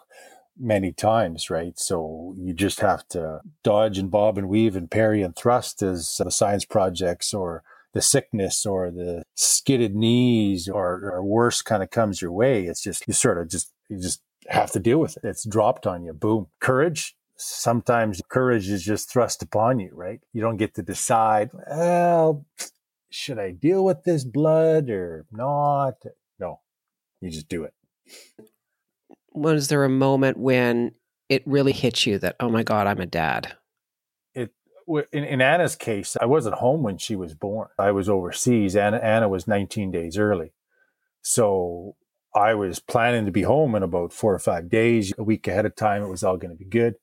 many 0.58 0.92
times, 0.92 1.50
right? 1.50 1.78
So 1.78 2.34
you 2.36 2.52
just 2.52 2.80
have 2.80 3.06
to 3.08 3.40
dodge 3.62 3.98
and 3.98 4.10
bob 4.10 4.38
and 4.38 4.48
weave 4.48 4.76
and 4.76 4.90
parry 4.90 5.22
and 5.22 5.34
thrust 5.34 5.82
as 5.82 6.16
the 6.18 6.30
science 6.30 6.64
projects 6.64 7.32
or 7.32 7.62
the 7.94 8.02
sickness 8.02 8.66
or 8.66 8.90
the 8.90 9.22
skidded 9.34 9.94
knees 9.94 10.68
or, 10.68 11.10
or 11.12 11.22
worse 11.24 11.62
kind 11.62 11.82
of 11.82 11.90
comes 11.90 12.20
your 12.20 12.32
way. 12.32 12.64
It's 12.66 12.82
just, 12.82 13.06
you 13.06 13.14
sort 13.14 13.38
of 13.38 13.48
just 13.48 13.72
you 13.88 13.98
just 13.98 14.22
have 14.48 14.70
to 14.72 14.78
deal 14.78 14.98
with 14.98 15.16
it. 15.16 15.24
It's 15.24 15.46
dropped 15.46 15.86
on 15.86 16.04
you. 16.04 16.12
Boom. 16.12 16.48
Courage. 16.60 17.16
Sometimes 17.36 18.20
courage 18.28 18.68
is 18.68 18.82
just 18.82 19.10
thrust 19.10 19.42
upon 19.42 19.78
you, 19.78 19.90
right? 19.92 20.20
You 20.32 20.40
don't 20.40 20.56
get 20.56 20.74
to 20.74 20.82
decide, 20.82 21.50
well, 21.52 22.44
should 23.10 23.38
I 23.38 23.52
deal 23.52 23.84
with 23.84 24.02
this 24.04 24.24
blood 24.24 24.90
or 24.90 25.24
not? 25.30 26.02
No, 26.40 26.60
you 27.20 27.30
just 27.30 27.48
do 27.48 27.64
it. 27.64 27.74
Was 29.38 29.68
there 29.68 29.84
a 29.84 29.88
moment 29.88 30.36
when 30.38 30.92
it 31.28 31.42
really 31.46 31.72
hit 31.72 32.06
you 32.06 32.18
that, 32.18 32.36
oh 32.40 32.48
my 32.48 32.62
God, 32.62 32.86
I'm 32.86 33.00
a 33.00 33.06
dad? 33.06 33.56
It 34.34 34.52
in, 35.12 35.24
in 35.24 35.40
Anna's 35.40 35.76
case, 35.76 36.16
I 36.20 36.26
wasn't 36.26 36.56
home 36.56 36.82
when 36.82 36.98
she 36.98 37.14
was 37.14 37.34
born. 37.34 37.68
I 37.78 37.90
was 37.92 38.08
overseas. 38.08 38.74
Anna, 38.74 38.96
Anna 38.98 39.28
was 39.28 39.46
19 39.46 39.90
days 39.90 40.16
early. 40.16 40.52
So 41.22 41.96
I 42.34 42.54
was 42.54 42.78
planning 42.78 43.26
to 43.26 43.32
be 43.32 43.42
home 43.42 43.74
in 43.74 43.82
about 43.82 44.12
four 44.12 44.34
or 44.34 44.38
five 44.38 44.68
days, 44.68 45.12
a 45.18 45.22
week 45.22 45.46
ahead 45.46 45.66
of 45.66 45.76
time. 45.76 46.02
It 46.02 46.08
was 46.08 46.22
all 46.22 46.36
going 46.36 46.56
to 46.56 46.56
be 46.56 46.68
good. 46.68 46.94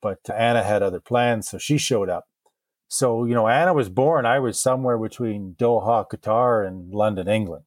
But 0.00 0.18
Anna 0.32 0.62
had 0.62 0.82
other 0.82 1.00
plans, 1.00 1.48
so 1.48 1.58
she 1.58 1.78
showed 1.78 2.08
up. 2.08 2.26
So, 2.88 3.24
you 3.24 3.34
know, 3.34 3.48
Anna 3.48 3.74
was 3.74 3.88
born, 3.88 4.24
I 4.24 4.38
was 4.38 4.60
somewhere 4.60 4.96
between 4.96 5.54
Doha, 5.58 6.06
Qatar, 6.08 6.66
and 6.66 6.92
London, 6.92 7.28
England. 7.28 7.64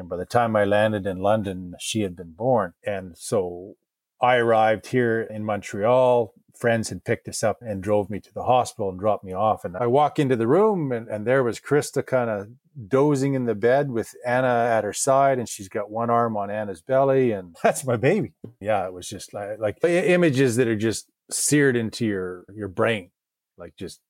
And 0.00 0.08
by 0.08 0.16
the 0.16 0.24
time 0.24 0.56
I 0.56 0.64
landed 0.64 1.06
in 1.06 1.18
London, 1.18 1.74
she 1.78 2.00
had 2.00 2.16
been 2.16 2.32
born. 2.32 2.72
And 2.84 3.16
so 3.16 3.76
I 4.20 4.36
arrived 4.36 4.88
here 4.88 5.20
in 5.20 5.44
Montreal. 5.44 6.32
Friends 6.58 6.88
had 6.88 7.04
picked 7.04 7.28
us 7.28 7.44
up 7.44 7.58
and 7.60 7.82
drove 7.82 8.10
me 8.10 8.18
to 8.20 8.34
the 8.34 8.42
hospital 8.42 8.90
and 8.90 8.98
dropped 8.98 9.24
me 9.24 9.32
off. 9.32 9.64
And 9.64 9.76
I 9.76 9.86
walk 9.86 10.18
into 10.18 10.36
the 10.36 10.46
room, 10.46 10.90
and, 10.90 11.08
and 11.08 11.26
there 11.26 11.44
was 11.44 11.60
Krista 11.60 12.04
kind 12.04 12.28
of 12.28 12.48
dozing 12.88 13.34
in 13.34 13.44
the 13.44 13.54
bed 13.54 13.90
with 13.90 14.14
Anna 14.26 14.68
at 14.70 14.84
her 14.84 14.92
side, 14.92 15.38
and 15.38 15.48
she's 15.48 15.68
got 15.68 15.90
one 15.90 16.10
arm 16.10 16.36
on 16.36 16.50
Anna's 16.50 16.82
belly, 16.82 17.32
and 17.32 17.56
that's 17.62 17.86
my 17.86 17.96
baby. 17.96 18.32
Yeah, 18.60 18.86
it 18.86 18.92
was 18.92 19.08
just 19.08 19.32
like, 19.32 19.58
like 19.58 19.84
images 19.84 20.56
that 20.56 20.68
are 20.68 20.76
just 20.76 21.06
seared 21.30 21.76
into 21.76 22.04
your 22.04 22.44
your 22.54 22.68
brain, 22.68 23.10
like 23.56 23.76
just 23.76 24.00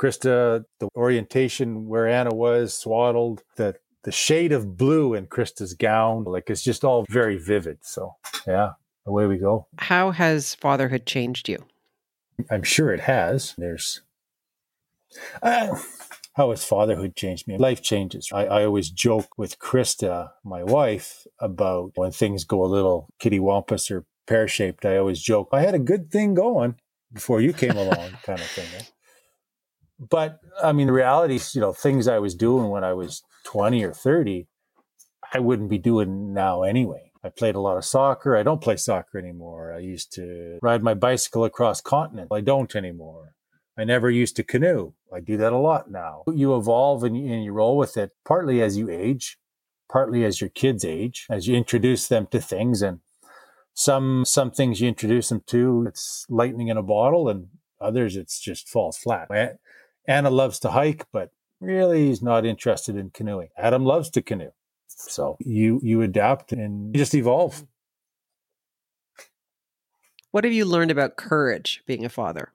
Krista, 0.00 0.64
the 0.80 0.88
orientation 0.96 1.86
where 1.86 2.08
Anna 2.08 2.34
was 2.34 2.74
swaddled, 2.74 3.42
the 3.56 3.76
the 4.04 4.12
shade 4.12 4.52
of 4.52 4.76
blue 4.76 5.14
in 5.14 5.26
Krista's 5.26 5.74
gown, 5.74 6.24
like 6.24 6.48
it's 6.48 6.62
just 6.62 6.84
all 6.84 7.04
very 7.08 7.36
vivid. 7.36 7.78
So 7.82 8.14
yeah, 8.46 8.72
away 9.06 9.26
we 9.26 9.38
go. 9.38 9.66
How 9.78 10.10
has 10.12 10.54
fatherhood 10.54 11.06
changed 11.06 11.48
you? 11.48 11.64
I'm 12.50 12.62
sure 12.62 12.92
it 12.92 13.00
has. 13.00 13.54
There's 13.58 14.02
Uh, 15.42 15.76
how 16.34 16.50
has 16.50 16.64
fatherhood 16.64 17.14
changed 17.14 17.46
me? 17.46 17.56
Life 17.56 17.82
changes. 17.82 18.28
I, 18.32 18.46
I 18.46 18.64
always 18.64 18.90
joke 18.90 19.38
with 19.38 19.58
Krista, 19.58 20.30
my 20.44 20.64
wife, 20.64 21.26
about 21.38 21.92
when 21.94 22.10
things 22.10 22.44
go 22.44 22.64
a 22.64 22.66
little 22.66 23.08
kittywampus 23.20 23.90
or 23.90 24.04
pear 24.26 24.48
shaped. 24.48 24.84
I 24.84 24.96
always 24.96 25.20
joke, 25.20 25.50
I 25.52 25.60
had 25.60 25.74
a 25.74 25.78
good 25.78 26.10
thing 26.10 26.34
going 26.34 26.74
before 27.12 27.40
you 27.40 27.52
came 27.52 27.76
along, 27.76 28.10
kind 28.24 28.40
of 28.40 28.46
thing. 28.46 28.86
But 29.98 30.40
I 30.62 30.72
mean, 30.72 30.88
the 30.88 30.92
reality 30.92 31.36
is, 31.36 31.54
you 31.54 31.60
know, 31.60 31.72
things 31.72 32.08
I 32.08 32.18
was 32.18 32.34
doing 32.34 32.68
when 32.68 32.82
I 32.82 32.94
was 32.94 33.22
20 33.44 33.84
or 33.84 33.92
30, 33.92 34.46
I 35.32 35.38
wouldn't 35.38 35.70
be 35.70 35.78
doing 35.78 36.32
now 36.34 36.62
anyway. 36.62 37.12
I 37.22 37.30
played 37.30 37.54
a 37.54 37.60
lot 37.60 37.78
of 37.78 37.84
soccer. 37.84 38.36
I 38.36 38.42
don't 38.42 38.60
play 38.60 38.76
soccer 38.76 39.18
anymore. 39.18 39.72
I 39.72 39.78
used 39.78 40.12
to 40.14 40.58
ride 40.60 40.82
my 40.82 40.94
bicycle 40.94 41.44
across 41.44 41.80
continent. 41.80 42.28
I 42.30 42.42
don't 42.42 42.74
anymore. 42.76 43.34
I 43.78 43.84
never 43.84 44.10
used 44.10 44.36
to 44.36 44.44
canoe. 44.44 44.92
I 45.12 45.20
do 45.20 45.36
that 45.38 45.52
a 45.52 45.58
lot 45.58 45.90
now. 45.90 46.24
You 46.32 46.54
evolve 46.56 47.02
and 47.02 47.16
you, 47.16 47.32
and 47.32 47.42
you 47.42 47.52
roll 47.52 47.76
with 47.76 47.96
it, 47.96 48.12
partly 48.24 48.62
as 48.62 48.76
you 48.76 48.90
age, 48.90 49.38
partly 49.90 50.24
as 50.24 50.40
your 50.40 50.50
kids 50.50 50.84
age, 50.84 51.26
as 51.30 51.48
you 51.48 51.56
introduce 51.56 52.06
them 52.06 52.26
to 52.30 52.40
things. 52.40 52.82
And 52.82 53.00
some 53.72 54.24
some 54.24 54.50
things 54.50 54.80
you 54.80 54.88
introduce 54.88 55.30
them 55.30 55.42
to, 55.46 55.86
it's 55.88 56.26
lightning 56.28 56.68
in 56.68 56.76
a 56.76 56.82
bottle, 56.82 57.28
and 57.28 57.48
others 57.80 58.16
it's 58.16 58.38
just 58.38 58.68
falls 58.68 58.98
flat. 58.98 59.28
Anna 60.06 60.30
loves 60.30 60.58
to 60.60 60.70
hike, 60.70 61.06
but 61.12 61.30
really 61.64 62.06
he's 62.06 62.22
not 62.22 62.46
interested 62.46 62.96
in 62.96 63.10
canoeing. 63.10 63.48
Adam 63.56 63.84
loves 63.84 64.10
to 64.10 64.22
canoe. 64.22 64.50
So 64.86 65.36
you 65.40 65.80
you 65.82 66.02
adapt 66.02 66.52
and 66.52 66.94
you 66.94 66.98
just 66.98 67.14
evolve. 67.14 67.64
What 70.30 70.44
have 70.44 70.52
you 70.52 70.64
learned 70.64 70.90
about 70.90 71.16
courage 71.16 71.82
being 71.86 72.04
a 72.04 72.08
father? 72.08 72.52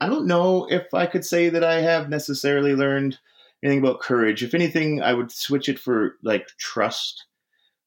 I 0.00 0.08
don't 0.08 0.26
know 0.26 0.66
if 0.70 0.92
I 0.92 1.06
could 1.06 1.24
say 1.24 1.48
that 1.48 1.64
I 1.64 1.80
have 1.80 2.08
necessarily 2.08 2.74
learned 2.74 3.18
anything 3.62 3.80
about 3.80 4.00
courage. 4.00 4.42
If 4.42 4.54
anything, 4.54 5.02
I 5.02 5.12
would 5.14 5.30
switch 5.30 5.68
it 5.68 5.78
for 5.78 6.16
like 6.22 6.48
trust. 6.58 7.26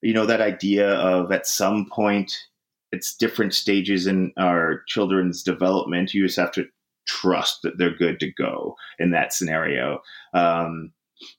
You 0.02 0.14
know, 0.14 0.26
that 0.26 0.42
idea 0.42 0.90
of 0.96 1.32
at 1.32 1.46
some 1.46 1.88
point, 1.90 2.32
it's 2.92 3.16
different 3.16 3.54
stages 3.54 4.08
in 4.08 4.32
our 4.38 4.84
children's 4.88 5.44
development. 5.44 6.14
You 6.14 6.26
just 6.26 6.38
have 6.38 6.52
to 6.54 6.66
trust 7.10 7.62
that 7.64 7.78
they're 7.78 7.96
good 7.96 8.20
to 8.20 8.32
go 8.32 8.76
in 9.00 9.12
that 9.12 9.34
scenario. 9.34 10.00
Um, 10.34 10.92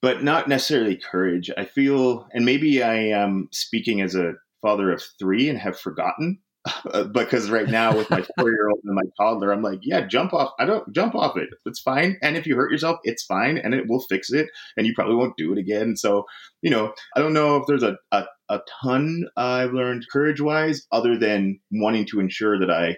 but 0.02 0.22
not 0.22 0.48
necessarily 0.48 0.96
courage. 0.96 1.50
I 1.56 1.64
feel, 1.64 2.28
and 2.34 2.44
maybe 2.44 2.82
I 2.82 2.96
am 2.96 3.48
speaking 3.52 4.00
as 4.00 4.14
a 4.14 4.34
father 4.60 4.92
of 4.92 5.02
three 5.18 5.48
and 5.48 5.58
have 5.58 5.78
forgotten 5.78 6.38
because 7.12 7.50
right 7.50 7.68
now 7.68 7.96
with 7.96 8.10
my 8.10 8.22
four 8.38 8.50
year 8.50 8.68
old 8.68 8.80
and 8.84 8.94
my 8.94 9.08
toddler, 9.18 9.52
I'm 9.52 9.62
like, 9.62 9.80
yeah, 9.82 10.06
jump 10.06 10.34
off. 10.34 10.52
I 10.58 10.66
don't 10.66 10.92
jump 10.92 11.14
off 11.14 11.36
it. 11.36 11.48
It's 11.64 11.80
fine. 11.80 12.18
And 12.20 12.36
if 12.36 12.46
you 12.46 12.56
hurt 12.56 12.70
yourself, 12.70 12.98
it's 13.04 13.24
fine, 13.24 13.56
and 13.56 13.72
it 13.72 13.88
will 13.88 14.00
fix 14.00 14.30
it, 14.32 14.48
and 14.76 14.86
you 14.86 14.92
probably 14.94 15.16
won't 15.16 15.36
do 15.38 15.52
it 15.52 15.58
again. 15.58 15.96
So, 15.96 16.24
you 16.60 16.70
know, 16.70 16.92
I 17.16 17.20
don't 17.20 17.32
know 17.32 17.56
if 17.56 17.66
there's 17.66 17.82
a 17.82 17.96
a, 18.12 18.24
a 18.50 18.60
ton 18.82 19.24
I've 19.36 19.72
learned 19.72 20.04
courage 20.12 20.40
wise, 20.40 20.86
other 20.92 21.16
than 21.16 21.60
wanting 21.72 22.06
to 22.06 22.20
ensure 22.20 22.58
that 22.58 22.70
I 22.70 22.96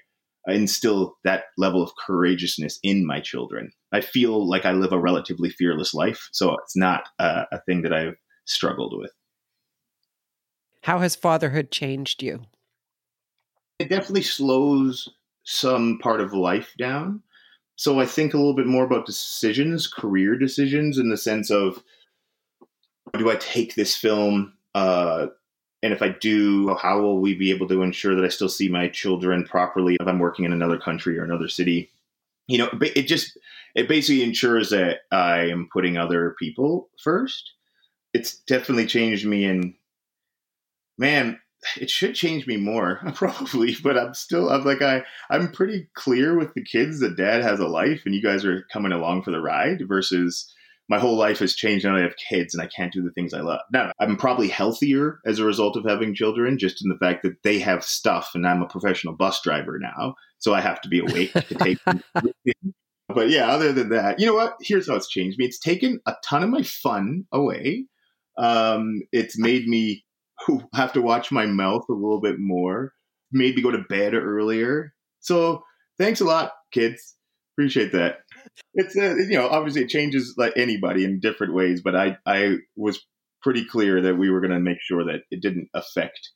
instill 0.48 1.16
that 1.24 1.44
level 1.56 1.82
of 1.82 1.90
courageousness 2.04 2.78
in 2.82 3.06
my 3.06 3.20
children. 3.20 3.70
I 3.92 4.00
feel 4.00 4.48
like 4.48 4.64
I 4.64 4.72
live 4.72 4.92
a 4.92 4.98
relatively 4.98 5.50
fearless 5.50 5.94
life, 5.94 6.28
so 6.32 6.56
it's 6.62 6.76
not 6.76 7.04
a, 7.18 7.44
a 7.52 7.60
thing 7.62 7.82
that 7.82 7.92
I've 7.92 8.16
struggled 8.44 8.94
with. 8.96 9.12
How 10.82 10.98
has 10.98 11.14
fatherhood 11.14 11.70
changed 11.70 12.22
you? 12.22 12.42
It 13.78 13.88
definitely 13.88 14.22
slows 14.22 15.08
some 15.44 15.98
part 15.98 16.20
of 16.20 16.32
life 16.32 16.74
down. 16.78 17.22
So 17.76 18.00
I 18.00 18.06
think 18.06 18.34
a 18.34 18.36
little 18.36 18.54
bit 18.54 18.66
more 18.66 18.84
about 18.84 19.06
decisions, 19.06 19.86
career 19.86 20.36
decisions, 20.36 20.98
in 20.98 21.08
the 21.08 21.16
sense 21.16 21.50
of 21.50 21.82
do 23.18 23.30
I 23.30 23.36
take 23.36 23.74
this 23.74 23.96
film 23.96 24.54
uh, 24.74 25.26
and 25.82 25.92
if 25.92 26.00
I 26.00 26.10
do, 26.10 26.74
how 26.76 27.00
will 27.00 27.20
we 27.20 27.34
be 27.34 27.50
able 27.50 27.66
to 27.68 27.82
ensure 27.82 28.14
that 28.14 28.24
I 28.24 28.28
still 28.28 28.48
see 28.48 28.68
my 28.68 28.88
children 28.88 29.44
properly 29.44 29.96
if 29.98 30.06
I'm 30.06 30.20
working 30.20 30.44
in 30.44 30.52
another 30.52 30.78
country 30.78 31.18
or 31.18 31.24
another 31.24 31.48
city? 31.48 31.90
You 32.46 32.58
know, 32.58 32.68
it 32.80 33.02
just 33.02 33.36
it 33.74 33.88
basically 33.88 34.22
ensures 34.22 34.70
that 34.70 35.00
I 35.10 35.46
am 35.46 35.68
putting 35.72 35.96
other 35.96 36.36
people 36.38 36.88
first. 37.02 37.52
It's 38.14 38.36
definitely 38.36 38.86
changed 38.86 39.26
me 39.26 39.44
and 39.44 39.74
man, 40.98 41.40
it 41.80 41.90
should 41.90 42.14
change 42.14 42.46
me 42.46 42.56
more 42.56 43.00
probably, 43.14 43.76
but 43.82 43.98
I'm 43.98 44.14
still 44.14 44.50
I'm 44.50 44.64
like 44.64 44.82
I 44.82 45.02
I'm 45.30 45.50
pretty 45.50 45.88
clear 45.94 46.38
with 46.38 46.54
the 46.54 46.62
kids 46.62 47.00
that 47.00 47.16
dad 47.16 47.42
has 47.42 47.58
a 47.58 47.66
life 47.66 48.02
and 48.04 48.14
you 48.14 48.22
guys 48.22 48.44
are 48.44 48.66
coming 48.72 48.92
along 48.92 49.22
for 49.22 49.32
the 49.32 49.40
ride 49.40 49.88
versus 49.88 50.52
my 50.92 50.98
whole 50.98 51.16
life 51.16 51.38
has 51.38 51.54
changed 51.54 51.86
now 51.86 51.96
I 51.96 52.02
have 52.02 52.16
kids 52.18 52.52
and 52.52 52.62
I 52.62 52.66
can't 52.66 52.92
do 52.92 53.02
the 53.02 53.12
things 53.12 53.32
I 53.32 53.40
love. 53.40 53.60
Now, 53.72 53.92
I'm 53.98 54.18
probably 54.18 54.48
healthier 54.48 55.20
as 55.24 55.38
a 55.38 55.44
result 55.46 55.74
of 55.78 55.86
having 55.86 56.14
children, 56.14 56.58
just 56.58 56.84
in 56.84 56.90
the 56.90 56.98
fact 56.98 57.22
that 57.22 57.42
they 57.42 57.60
have 57.60 57.82
stuff 57.82 58.32
and 58.34 58.46
I'm 58.46 58.60
a 58.60 58.68
professional 58.68 59.14
bus 59.14 59.40
driver 59.40 59.78
now. 59.78 60.16
So 60.36 60.52
I 60.52 60.60
have 60.60 60.82
to 60.82 60.90
be 60.90 60.98
awake 60.98 61.32
to 61.32 61.54
take 61.54 61.82
them. 61.84 62.02
But 63.08 63.30
yeah, 63.30 63.48
other 63.48 63.72
than 63.72 63.88
that, 63.88 64.20
you 64.20 64.26
know 64.26 64.34
what? 64.34 64.56
Here's 64.60 64.86
how 64.86 64.96
it's 64.96 65.08
changed 65.08 65.38
me. 65.38 65.46
It's 65.46 65.58
taken 65.58 65.98
a 66.04 66.14
ton 66.22 66.42
of 66.42 66.50
my 66.50 66.62
fun 66.62 67.24
away. 67.32 67.86
Um, 68.36 69.00
it's 69.12 69.38
made 69.38 69.66
me 69.66 70.04
have 70.74 70.92
to 70.92 71.00
watch 71.00 71.32
my 71.32 71.46
mouth 71.46 71.86
a 71.88 71.94
little 71.94 72.20
bit 72.20 72.38
more, 72.38 72.92
made 73.32 73.56
me 73.56 73.62
go 73.62 73.70
to 73.70 73.82
bed 73.88 74.12
earlier. 74.12 74.92
So 75.20 75.64
thanks 75.96 76.20
a 76.20 76.26
lot, 76.26 76.52
kids. 76.70 77.16
Appreciate 77.54 77.92
that 77.92 78.18
it's 78.74 78.96
uh, 78.96 79.14
you 79.16 79.36
know 79.38 79.48
obviously 79.48 79.82
it 79.82 79.88
changes 79.88 80.34
like 80.36 80.52
anybody 80.56 81.04
in 81.04 81.20
different 81.20 81.54
ways, 81.54 81.80
but 81.82 81.94
I 81.94 82.16
I 82.26 82.58
was 82.76 83.04
pretty 83.42 83.64
clear 83.64 84.00
that 84.02 84.16
we 84.16 84.30
were 84.30 84.40
going 84.40 84.52
to 84.52 84.60
make 84.60 84.80
sure 84.80 85.04
that 85.04 85.22
it 85.30 85.42
didn't 85.42 85.68
affect 85.74 86.30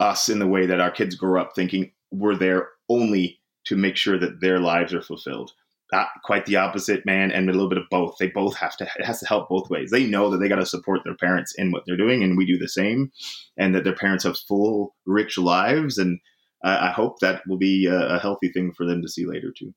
us 0.00 0.28
in 0.28 0.38
the 0.38 0.46
way 0.46 0.66
that 0.66 0.80
our 0.80 0.90
kids 0.90 1.14
grow 1.14 1.40
up 1.40 1.52
thinking 1.54 1.92
we're 2.10 2.36
there 2.36 2.68
only 2.88 3.40
to 3.66 3.76
make 3.76 3.96
sure 3.96 4.18
that 4.18 4.40
their 4.40 4.58
lives 4.58 4.92
are 4.92 5.02
fulfilled. 5.02 5.52
Not 5.92 6.08
quite 6.24 6.46
the 6.46 6.56
opposite, 6.56 7.06
man, 7.06 7.30
and 7.30 7.48
a 7.48 7.52
little 7.52 7.68
bit 7.68 7.78
of 7.78 7.84
both. 7.90 8.16
They 8.18 8.28
both 8.28 8.56
have 8.56 8.76
to. 8.78 8.84
It 8.98 9.04
has 9.04 9.20
to 9.20 9.26
help 9.26 9.48
both 9.48 9.70
ways. 9.70 9.90
They 9.90 10.06
know 10.06 10.30
that 10.30 10.38
they 10.38 10.48
got 10.48 10.56
to 10.56 10.66
support 10.66 11.02
their 11.04 11.14
parents 11.14 11.54
in 11.56 11.70
what 11.70 11.84
they're 11.86 11.96
doing, 11.96 12.22
and 12.22 12.36
we 12.36 12.46
do 12.46 12.58
the 12.58 12.68
same, 12.68 13.12
and 13.56 13.74
that 13.74 13.84
their 13.84 13.94
parents 13.94 14.24
have 14.24 14.38
full, 14.38 14.96
rich 15.06 15.38
lives, 15.38 15.98
and 15.98 16.18
I, 16.64 16.88
I 16.88 16.90
hope 16.90 17.20
that 17.20 17.42
will 17.46 17.58
be 17.58 17.86
a, 17.86 18.16
a 18.16 18.18
healthy 18.18 18.48
thing 18.48 18.72
for 18.72 18.86
them 18.86 19.02
to 19.02 19.08
see 19.08 19.26
later 19.26 19.52
too. 19.56 19.74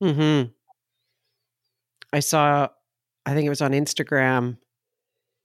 Hmm. 0.00 0.42
I 2.14 2.20
saw, 2.20 2.68
I 3.26 3.34
think 3.34 3.44
it 3.44 3.50
was 3.50 3.60
on 3.60 3.72
Instagram, 3.72 4.58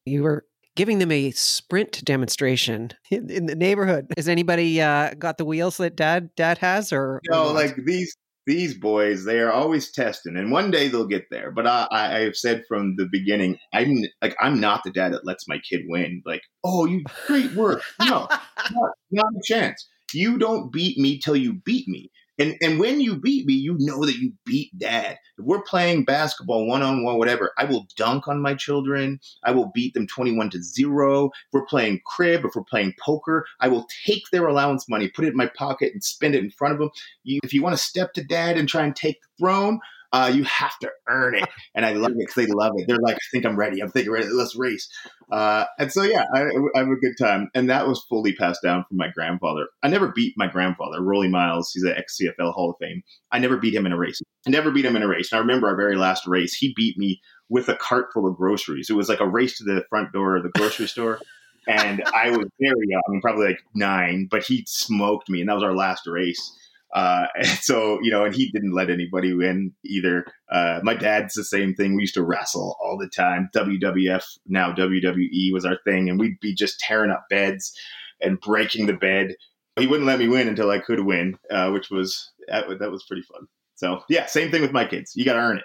you 0.06 0.22
were 0.22 0.46
giving 0.76 1.00
them 1.00 1.12
a 1.12 1.32
sprint 1.32 2.06
demonstration 2.06 2.92
in, 3.12 3.30
in 3.30 3.48
the 3.48 3.56
neighborhood. 3.56 4.08
Has 4.16 4.30
anybody 4.30 4.80
uh, 4.80 5.16
got 5.16 5.40
the 5.40 5.46
wheels 5.46 5.78
that 5.78 5.96
dad 5.96 6.30
dad 6.36 6.60
has, 6.60 6.94
or 6.94 7.22
no? 7.30 7.50
Or 7.50 7.54
like 7.54 7.76
these 7.86 8.16
these 8.46 8.78
boys, 8.78 9.26
they 9.26 9.40
are 9.40 9.52
always 9.52 9.92
testing, 9.92 10.38
and 10.38 10.52
one 10.52 10.70
day 10.70 10.88
they'll 10.88 11.08
get 11.08 11.26
there. 11.32 11.52
But 11.52 11.66
I, 11.66 11.88
I 11.92 12.20
have 12.20 12.36
said 12.36 12.64
from 12.68 12.96
the 12.98 13.08
beginning, 13.12 13.58
I'm 13.74 14.04
like 14.22 14.36
I'm 14.40 14.60
not 14.60 14.84
the 14.84 14.92
dad 14.92 15.14
that 15.14 15.26
lets 15.26 15.48
my 15.48 15.60
kid 15.68 15.82
win. 15.88 16.22
Like, 16.24 16.42
oh, 16.64 16.86
you 16.86 17.04
great 17.26 17.52
work. 17.54 17.82
No, 18.00 18.28
not, 18.72 18.92
not 19.12 19.26
a 19.26 19.42
chance. 19.44 19.88
You 20.14 20.38
don't 20.38 20.72
beat 20.72 21.00
me 21.00 21.20
till 21.20 21.36
you 21.36 21.54
beat 21.66 21.88
me. 21.88 22.12
And 22.40 22.56
and 22.62 22.80
when 22.80 23.02
you 23.02 23.20
beat 23.20 23.46
me, 23.46 23.54
you 23.54 23.76
know 23.80 24.06
that 24.06 24.18
you 24.18 24.32
beat 24.46 24.76
dad. 24.78 25.18
If 25.38 25.46
we're 25.46 25.62
playing 25.62 26.06
basketball 26.06 26.66
one 26.66 26.82
on 26.82 27.04
one, 27.04 27.18
whatever, 27.18 27.52
I 27.58 27.66
will 27.66 27.86
dunk 27.98 28.28
on 28.30 28.42
my 28.42 28.56
children. 28.56 29.20
I 29.44 29.52
will 29.52 29.72
beat 29.74 29.94
them 29.94 30.08
21 30.08 30.50
to 30.52 30.64
0. 30.64 31.26
If 31.26 31.32
we're 31.52 31.66
playing 31.66 32.00
crib, 32.06 32.46
if 32.46 32.56
we're 32.56 32.64
playing 32.64 32.94
poker, 33.00 33.46
I 33.60 33.68
will 33.68 33.86
take 34.06 34.24
their 34.32 34.48
allowance 34.48 34.88
money, 34.88 35.10
put 35.10 35.26
it 35.26 35.30
in 35.30 35.38
my 35.38 35.48
pocket, 35.48 35.92
and 35.94 36.04
spend 36.04 36.34
it 36.34 36.44
in 36.44 36.50
front 36.50 36.74
of 36.74 36.80
them. 36.80 36.90
You, 37.24 37.42
if 37.44 37.54
you 37.54 37.62
want 37.62 37.76
to 37.76 37.84
step 37.84 38.14
to 38.14 38.24
dad 38.24 38.58
and 38.58 38.70
try 38.70 38.84
and 38.84 38.96
take 38.96 39.22
the 39.22 39.28
throne, 39.44 39.80
uh, 40.12 40.32
you 40.34 40.43
have 40.43 40.78
to 40.80 40.89
earn 41.07 41.36
it. 41.36 41.47
And 41.76 41.86
I 41.86 41.93
love 41.93 42.12
it 42.12 42.18
because 42.20 42.36
they 42.36 42.47
love 42.47 42.74
it. 42.76 42.88
They're 42.88 42.97
like, 43.01 43.16
I 43.16 43.28
think 43.32 43.45
I'm 43.45 43.55
ready. 43.55 43.82
I'm 43.82 43.91
thinking 43.91 44.12
ready. 44.12 44.28
Let's 44.28 44.55
race. 44.55 44.89
Uh, 45.32 45.66
and 45.78 45.91
so, 45.91 46.03
yeah, 46.03 46.26
I, 46.34 46.45
I, 46.76 46.80
have 46.80 46.88
a 46.88 46.95
good 46.95 47.16
time. 47.20 47.49
And 47.53 47.70
that 47.70 47.88
was 47.88 48.03
fully 48.10 48.34
passed 48.34 48.62
down 48.64 48.86
from 48.88 48.97
my 48.97 49.10
grandfather. 49.10 49.68
I 49.84 49.89
never 49.89 50.12
beat 50.12 50.34
my 50.38 50.47
grandfather, 50.47 50.99
Rollie 50.99 51.30
Miles. 51.30 51.72
He's 51.74 51.84
an 51.84 51.93
ex 51.95 52.20
CFL 52.20 52.53
Hall 52.53 52.72
of 52.72 52.78
Fame. 52.80 53.03
I 53.32 53.39
never 53.39 53.57
beat 53.57 53.76
him 53.76 53.86
in 53.86 53.91
a 53.91 53.97
race. 53.97 54.20
I 54.47 54.49
never 54.49 54.72
beat 54.72 54.86
him 54.86 54.95
in 54.95 55.03
a 55.03 55.07
race. 55.07 55.32
And 55.32 55.38
I 55.38 55.41
remember 55.41 55.68
our 55.68 55.76
very 55.76 55.95
last 55.95 56.26
race, 56.26 56.53
he 56.55 56.74
beat 56.76 56.97
me 56.97 57.22
with 57.49 57.70
a 57.70 57.76
cart 57.76 58.07
full 58.14 58.28
of 58.28 58.38
groceries. 58.38 58.89
It 58.89 58.95
was 58.95 59.10
like 59.10 59.20
a 59.20 59.28
race 59.28 59.57
to 59.60 59.64
the 59.64 59.84
front 59.89 60.12
door 60.12 60.38
of 60.38 60.43
the 60.43 60.49
grocery 60.49 60.88
store. 60.88 61.20
And 61.68 62.03
I 62.16 62.32
was 62.32 62.47
very 62.60 62.88
young, 62.88 63.22
probably 63.22 63.47
like 63.47 63.60
nine, 63.76 64.28
but 64.30 64.43
he 64.43 64.64
smoked 64.68 65.30
me. 65.30 65.41
And 65.41 65.49
that 65.49 65.53
was 65.53 65.64
our 65.64 65.76
last 65.76 66.07
race. 66.07 66.57
Uh, 66.94 67.28
so 67.62 68.00
you 68.02 68.12
know, 68.12 68.26
and 68.26 68.36
he 68.36 68.52
didn't 68.52 68.74
let 68.74 68.90
anybody 68.90 69.34
win 69.34 69.74
either. 69.86 70.26
Uh, 70.52 70.80
my 70.84 70.94
dad's 70.94 71.34
the 71.34 71.44
same 71.44 71.74
thing. 71.74 71.96
We 71.96 72.04
used 72.04 72.16
to 72.16 72.24
wrestle 72.24 72.78
all 72.82 72.98
the 72.98 73.10
time. 73.10 73.50
WWF 73.56 74.24
now 74.48 74.72
WWE 74.74 75.54
was 75.54 75.66
our 75.66 75.78
thing, 75.86 76.10
and 76.10 76.20
we'd 76.20 76.40
be 76.40 76.54
just 76.54 76.80
tearing 76.80 77.12
up 77.12 77.26
beds 77.30 77.74
and 78.22 78.40
breaking 78.40 78.88
the 78.88 78.94
bed. 78.94 79.36
He 79.78 79.88
wouldn't 79.88 80.08
let 80.08 80.20
me 80.20 80.28
win 80.28 80.48
until 80.48 80.72
I 80.72 80.80
could 80.80 81.06
win, 81.06 81.38
uh, 81.50 81.70
which 81.70 81.90
was 81.90 82.32
that, 82.48 82.66
that 82.80 82.92
was 82.92 83.06
pretty 83.08 83.24
fun. 83.24 83.48
So 83.76 84.02
yeah, 84.10 84.26
same 84.26 84.52
thing 84.52 84.62
with 84.62 84.74
my 84.74 84.86
kids. 84.86 85.14
You 85.16 85.24
got 85.24 85.34
to 85.34 85.40
earn 85.40 85.58
it. 85.58 85.64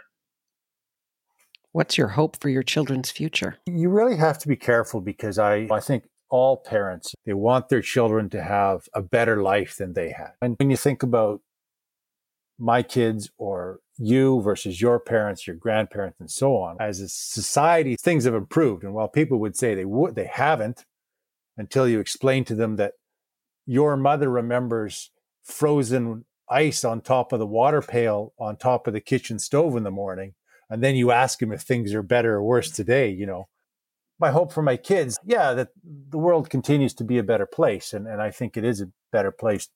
What's 1.73 1.99
your 1.99 2.07
hope 2.09 2.41
for 2.41 2.49
your 2.49 2.63
children's 2.63 3.11
future? 3.11 3.57
You 3.67 3.89
really 3.89 4.17
have 4.17 4.39
to 4.39 4.49
be 4.49 4.55
careful 4.55 5.01
because 5.01 5.41
I, 5.41 5.67
I 5.69 5.81
think 5.81 6.05
all 6.35 6.57
parents, 6.57 7.15
they 7.25 7.33
want 7.33 7.69
their 7.69 7.81
children 7.81 8.29
to 8.29 8.43
have 8.43 8.89
a 8.93 9.01
better 9.01 9.41
life 9.41 9.77
than 9.77 9.93
they 9.93 10.11
had. 10.11 10.33
And 10.43 10.57
when 10.59 10.69
you 10.69 10.77
think 10.77 11.05
about 11.05 11.43
my 12.59 12.83
kids 12.83 13.31
or 13.39 13.79
you 13.99 14.41
versus 14.43 14.81
your 14.81 14.99
parents, 14.99 15.47
your 15.47 15.55
grandparents, 15.55 16.19
and 16.19 16.29
so 16.29 16.57
on, 16.57 16.77
as 16.81 16.99
a 16.99 17.09
society, 17.09 17.95
things 17.95 18.25
have 18.25 18.35
improved. 18.35 18.83
And 18.83 18.95
while 18.95 19.07
people 19.07 19.39
would 19.39 19.57
say 19.57 19.77
they 19.77 19.85
would, 19.85 20.17
they 20.17 20.27
haven't 20.27 20.85
until 21.57 21.87
you 21.87 22.01
explain 22.01 22.45
to 22.47 22.57
them 22.57 22.75
that 22.77 22.95
your 23.65 23.97
mother 23.97 24.29
remembers 24.29 25.13
frozen 25.45 26.25
ice 26.51 26.85
on 26.85 27.01
top 27.01 27.33
of 27.33 27.39
the 27.39 27.47
water 27.47 27.81
pail 27.81 28.33
on 28.41 28.57
top 28.57 28.89
of 28.89 28.93
the 28.93 29.01
kitchen 29.01 29.39
stove 29.39 29.77
in 29.77 29.85
the 29.85 29.91
morning 29.93 30.35
and 30.69 30.83
then 30.83 30.97
you 30.97 31.13
ask 31.13 31.39
them 31.39 31.53
if 31.53 31.63
things 31.63 31.95
are 31.95 32.03
better 32.03 32.35
or 32.35 32.43
worse 32.43 32.71
today 32.71 33.09
you 33.09 33.25
know 33.25 33.49
my 34.19 34.31
hope 34.31 34.53
for 34.53 34.63
my 34.63 34.77
kids 34.77 35.19
yeah 35.25 35.53
that 35.53 35.69
the 36.11 36.19
world 36.19 36.51
continues 36.51 36.95
to 36.95 37.05
be 37.05 37.19
a 37.19 37.23
better 37.23 37.47
place 37.47 37.93
and, 37.93 38.07
and 38.07 38.21
i 38.23 38.31
think 38.31 38.57
it 38.57 38.65
is 38.65 38.81
a 38.81 38.91
better 39.13 39.31
place 39.31 39.69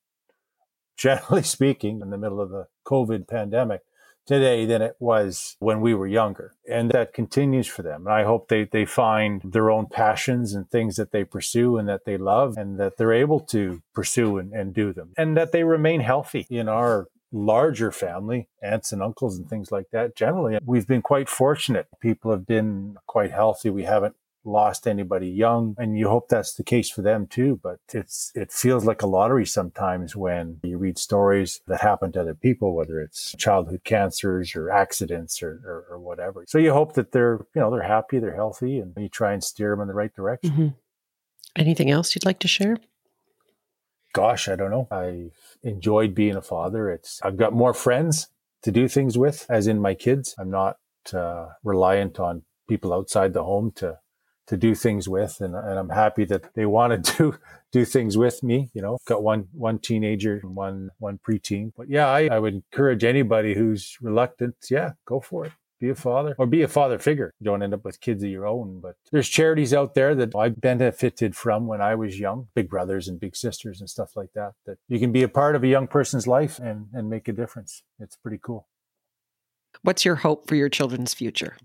generally 0.96 1.42
speaking 1.42 2.00
in 2.00 2.10
the 2.10 2.18
middle 2.18 2.40
of 2.40 2.50
the 2.50 2.66
covid 2.86 3.28
pandemic 3.28 3.82
today 4.28 4.66
than 4.66 4.82
it 4.82 4.94
was 5.00 5.56
when 5.58 5.80
we 5.80 5.94
were 5.94 6.06
younger. 6.06 6.52
And 6.70 6.90
that 6.90 7.14
continues 7.14 7.66
for 7.66 7.82
them. 7.82 8.06
And 8.06 8.14
I 8.14 8.24
hope 8.24 8.48
they, 8.48 8.64
they 8.64 8.84
find 8.84 9.40
their 9.42 9.70
own 9.70 9.86
passions 9.86 10.52
and 10.52 10.70
things 10.70 10.96
that 10.96 11.12
they 11.12 11.24
pursue 11.24 11.78
and 11.78 11.88
that 11.88 12.04
they 12.04 12.18
love 12.18 12.58
and 12.58 12.78
that 12.78 12.98
they're 12.98 13.14
able 13.14 13.40
to 13.40 13.82
pursue 13.94 14.36
and, 14.36 14.52
and 14.52 14.74
do 14.74 14.92
them 14.92 15.12
and 15.16 15.34
that 15.38 15.52
they 15.52 15.64
remain 15.64 16.00
healthy 16.00 16.46
in 16.50 16.68
our 16.68 17.08
larger 17.32 17.90
family, 17.90 18.48
aunts 18.62 18.92
and 18.92 19.02
uncles 19.02 19.38
and 19.38 19.48
things 19.48 19.72
like 19.72 19.86
that. 19.92 20.14
Generally, 20.14 20.58
we've 20.64 20.86
been 20.86 21.02
quite 21.02 21.28
fortunate. 21.28 21.86
People 21.98 22.30
have 22.30 22.46
been 22.46 22.96
quite 23.06 23.30
healthy. 23.30 23.70
We 23.70 23.84
haven't 23.84 24.14
lost 24.44 24.86
anybody 24.86 25.28
young 25.28 25.74
and 25.78 25.98
you 25.98 26.08
hope 26.08 26.28
that's 26.28 26.54
the 26.54 26.62
case 26.62 26.88
for 26.88 27.02
them 27.02 27.26
too 27.26 27.58
but 27.62 27.78
it's 27.92 28.32
it 28.34 28.50
feels 28.52 28.84
like 28.84 29.02
a 29.02 29.06
lottery 29.06 29.44
sometimes 29.44 30.16
when 30.16 30.58
you 30.62 30.78
read 30.78 30.96
stories 30.96 31.60
that 31.66 31.80
happen 31.80 32.12
to 32.12 32.20
other 32.20 32.34
people 32.34 32.74
whether 32.74 33.00
it's 33.00 33.34
childhood 33.36 33.80
cancers 33.84 34.54
or 34.54 34.70
accidents 34.70 35.42
or, 35.42 35.60
or, 35.64 35.86
or 35.90 35.98
whatever. 35.98 36.44
So 36.46 36.58
you 36.58 36.72
hope 36.72 36.94
that 36.94 37.12
they're 37.12 37.46
you 37.54 37.60
know 37.60 37.70
they're 37.70 37.82
happy 37.82 38.18
they're 38.18 38.34
healthy 38.34 38.78
and 38.78 38.92
you 38.96 39.08
try 39.08 39.32
and 39.32 39.42
steer 39.42 39.70
them 39.70 39.80
in 39.80 39.88
the 39.88 39.94
right 39.94 40.14
direction. 40.14 40.50
Mm-hmm. 40.50 40.68
anything 41.56 41.90
else 41.90 42.14
you'd 42.14 42.24
like 42.24 42.38
to 42.40 42.48
share? 42.48 42.78
Gosh 44.14 44.48
i 44.48 44.56
don't 44.56 44.70
know. 44.70 44.88
I've 44.90 45.58
enjoyed 45.62 46.14
being 46.14 46.36
a 46.36 46.42
father. 46.42 46.90
It's 46.90 47.20
i've 47.22 47.36
got 47.36 47.52
more 47.52 47.74
friends 47.74 48.28
to 48.62 48.72
do 48.72 48.88
things 48.88 49.18
with 49.18 49.46
as 49.48 49.66
in 49.66 49.80
my 49.80 49.94
kids. 49.94 50.34
I'm 50.38 50.50
not 50.50 50.78
uh, 51.12 51.48
reliant 51.62 52.18
on 52.18 52.42
people 52.68 52.92
outside 52.92 53.32
the 53.32 53.44
home 53.44 53.72
to 53.76 53.98
to 54.48 54.56
do 54.56 54.74
things 54.74 55.08
with, 55.08 55.40
and, 55.40 55.54
and 55.54 55.78
I'm 55.78 55.90
happy 55.90 56.24
that 56.26 56.54
they 56.54 56.66
want 56.66 57.04
to 57.04 57.12
do 57.16 57.38
do 57.70 57.84
things 57.84 58.16
with 58.16 58.42
me. 58.42 58.70
You 58.74 58.82
know, 58.82 58.98
got 59.06 59.22
one 59.22 59.48
one 59.52 59.78
teenager 59.78 60.40
and 60.42 60.56
one 60.56 60.90
one 60.98 61.18
preteen. 61.26 61.72
But 61.76 61.88
yeah, 61.88 62.08
I, 62.08 62.28
I 62.32 62.38
would 62.38 62.54
encourage 62.54 63.04
anybody 63.04 63.54
who's 63.54 63.96
reluctant. 64.00 64.56
Yeah, 64.70 64.92
go 65.06 65.20
for 65.20 65.46
it. 65.46 65.52
Be 65.80 65.90
a 65.90 65.94
father 65.94 66.34
or 66.38 66.46
be 66.46 66.62
a 66.62 66.68
father 66.68 66.98
figure. 66.98 67.32
You 67.38 67.44
don't 67.44 67.62
end 67.62 67.72
up 67.72 67.84
with 67.84 68.00
kids 68.00 68.24
of 68.24 68.30
your 68.30 68.46
own. 68.46 68.80
But 68.80 68.96
there's 69.12 69.28
charities 69.28 69.72
out 69.72 69.94
there 69.94 70.14
that 70.16 70.34
I 70.34 70.48
benefited 70.48 71.36
from 71.36 71.68
when 71.68 71.80
I 71.80 71.94
was 71.94 72.18
young, 72.18 72.48
big 72.54 72.68
brothers 72.68 73.06
and 73.06 73.20
big 73.20 73.36
sisters 73.36 73.78
and 73.78 73.88
stuff 73.88 74.16
like 74.16 74.32
that. 74.34 74.54
That 74.66 74.78
you 74.88 74.98
can 74.98 75.12
be 75.12 75.22
a 75.22 75.28
part 75.28 75.54
of 75.54 75.62
a 75.62 75.68
young 75.68 75.86
person's 75.86 76.26
life 76.26 76.58
and 76.58 76.86
and 76.92 77.08
make 77.08 77.28
a 77.28 77.32
difference. 77.32 77.82
It's 78.00 78.16
pretty 78.16 78.40
cool. 78.42 78.66
What's 79.82 80.04
your 80.04 80.16
hope 80.16 80.48
for 80.48 80.56
your 80.56 80.68
children's 80.68 81.14
future? 81.14 81.56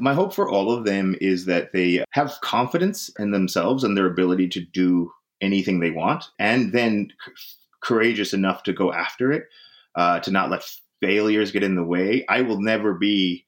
My 0.00 0.14
hope 0.14 0.34
for 0.34 0.48
all 0.48 0.72
of 0.72 0.84
them 0.84 1.16
is 1.20 1.46
that 1.46 1.72
they 1.72 2.04
have 2.10 2.40
confidence 2.42 3.10
in 3.18 3.30
themselves 3.30 3.84
and 3.84 3.96
their 3.96 4.06
ability 4.06 4.48
to 4.50 4.60
do 4.60 5.12
anything 5.40 5.80
they 5.80 5.90
want, 5.90 6.24
and 6.38 6.72
then 6.72 7.10
c- 7.24 7.32
courageous 7.82 8.32
enough 8.32 8.62
to 8.64 8.72
go 8.72 8.92
after 8.92 9.32
it, 9.32 9.44
uh, 9.94 10.20
to 10.20 10.30
not 10.30 10.50
let 10.50 10.64
failures 11.02 11.52
get 11.52 11.62
in 11.62 11.76
the 11.76 11.84
way. 11.84 12.24
I 12.28 12.40
will 12.40 12.60
never 12.60 12.94
be 12.94 13.46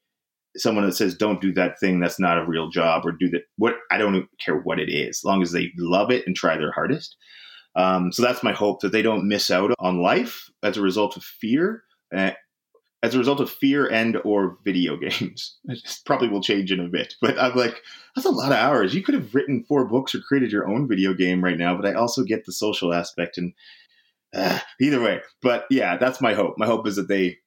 someone 0.56 0.84
that 0.86 0.94
says 0.94 1.14
don't 1.14 1.40
do 1.40 1.52
that 1.52 1.78
thing 1.78 2.00
that's 2.00 2.18
not 2.18 2.38
a 2.38 2.46
real 2.46 2.68
job 2.70 3.04
or 3.04 3.12
do 3.12 3.28
that 3.28 3.42
what 3.56 3.74
i 3.90 3.98
don't 3.98 4.26
care 4.38 4.56
what 4.56 4.80
it 4.80 4.88
is 4.88 5.18
as 5.18 5.24
long 5.24 5.42
as 5.42 5.52
they 5.52 5.70
love 5.76 6.10
it 6.10 6.26
and 6.26 6.34
try 6.34 6.56
their 6.56 6.72
hardest 6.72 7.16
um, 7.74 8.10
so 8.10 8.22
that's 8.22 8.42
my 8.42 8.52
hope 8.52 8.80
that 8.80 8.92
they 8.92 9.02
don't 9.02 9.28
miss 9.28 9.50
out 9.50 9.74
on 9.78 10.00
life 10.00 10.50
as 10.62 10.78
a 10.78 10.82
result 10.82 11.16
of 11.16 11.22
fear 11.22 11.82
uh, 12.16 12.30
as 13.02 13.14
a 13.14 13.18
result 13.18 13.40
of 13.40 13.50
fear 13.50 13.86
and 13.86 14.16
or 14.24 14.58
video 14.64 14.96
games. 14.96 15.56
It 15.68 16.00
probably 16.06 16.28
will 16.28 16.42
change 16.42 16.72
in 16.72 16.80
a 16.80 16.88
bit, 16.88 17.14
but 17.20 17.38
I'm 17.38 17.54
like, 17.54 17.82
that's 18.14 18.26
a 18.26 18.30
lot 18.30 18.52
of 18.52 18.58
hours. 18.58 18.94
You 18.94 19.02
could 19.02 19.14
have 19.14 19.34
written 19.34 19.64
four 19.68 19.86
books 19.86 20.14
or 20.14 20.20
created 20.20 20.52
your 20.52 20.68
own 20.68 20.88
video 20.88 21.12
game 21.14 21.44
right 21.44 21.58
now, 21.58 21.76
but 21.76 21.86
I 21.86 21.94
also 21.94 22.22
get 22.22 22.44
the 22.44 22.52
social 22.52 22.94
aspect 22.94 23.38
and 23.38 23.52
uh, 24.34 24.58
either 24.80 25.00
way. 25.00 25.20
But 25.42 25.66
yeah, 25.70 25.96
that's 25.96 26.20
my 26.20 26.34
hope. 26.34 26.54
My 26.56 26.66
hope 26.66 26.86
is 26.86 26.96
that 26.96 27.08
they 27.08 27.38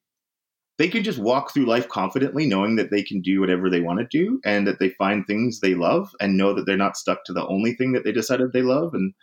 they 0.78 0.88
can 0.88 1.04
just 1.04 1.20
walk 1.20 1.54
through 1.54 1.66
life 1.66 1.89
confidently, 1.89 2.45
knowing 2.45 2.78
that 2.78 2.89
they 2.89 3.04
can 3.04 3.20
do 3.20 3.41
whatever 3.41 3.70
they 3.70 3.82
want 3.82 4.00
to 4.00 4.06
do, 4.06 4.39
and 4.45 4.66
that 4.66 4.80
they 4.80 4.89
find 4.91 5.28
things 5.28 5.60
they 5.60 5.76
love, 5.76 6.10
and 6.22 6.38
know 6.38 6.54
that 6.54 6.66
they're 6.66 6.78
not 6.78 6.95
stuck 6.95 7.26
to 7.26 7.34
the 7.34 7.45
only 7.47 7.74
thing 7.74 7.91
that 7.91 8.06
they 8.06 8.14
decided 8.14 8.54
they 8.54 8.62
love, 8.62 8.93
and 8.93 9.14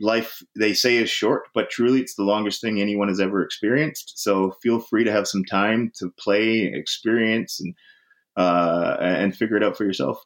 life 0.00 0.42
they 0.58 0.74
say 0.74 0.96
is 0.96 1.10
short, 1.10 1.44
but 1.54 1.70
truly 1.70 2.00
it's 2.00 2.14
the 2.14 2.24
longest 2.24 2.60
thing 2.60 2.80
anyone 2.80 3.08
has 3.08 3.20
ever 3.20 3.42
experienced. 3.42 4.18
So 4.18 4.52
feel 4.62 4.80
free 4.80 5.04
to 5.04 5.12
have 5.12 5.28
some 5.28 5.44
time 5.44 5.92
to 5.98 6.10
play, 6.18 6.64
experience, 6.64 7.60
and 7.60 7.74
uh, 8.36 8.96
and 9.00 9.36
figure 9.36 9.56
it 9.56 9.62
out 9.62 9.76
for 9.76 9.84
yourself. 9.84 10.22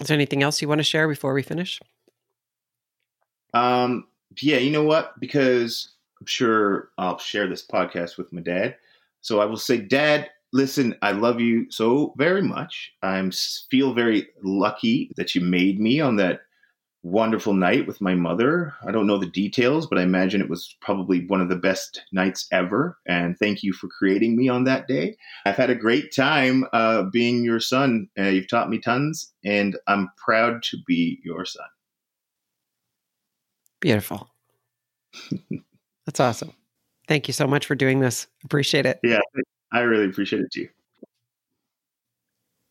Is 0.00 0.08
there 0.08 0.14
anything 0.14 0.42
else 0.42 0.60
you 0.60 0.68
want 0.68 0.80
to 0.80 0.84
share 0.84 1.08
before 1.08 1.32
we 1.32 1.42
finish? 1.42 1.80
Um, 3.54 4.06
yeah, 4.42 4.58
you 4.58 4.70
know 4.70 4.82
what? 4.82 5.18
Because 5.18 5.94
I'm 6.20 6.26
sure 6.26 6.90
I'll 6.98 7.18
share 7.18 7.46
this 7.46 7.66
podcast 7.66 8.18
with 8.18 8.32
my 8.32 8.42
dad. 8.42 8.76
So 9.22 9.40
I 9.40 9.46
will 9.46 9.56
say, 9.56 9.78
Dad, 9.78 10.28
listen, 10.52 10.94
I 11.00 11.12
love 11.12 11.40
you 11.40 11.70
so 11.70 12.14
very 12.18 12.42
much. 12.42 12.92
I 13.02 13.30
feel 13.70 13.94
very 13.94 14.28
lucky 14.42 15.10
that 15.16 15.34
you 15.34 15.40
made 15.40 15.80
me 15.80 16.00
on 16.00 16.16
that 16.16 16.40
wonderful 17.06 17.54
night 17.54 17.86
with 17.86 18.00
my 18.00 18.14
mother. 18.14 18.74
I 18.86 18.90
don't 18.90 19.06
know 19.06 19.16
the 19.16 19.26
details, 19.26 19.86
but 19.86 19.98
I 19.98 20.02
imagine 20.02 20.40
it 20.40 20.50
was 20.50 20.76
probably 20.80 21.24
one 21.26 21.40
of 21.40 21.48
the 21.48 21.56
best 21.56 22.02
nights 22.12 22.48
ever. 22.50 22.98
And 23.06 23.38
thank 23.38 23.62
you 23.62 23.72
for 23.72 23.86
creating 23.88 24.36
me 24.36 24.48
on 24.48 24.64
that 24.64 24.88
day. 24.88 25.16
I've 25.44 25.56
had 25.56 25.70
a 25.70 25.76
great 25.76 26.12
time 26.12 26.64
uh, 26.72 27.04
being 27.04 27.44
your 27.44 27.60
son. 27.60 28.08
Uh, 28.18 28.24
you've 28.24 28.48
taught 28.48 28.68
me 28.68 28.80
tons, 28.80 29.32
and 29.44 29.76
I'm 29.86 30.10
proud 30.16 30.64
to 30.64 30.78
be 30.84 31.20
your 31.24 31.44
son. 31.44 31.66
Beautiful. 33.80 34.28
That's 36.06 36.18
awesome. 36.18 36.52
Thank 37.06 37.28
you 37.28 37.32
so 37.32 37.46
much 37.46 37.66
for 37.66 37.76
doing 37.76 38.00
this. 38.00 38.26
Appreciate 38.44 38.84
it. 38.84 38.98
Yeah, 39.04 39.20
I 39.72 39.80
really 39.80 40.06
appreciate 40.06 40.42
it 40.42 40.50
too. 40.52 40.68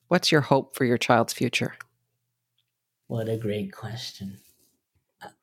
What's 0.10 0.30
your 0.32 0.42
hope 0.42 0.76
for 0.76 0.84
your 0.84 0.98
child's 0.98 1.32
future? 1.32 1.76
What 3.08 3.30
a 3.30 3.38
great 3.38 3.72
question. 3.72 4.40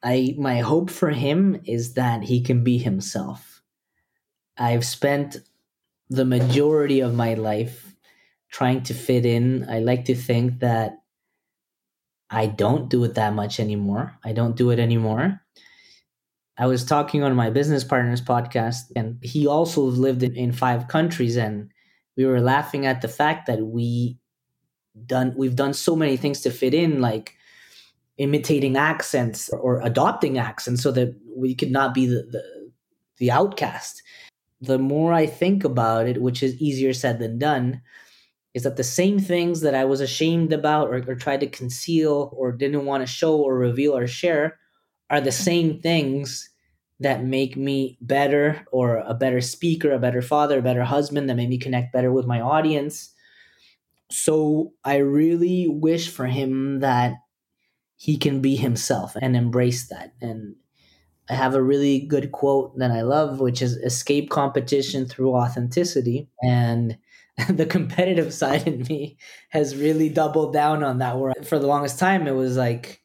I 0.03 0.35
my 0.39 0.61
hope 0.61 0.91
for 0.91 1.11
him 1.11 1.61
is 1.65 1.95
that 1.95 2.25
he 2.25 2.41
can 2.41 2.65
be 2.65 2.79
himself. 2.79 3.63
I've 4.57 4.85
spent 4.85 5.39
the 6.11 6.25
majority 6.25 7.01
of 7.01 7.15
my 7.15 7.35
life 7.35 7.95
trying 8.51 8.83
to 8.85 8.95
fit 8.95 9.25
in. 9.25 9.69
I 9.69 9.79
like 9.79 10.05
to 10.07 10.15
think 10.15 10.61
that 10.61 10.99
I 12.31 12.47
don't 12.47 12.89
do 12.89 13.05
it 13.05 13.15
that 13.15 13.35
much 13.35 13.61
anymore. 13.61 14.19
I 14.25 14.33
don't 14.33 14.57
do 14.57 14.71
it 14.71 14.79
anymore. 14.79 15.41
I 16.59 16.67
was 16.67 16.85
talking 16.85 17.23
on 17.23 17.35
my 17.35 17.51
business 17.51 17.85
partner's 17.85 18.21
podcast, 18.21 18.93
and 18.95 19.19
he 19.23 19.47
also 19.47 19.83
lived 19.83 20.23
in, 20.23 20.53
five 20.53 20.89
countries, 20.89 21.37
and 21.37 21.71
we 22.17 22.27
were 22.27 22.41
laughing 22.41 22.87
at 22.87 23.01
the 23.01 23.09
fact 23.09 23.47
that 23.47 23.61
we 23.61 24.19
done 25.07 25.33
we've 25.37 25.57
done 25.57 25.73
so 25.73 25.97
many 25.97 26.17
things 26.17 26.43
to 26.43 26.51
fit 26.51 26.75
in, 26.75 27.01
like 27.01 27.37
imitating 28.19 28.77
accents 28.77 29.49
or 29.51 29.81
adopting 29.81 30.39
accents 30.39 30.83
so 30.83 30.93
that 30.93 31.15
we 31.35 31.55
could 31.55 31.71
not 31.71 31.95
be 31.95 32.07
the, 32.07 32.23
the, 32.31 32.71
the 33.19 33.31
outcast. 33.31 34.03
The 34.61 34.79
more 34.79 35.13
I 35.13 35.27
think 35.27 35.65
about 35.65 36.07
it, 36.07 36.23
which 36.23 36.43
is 36.43 36.61
easier 36.61 36.93
said 36.93 37.19
than 37.19 37.39
done, 37.39 37.81
is 38.55 38.65
that 38.65 38.77
the 38.77 38.85
same 38.85 39.19
things 39.19 39.63
that 39.63 39.75
I 39.75 39.85
was 39.85 40.01
ashamed 40.01 40.53
about 40.53 40.89
or, 40.89 40.97
or 41.09 41.15
tried 41.15 41.41
to 41.41 41.47
conceal 41.47 42.31
or 42.37 42.53
didn't 42.53 42.85
want 42.85 43.03
to 43.03 43.07
show 43.07 43.39
or 43.39 43.57
reveal 43.57 43.97
or 43.97 44.07
share 44.07 44.59
are 45.09 45.21
the 45.21 45.33
same 45.33 45.81
things 45.81 46.51
that 47.01 47.25
make 47.25 47.57
me 47.57 47.99
better 48.01 48.65
or 48.71 48.99
a 48.99 49.15
better 49.15 49.41
speaker, 49.41 49.91
a 49.91 49.99
better 49.99 50.23
father, 50.23 50.59
a 50.59 50.63
better 50.63 50.85
husband, 50.85 51.29
that 51.29 51.35
made 51.37 51.49
me 51.49 51.59
connect 51.59 51.93
better 51.93 52.13
with 52.13 52.27
my 52.27 52.41
audience. 52.41 53.13
So 54.11 54.73
I 54.85 54.97
really 54.97 55.67
wish 55.67 56.11
for 56.11 56.27
him 56.27 56.81
that 56.81 57.15
he 58.03 58.17
can 58.17 58.41
be 58.41 58.57
himself 58.57 59.15
and 59.23 59.37
embrace 59.37 59.87
that. 59.87 60.13
And 60.21 60.57
I 61.31 61.35
have 61.35 61.55
a 61.55 61.63
really 61.63 62.01
good 62.01 62.33
quote 62.33 62.77
that 62.79 62.91
I 62.91 63.03
love, 63.03 63.39
which 63.39 63.63
is 63.63 63.77
escape 63.77 64.29
competition 64.29 65.07
through 65.07 65.37
authenticity. 65.37 66.29
And 66.43 66.99
the 67.49 67.65
competitive 67.65 68.35
side 68.43 68.67
in 68.67 68.83
me 68.89 69.19
has 69.51 69.77
really 69.77 70.09
doubled 70.09 70.53
down 70.53 70.83
on 70.83 70.99
that 70.99 71.17
where 71.17 71.33
for 71.45 71.61
the 71.61 71.69
longest 71.69 72.01
time 72.01 72.27
it 72.27 72.35
was 72.35 72.57
like 72.57 73.01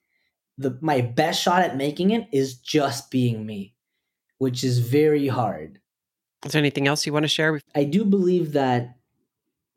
the 0.57 0.75
my 0.81 1.01
best 1.01 1.43
shot 1.43 1.61
at 1.61 1.77
making 1.77 2.09
it 2.09 2.27
is 2.33 2.57
just 2.57 3.11
being 3.11 3.45
me 3.45 3.75
which 4.39 4.63
is 4.63 4.79
very 4.79 5.27
hard 5.27 5.79
is 6.45 6.51
there 6.51 6.59
anything 6.59 6.87
else 6.87 7.05
you 7.05 7.13
want 7.13 7.23
to 7.23 7.29
share 7.29 7.61
i 7.73 7.83
do 7.83 8.03
believe 8.03 8.51
that 8.51 8.96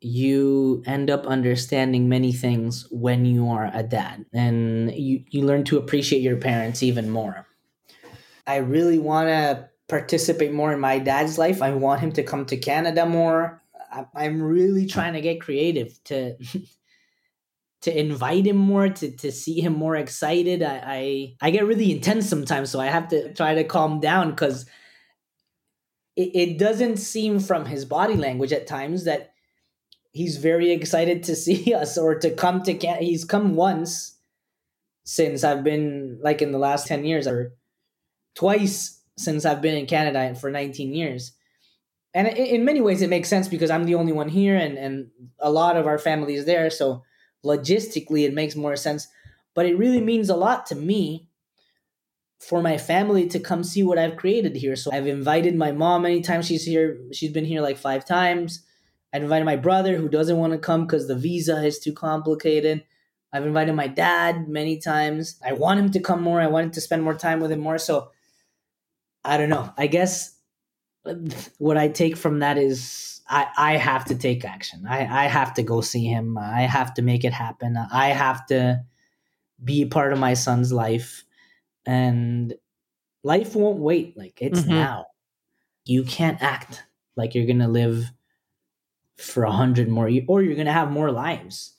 you 0.01 0.81
end 0.87 1.11
up 1.11 1.27
understanding 1.27 2.09
many 2.09 2.33
things 2.33 2.87
when 2.89 3.23
you 3.23 3.47
are 3.47 3.69
a 3.71 3.83
dad 3.83 4.25
and 4.33 4.91
you, 4.93 5.23
you 5.29 5.43
learn 5.43 5.63
to 5.63 5.77
appreciate 5.77 6.23
your 6.23 6.37
parents 6.37 6.81
even 6.81 7.09
more. 7.09 7.45
I 8.47 8.57
really 8.57 8.97
want 8.97 9.27
to 9.27 9.69
participate 9.87 10.51
more 10.51 10.73
in 10.73 10.79
my 10.79 10.97
dad's 10.97 11.37
life. 11.37 11.61
I 11.61 11.73
want 11.75 12.01
him 12.01 12.11
to 12.13 12.23
come 12.23 12.45
to 12.47 12.57
canada 12.57 13.05
more. 13.05 13.61
I'm 14.15 14.41
really 14.41 14.87
trying 14.87 15.13
to 15.13 15.21
get 15.21 15.41
creative 15.41 16.03
to 16.05 16.35
to 17.81 17.99
invite 17.99 18.47
him 18.47 18.57
more, 18.57 18.89
to 18.89 19.11
to 19.17 19.31
see 19.31 19.59
him 19.59 19.73
more 19.73 19.95
excited. 19.95 20.63
I 20.63 20.81
I, 20.83 21.35
I 21.41 21.51
get 21.51 21.65
really 21.65 21.91
intense 21.91 22.27
sometimes, 22.27 22.71
so 22.71 22.79
I 22.79 22.87
have 22.87 23.09
to 23.09 23.33
try 23.33 23.53
to 23.55 23.63
calm 23.63 23.99
down 23.99 24.31
because 24.31 24.65
it, 26.15 26.31
it 26.33 26.57
doesn't 26.57 26.97
seem 26.97 27.39
from 27.39 27.65
his 27.65 27.85
body 27.85 28.15
language 28.15 28.53
at 28.53 28.67
times 28.67 29.03
that 29.05 29.30
he's 30.11 30.37
very 30.37 30.71
excited 30.71 31.23
to 31.23 31.35
see 31.35 31.73
us 31.73 31.97
or 31.97 32.15
to 32.15 32.31
come 32.31 32.61
to 32.63 32.73
Can- 32.73 33.01
he's 33.01 33.25
come 33.25 33.55
once 33.55 34.17
since 35.03 35.43
I've 35.43 35.63
been 35.63 36.19
like 36.21 36.41
in 36.41 36.51
the 36.51 36.59
last 36.59 36.87
10 36.87 37.05
years 37.05 37.27
or 37.27 37.53
twice 38.35 39.01
since 39.17 39.45
I've 39.45 39.61
been 39.61 39.77
in 39.77 39.85
Canada 39.87 40.35
for 40.35 40.51
19 40.51 40.93
years. 40.93 41.33
And 42.13 42.27
in 42.27 42.65
many 42.65 42.81
ways 42.81 43.01
it 43.01 43.09
makes 43.09 43.29
sense 43.29 43.47
because 43.47 43.69
i'm 43.69 43.85
the 43.85 43.95
only 43.95 44.11
one 44.11 44.27
here 44.27 44.57
and 44.57 44.77
and 44.77 45.11
a 45.39 45.49
lot 45.49 45.77
of 45.77 45.87
our 45.87 45.97
family 45.97 46.35
is 46.35 46.45
there. 46.45 46.69
So 46.69 47.03
logistically 47.43 48.25
it 48.25 48.33
makes 48.33 48.55
more 48.55 48.75
sense. 48.75 49.07
But 49.53 49.65
it 49.65 49.77
really 49.77 50.01
means 50.01 50.29
a 50.29 50.35
lot 50.35 50.65
to 50.67 50.75
me 50.75 51.27
for 52.39 52.61
my 52.61 52.77
family 52.77 53.27
to 53.27 53.39
come 53.39 53.63
see 53.63 53.83
what 53.83 53.97
i've 53.97 54.17
created 54.17 54.55
here. 54.55 54.75
So 54.75 54.91
i've 54.91 55.07
invited 55.07 55.55
my 55.55 55.71
mom 55.71 56.05
anytime 56.05 56.41
she's 56.41 56.65
here. 56.65 56.99
She's 57.13 57.31
been 57.31 57.45
here 57.45 57.61
like 57.61 57.77
five 57.77 58.05
times 58.05 58.65
i've 59.13 59.23
invited 59.23 59.45
my 59.45 59.55
brother 59.55 59.97
who 59.97 60.09
doesn't 60.09 60.37
want 60.37 60.53
to 60.53 60.59
come 60.59 60.85
because 60.85 61.07
the 61.07 61.15
visa 61.15 61.63
is 61.63 61.79
too 61.79 61.93
complicated 61.93 62.83
i've 63.33 63.45
invited 63.45 63.73
my 63.73 63.87
dad 63.87 64.47
many 64.47 64.77
times 64.77 65.39
i 65.45 65.53
want 65.53 65.79
him 65.79 65.91
to 65.91 65.99
come 65.99 66.21
more 66.21 66.41
i 66.41 66.47
want 66.47 66.65
him 66.65 66.71
to 66.71 66.81
spend 66.81 67.03
more 67.03 67.15
time 67.15 67.39
with 67.39 67.51
him 67.51 67.59
more 67.59 67.77
so 67.77 68.11
i 69.23 69.37
don't 69.37 69.49
know 69.49 69.73
i 69.77 69.87
guess 69.87 70.37
what 71.57 71.77
I 71.77 71.87
take 71.87 72.17
from 72.17 72.39
that 72.39 72.57
is 72.57 73.21
I, 73.27 73.47
I 73.57 73.77
have 73.77 74.05
to 74.05 74.15
take 74.15 74.45
action. 74.45 74.85
I, 74.87 75.25
I 75.25 75.27
have 75.27 75.53
to 75.55 75.63
go 75.63 75.81
see 75.81 76.05
him. 76.05 76.37
I 76.37 76.61
have 76.61 76.93
to 76.95 77.01
make 77.01 77.23
it 77.23 77.33
happen. 77.33 77.77
I 77.77 78.09
have 78.09 78.45
to 78.47 78.83
be 79.63 79.85
part 79.85 80.13
of 80.13 80.19
my 80.19 80.33
son's 80.33 80.71
life. 80.71 81.23
And 81.85 82.53
life 83.23 83.55
won't 83.55 83.79
wait. 83.79 84.17
Like 84.17 84.41
it's 84.41 84.61
mm-hmm. 84.61 84.71
now. 84.71 85.05
You 85.85 86.03
can't 86.03 86.41
act 86.41 86.83
like 87.15 87.33
you're 87.33 87.47
gonna 87.47 87.67
live 87.67 88.11
for 89.21 89.43
a 89.43 89.51
hundred 89.51 89.87
more 89.87 90.09
years 90.09 90.25
or 90.27 90.41
you're 90.41 90.55
gonna 90.55 90.73
have 90.73 90.91
more 90.91 91.11
lives. 91.11 91.73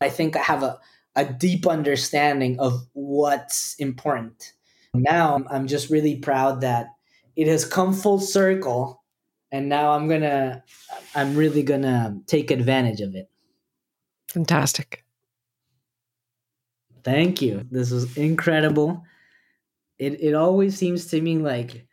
I 0.00 0.08
think 0.08 0.36
I 0.36 0.42
have 0.42 0.62
a, 0.62 0.78
a 1.14 1.24
deep 1.24 1.66
understanding 1.66 2.58
of 2.60 2.86
what's 2.92 3.74
important. 3.76 4.52
Now 4.94 5.44
I'm 5.50 5.66
just 5.66 5.90
really 5.90 6.16
proud 6.16 6.60
that 6.62 6.88
it 7.36 7.46
has 7.48 7.64
come 7.64 7.92
full 7.92 8.18
circle 8.18 9.02
and 9.52 9.68
now 9.68 9.92
i'm 9.92 10.08
gonna 10.08 10.62
i'm 11.14 11.36
really 11.36 11.62
gonna 11.62 12.18
take 12.26 12.50
advantage 12.50 13.00
of 13.00 13.14
it 13.14 13.30
fantastic 14.28 15.04
thank 17.04 17.40
you 17.40 17.66
this 17.70 17.90
was 17.90 18.16
incredible 18.16 19.04
it, 19.98 20.20
it 20.20 20.34
always 20.34 20.76
seems 20.76 21.06
to 21.06 21.20
me 21.20 21.38
like 21.38 21.86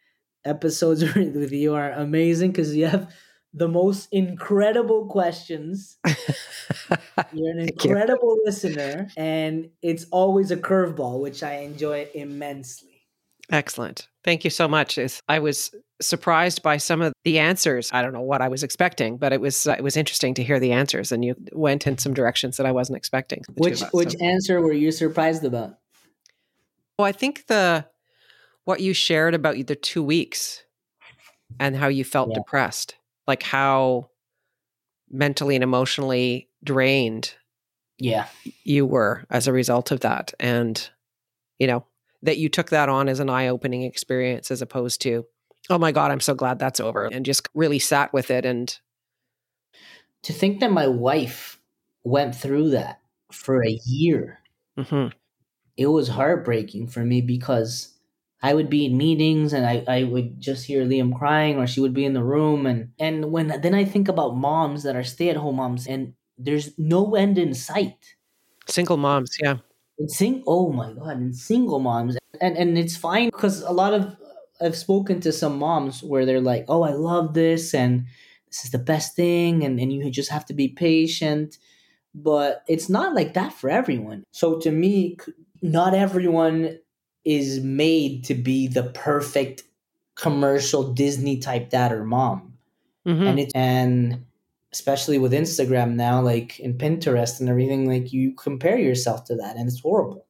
episodes 0.46 1.04
with 1.16 1.52
you 1.52 1.74
are 1.74 1.92
amazing 1.92 2.52
because 2.52 2.76
you 2.76 2.88
have 2.88 3.14
the 3.54 3.68
most 3.68 4.10
incredible 4.12 5.06
questions. 5.06 5.98
You're 7.34 7.52
an 7.52 7.60
incredible 7.60 8.38
you. 8.38 8.44
listener, 8.46 9.10
and 9.16 9.70
it's 9.82 10.06
always 10.12 10.52
a 10.52 10.58
curveball, 10.58 11.20
which 11.22 11.44
I 11.44 11.58
enjoy 11.58 12.08
immensely. 12.14 12.94
Excellent. 13.52 14.08
Thank 14.24 14.44
you 14.44 14.50
so 14.50 14.68
much. 14.68 14.98
I 15.28 15.40
was 15.40 15.76
surprised 16.02 16.64
by 16.64 16.78
some 16.78 17.02
of 17.02 17.14
the 17.24 17.40
answers. 17.40 17.92
I 17.94 18.02
don't 18.02 18.14
know 18.14 18.22
what 18.22 18.42
I 18.42 18.48
was 18.48 18.64
expecting, 18.64 19.18
but 19.18 19.34
it 19.34 19.42
was 19.42 19.68
uh, 19.68 19.76
it 19.78 19.84
was 19.84 19.98
interesting 19.98 20.34
to 20.36 20.44
hear 20.44 20.60
the 20.60 20.72
answers, 20.72 21.12
and 21.12 21.24
you 21.24 21.36
went 21.52 21.86
in 21.86 21.98
some 21.98 22.14
directions 22.14 22.58
that 22.58 22.66
I 22.66 22.72
wasn't 22.72 22.98
expecting. 22.98 23.44
Which 23.56 23.84
us, 23.84 23.92
which 23.92 24.14
so. 24.14 24.26
answer 24.26 24.62
were 24.62 24.74
you 24.74 24.92
surprised 24.92 25.44
about? 25.44 25.78
Well, 26.98 27.06
I 27.06 27.12
think 27.12 27.48
the 27.48 27.86
what 28.66 28.80
you 28.80 28.94
shared 28.94 29.34
about 29.34 29.56
the 29.68 29.76
two 29.76 30.04
weeks 30.04 30.64
and 31.60 31.76
how 31.76 31.88
you 31.88 32.04
felt 32.04 32.30
yeah. 32.30 32.36
depressed, 32.36 32.96
like 33.28 33.44
how 33.44 34.10
mentally 35.10 35.56
and 35.56 35.64
emotionally 35.64 36.50
drained, 36.64 37.36
yeah, 37.98 38.28
you 38.64 38.86
were 38.86 39.26
as 39.30 39.48
a 39.48 39.54
result 39.54 39.92
of 39.92 40.02
that, 40.02 40.34
and 40.40 40.90
you 41.60 41.68
know 41.68 41.86
that 42.24 42.38
you 42.38 42.50
took 42.50 42.70
that 42.70 42.90
on 42.90 43.10
as 43.10 43.20
an 43.20 43.30
eye 43.30 43.48
opening 43.48 43.84
experience 43.84 44.50
as 44.50 44.62
opposed 44.62 45.02
to, 45.02 45.26
oh 45.70 45.78
my 45.78 45.92
God, 45.92 46.10
I'm 46.10 46.22
so 46.22 46.34
glad 46.34 46.58
that's 46.58 46.80
over 46.80 47.06
and 47.06 47.26
just 47.26 47.48
really 47.54 47.80
sat 47.80 48.14
with 48.14 48.32
it. 48.32 48.46
And 48.46 48.76
to 50.24 50.34
think 50.34 50.62
that 50.62 50.72
my 50.72 50.88
wife 50.88 51.60
went 52.04 52.34
through 52.34 52.72
that 52.72 53.02
for 53.32 53.64
a 53.64 53.80
year, 53.86 54.40
mm-hmm. 54.78 55.16
it 55.76 55.88
was 55.88 56.08
heartbreaking 56.08 56.88
for 56.88 57.04
me 57.04 57.22
because 57.22 57.93
I 58.44 58.54
would 58.54 58.70
be 58.70 58.86
in 58.86 58.98
meetings 58.98 59.54
and 59.54 59.66
I, 59.66 59.86
I 59.88 60.04
would 60.04 60.42
just 60.42 60.66
hear 60.66 60.86
Liam 60.86 61.18
crying 61.18 61.58
or 61.58 61.66
she 61.66 61.80
would 61.80 61.94
be 61.94 62.04
in 62.04 62.14
the 62.14 62.24
room. 62.24 62.66
And 62.66 62.90
and 63.00 63.32
when 63.32 63.48
then 63.48 63.74
I 63.74 63.86
think 63.86 64.10
about 64.10 64.36
moms 64.36 64.84
that 64.84 64.98
are 64.98 65.04
stay 65.04 65.30
at 65.30 65.38
home 65.38 65.56
moms 65.56 65.88
and 65.88 66.14
there's 66.38 66.78
no 66.78 67.16
end 67.16 67.38
in 67.38 67.54
sight. 67.54 68.16
Single 68.68 68.98
moms, 68.98 69.38
yeah. 69.42 69.58
And 69.98 70.12
sing 70.12 70.44
oh 70.46 70.74
my 70.74 70.92
god 70.92 71.18
and 71.18 71.34
single 71.34 71.80
moms. 71.80 72.18
And 72.42 72.58
and 72.58 72.78
it's 72.78 72.98
fine 72.98 73.30
because 73.30 73.62
a 73.62 73.72
lot 73.72 73.94
of 73.94 74.14
i've 74.62 74.76
spoken 74.76 75.22
to 75.22 75.32
some 75.32 75.58
moms 75.58 76.04
where 76.04 76.26
they're 76.26 76.40
like 76.40 76.66
oh 76.68 76.84
i 76.84 76.92
love 76.92 77.34
this 77.34 77.74
and 77.74 78.06
this 78.48 78.66
is 78.66 78.72
the 78.72 78.78
best 78.78 79.16
thing 79.16 79.64
and, 79.64 79.80
and 79.80 79.92
you 79.92 80.12
just 80.12 80.30
have 80.30 80.46
to 80.46 80.54
be 80.54 80.68
patient. 80.68 81.58
But 82.14 82.64
it's 82.68 82.90
not 82.90 83.16
like 83.16 83.34
that 83.34 83.54
for 83.54 83.70
everyone. 83.70 84.24
So 84.32 84.60
to 84.60 84.70
me 84.70 85.18
not 85.62 85.94
everyone 85.94 86.80
is 87.26 87.62
made 87.62 88.24
to 88.26 88.34
be 88.34 88.68
the 88.68 88.84
perfect 88.84 89.64
commercial 90.16 90.94
disney 90.94 91.38
type 91.38 91.70
dad 91.70 91.92
or 91.92 92.04
mom 92.04 92.54
mm-hmm. 93.06 93.24
and 93.24 93.40
it 93.40 93.52
and 93.56 94.26
especially 94.74 95.20
with 95.20 95.32
Instagram 95.32 95.94
now, 95.94 96.20
like 96.20 96.60
in 96.60 96.74
Pinterest 96.74 97.40
and 97.40 97.48
everything, 97.48 97.88
like 97.88 98.12
you 98.12 98.34
compare 98.34 98.78
yourself 98.78 99.24
to 99.26 99.36
that 99.36 99.56
and 99.56 99.70
it's 99.70 99.80
horrible. 99.80 100.26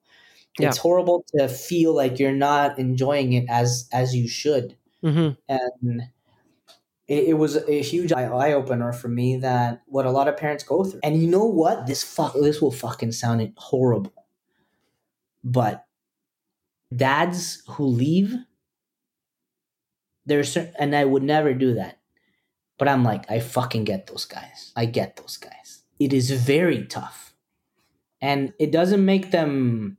Yeah. 0.59 0.67
It's 0.67 0.77
horrible 0.77 1.25
to 1.35 1.47
feel 1.47 1.95
like 1.95 2.19
you're 2.19 2.33
not 2.33 2.77
enjoying 2.77 3.33
it 3.33 3.45
as 3.49 3.89
as 3.91 4.13
you 4.13 4.27
should. 4.27 4.75
Mm-hmm. 5.03 5.33
And 5.49 6.01
it, 7.07 7.23
it, 7.29 7.33
was 7.33 7.55
a 7.55 7.81
huge 7.81 8.13
eye 8.13 8.53
opener 8.53 8.93
for 8.93 9.07
me 9.07 9.37
that 9.37 9.81
what 9.87 10.05
a 10.05 10.11
lot 10.11 10.27
of 10.27 10.37
parents 10.37 10.63
go 10.63 10.83
through. 10.83 10.99
And 11.03 11.21
you 11.21 11.27
know 11.27 11.45
what? 11.45 11.87
This 11.87 12.03
fuck 12.03 12.33
this 12.33 12.61
will 12.61 12.71
fucking 12.71 13.13
sound 13.13 13.51
horrible. 13.57 14.13
But 15.43 15.85
dads 16.95 17.63
who 17.67 17.85
leave, 17.85 18.35
there's 20.25 20.55
and 20.55 20.95
I 20.95 21.05
would 21.05 21.23
never 21.23 21.53
do 21.53 21.73
that 21.75 21.99
but 22.77 22.87
I'm 22.87 23.03
like, 23.03 23.29
I 23.31 23.39
fucking 23.39 23.83
get 23.83 24.07
those 24.07 24.25
guys. 24.25 24.71
I 24.75 24.85
get 24.85 25.15
those 25.15 25.37
guys. 25.37 25.83
It 25.99 26.11
is 26.11 26.31
very 26.31 26.85
tough. 26.85 27.33
And 28.21 28.53
it 28.59 28.71
doesn't 28.71 29.05
make 29.05 29.31
them, 29.31 29.97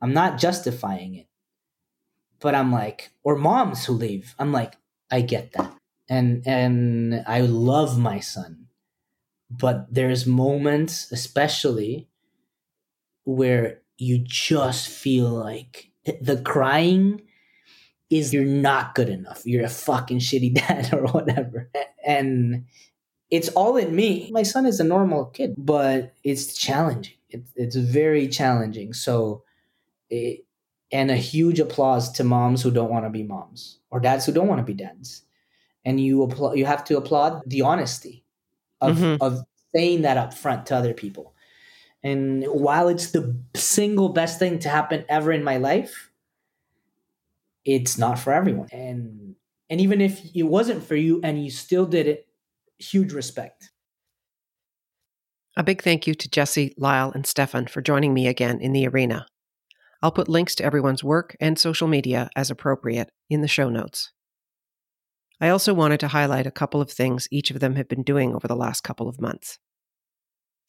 I'm 0.00 0.12
not 0.12 0.38
justifying 0.38 1.14
it, 1.14 1.26
but 2.40 2.54
I'm 2.54 2.72
like, 2.72 3.12
or 3.22 3.36
moms 3.36 3.84
who 3.84 3.94
leave, 3.94 4.34
I'm 4.38 4.52
like, 4.52 4.74
I 5.10 5.22
get 5.22 5.52
that. 5.52 5.74
And, 6.08 6.46
and 6.46 7.24
I 7.26 7.40
love 7.40 7.98
my 7.98 8.20
son. 8.20 8.66
But 9.50 9.92
there's 9.92 10.26
moments, 10.26 11.10
especially, 11.10 12.08
where 13.24 13.82
you 13.98 14.18
just 14.18 14.88
feel 14.88 15.30
like 15.30 15.89
the 16.04 16.40
crying 16.44 17.22
is 18.08 18.32
you're 18.34 18.44
not 18.44 18.94
good 18.94 19.08
enough. 19.08 19.42
You're 19.44 19.64
a 19.64 19.68
fucking 19.68 20.18
shitty 20.18 20.54
dad 20.66 20.92
or 20.92 21.04
whatever. 21.06 21.70
And 22.04 22.66
it's 23.30 23.48
all 23.50 23.76
in 23.76 23.94
me. 23.94 24.28
My 24.32 24.42
son 24.42 24.66
is 24.66 24.80
a 24.80 24.84
normal 24.84 25.26
kid, 25.26 25.54
but 25.56 26.14
it's 26.24 26.54
challenging. 26.54 27.14
It, 27.28 27.42
it's 27.54 27.76
very 27.76 28.26
challenging. 28.28 28.92
So, 28.92 29.44
it, 30.08 30.44
and 30.90 31.10
a 31.12 31.16
huge 31.16 31.60
applause 31.60 32.10
to 32.12 32.24
moms 32.24 32.62
who 32.62 32.72
don't 32.72 32.90
want 32.90 33.04
to 33.04 33.10
be 33.10 33.22
moms 33.22 33.78
or 33.92 34.00
dads 34.00 34.26
who 34.26 34.32
don't 34.32 34.48
want 34.48 34.58
to 34.58 34.64
be 34.64 34.74
dads. 34.74 35.22
And 35.84 36.00
you 36.00 36.24
applaud, 36.24 36.58
you 36.58 36.66
have 36.66 36.82
to 36.86 36.96
applaud 36.96 37.42
the 37.46 37.62
honesty 37.62 38.24
of, 38.80 38.98
Mhm. 38.98 39.18
of 39.20 39.44
saying 39.72 40.02
that 40.02 40.16
up 40.16 40.34
front 40.34 40.66
to 40.66 40.76
other 40.76 40.92
people. 40.92 41.32
And 42.02 42.44
while 42.44 42.88
it's 42.88 43.10
the 43.10 43.38
single 43.54 44.08
best 44.10 44.38
thing 44.38 44.58
to 44.60 44.68
happen 44.68 45.04
ever 45.08 45.32
in 45.32 45.44
my 45.44 45.58
life, 45.58 46.10
it's 47.64 47.98
not 47.98 48.18
for 48.18 48.32
everyone. 48.32 48.68
And 48.72 49.34
and 49.68 49.80
even 49.80 50.00
if 50.00 50.34
it 50.34 50.42
wasn't 50.42 50.82
for 50.82 50.96
you 50.96 51.20
and 51.22 51.42
you 51.42 51.50
still 51.50 51.86
did 51.86 52.06
it, 52.08 52.26
huge 52.78 53.12
respect. 53.12 53.70
A 55.56 55.62
big 55.62 55.82
thank 55.82 56.06
you 56.06 56.14
to 56.14 56.28
Jesse, 56.28 56.74
Lyle, 56.76 57.12
and 57.12 57.26
Stephan 57.26 57.66
for 57.66 57.80
joining 57.80 58.14
me 58.14 58.26
again 58.26 58.60
in 58.60 58.72
the 58.72 58.88
arena. 58.88 59.26
I'll 60.02 60.10
put 60.10 60.28
links 60.28 60.54
to 60.56 60.64
everyone's 60.64 61.04
work 61.04 61.36
and 61.40 61.58
social 61.58 61.86
media 61.86 62.30
as 62.34 62.50
appropriate 62.50 63.10
in 63.28 63.42
the 63.42 63.48
show 63.48 63.68
notes. 63.68 64.12
I 65.40 65.48
also 65.48 65.74
wanted 65.74 66.00
to 66.00 66.08
highlight 66.08 66.46
a 66.46 66.50
couple 66.50 66.80
of 66.80 66.90
things 66.90 67.28
each 67.30 67.50
of 67.50 67.60
them 67.60 67.76
have 67.76 67.88
been 67.88 68.02
doing 68.02 68.34
over 68.34 68.48
the 68.48 68.56
last 68.56 68.82
couple 68.82 69.08
of 69.08 69.20
months. 69.20 69.58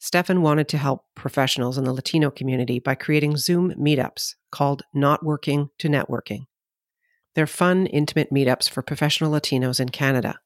Stephan 0.04 0.42
wanted 0.42 0.66
to 0.66 0.78
help 0.78 1.04
professionals 1.14 1.78
in 1.78 1.84
the 1.84 1.92
Latino 1.92 2.28
community 2.28 2.80
by 2.80 2.96
creating 2.96 3.36
Zoom 3.36 3.72
meetups 3.74 4.34
called 4.50 4.82
Not 4.92 5.24
Working 5.24 5.68
to 5.78 5.88
Networking. 5.88 6.46
They're 7.36 7.46
fun, 7.46 7.86
intimate 7.86 8.32
meetups 8.32 8.68
for 8.68 8.82
professional 8.82 9.30
Latinos 9.30 9.78
in 9.78 9.90
Canada. 9.90 10.40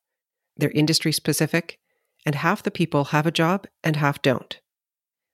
They're 0.59 0.71
industry 0.73 1.11
specific, 1.11 1.79
and 2.27 2.35
half 2.35 2.63
the 2.63 2.71
people 2.71 3.05
have 3.05 3.27
a 3.27 3.31
job 3.31 3.67
and 3.83 3.97
half 3.97 4.21
don't. 4.21 4.61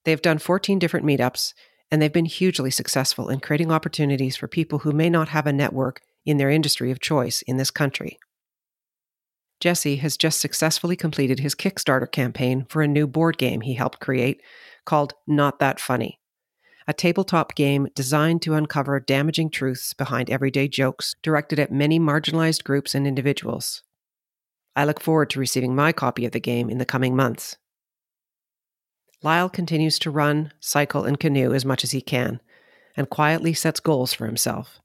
They've 0.04 0.22
done 0.22 0.38
14 0.38 0.78
different 0.78 1.04
meetups, 1.04 1.52
and 1.90 2.00
they've 2.00 2.12
been 2.12 2.24
hugely 2.26 2.70
successful 2.70 3.28
in 3.28 3.40
creating 3.40 3.72
opportunities 3.72 4.36
for 4.36 4.46
people 4.46 4.78
who 4.78 4.92
may 4.92 5.10
not 5.10 5.30
have 5.30 5.48
a 5.48 5.52
network 5.52 6.00
in 6.24 6.36
their 6.36 6.48
industry 6.48 6.92
of 6.92 7.00
choice 7.00 7.42
in 7.42 7.56
this 7.56 7.72
country. 7.72 8.20
Jesse 9.62 9.94
has 9.98 10.16
just 10.16 10.40
successfully 10.40 10.96
completed 10.96 11.38
his 11.38 11.54
Kickstarter 11.54 12.10
campaign 12.10 12.66
for 12.68 12.82
a 12.82 12.88
new 12.88 13.06
board 13.06 13.38
game 13.38 13.60
he 13.60 13.74
helped 13.74 14.00
create 14.00 14.42
called 14.84 15.14
Not 15.24 15.60
That 15.60 15.78
Funny, 15.78 16.18
a 16.88 16.92
tabletop 16.92 17.54
game 17.54 17.86
designed 17.94 18.42
to 18.42 18.54
uncover 18.54 18.98
damaging 18.98 19.50
truths 19.50 19.94
behind 19.94 20.28
everyday 20.28 20.66
jokes 20.66 21.14
directed 21.22 21.60
at 21.60 21.70
many 21.70 22.00
marginalized 22.00 22.64
groups 22.64 22.92
and 22.92 23.06
individuals. 23.06 23.84
I 24.74 24.84
look 24.84 25.00
forward 25.00 25.30
to 25.30 25.38
receiving 25.38 25.76
my 25.76 25.92
copy 25.92 26.26
of 26.26 26.32
the 26.32 26.40
game 26.40 26.68
in 26.68 26.78
the 26.78 26.84
coming 26.84 27.14
months. 27.14 27.56
Lyle 29.22 29.48
continues 29.48 29.96
to 30.00 30.10
run, 30.10 30.52
cycle, 30.58 31.04
and 31.04 31.20
canoe 31.20 31.54
as 31.54 31.64
much 31.64 31.84
as 31.84 31.92
he 31.92 32.00
can, 32.00 32.40
and 32.96 33.08
quietly 33.08 33.54
sets 33.54 33.78
goals 33.78 34.12
for 34.12 34.26
himself. 34.26 34.80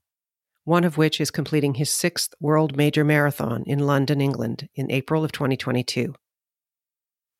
One 0.68 0.84
of 0.84 0.98
which 0.98 1.18
is 1.18 1.30
completing 1.30 1.76
his 1.76 1.88
sixth 1.88 2.34
World 2.40 2.76
Major 2.76 3.02
Marathon 3.02 3.64
in 3.66 3.78
London, 3.78 4.20
England, 4.20 4.68
in 4.74 4.90
April 4.90 5.24
of 5.24 5.32
2022. 5.32 6.14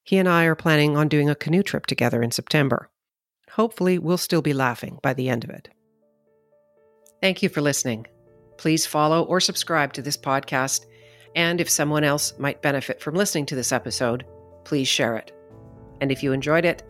He 0.03 0.17
and 0.17 0.27
I 0.27 0.47
are 0.47 0.55
planning 0.55 0.97
on 0.97 1.09
doing 1.09 1.29
a 1.29 1.35
canoe 1.35 1.63
trip 1.63 1.85
together 1.85 2.23
in 2.23 2.31
September. 2.31 2.89
Hopefully, 3.51 3.99
we'll 3.99 4.17
still 4.17 4.41
be 4.41 4.55
laughing 4.55 4.99
by 5.03 5.13
the 5.13 5.29
end 5.29 5.45
of 5.45 5.51
it. 5.51 5.69
Thank 7.21 7.43
you 7.43 7.51
for 7.51 7.61
listening. 7.61 8.07
Please 8.57 8.87
follow 8.87 9.25
or 9.25 9.41
subscribe 9.41 9.93
to 9.93 10.01
this 10.01 10.17
podcast, 10.17 10.87
and 11.37 11.61
if 11.61 11.69
someone 11.69 12.05
else 12.05 12.33
might 12.39 12.63
benefit 12.63 12.99
from 12.99 13.15
listening 13.15 13.45
to 13.45 13.55
this 13.55 13.73
episode, 13.73 14.25
please 14.65 14.89
share 14.89 15.17
it. 15.17 15.33
And 16.01 16.11
if 16.11 16.23
you 16.23 16.33
enjoyed 16.33 16.65
it, 16.65 16.83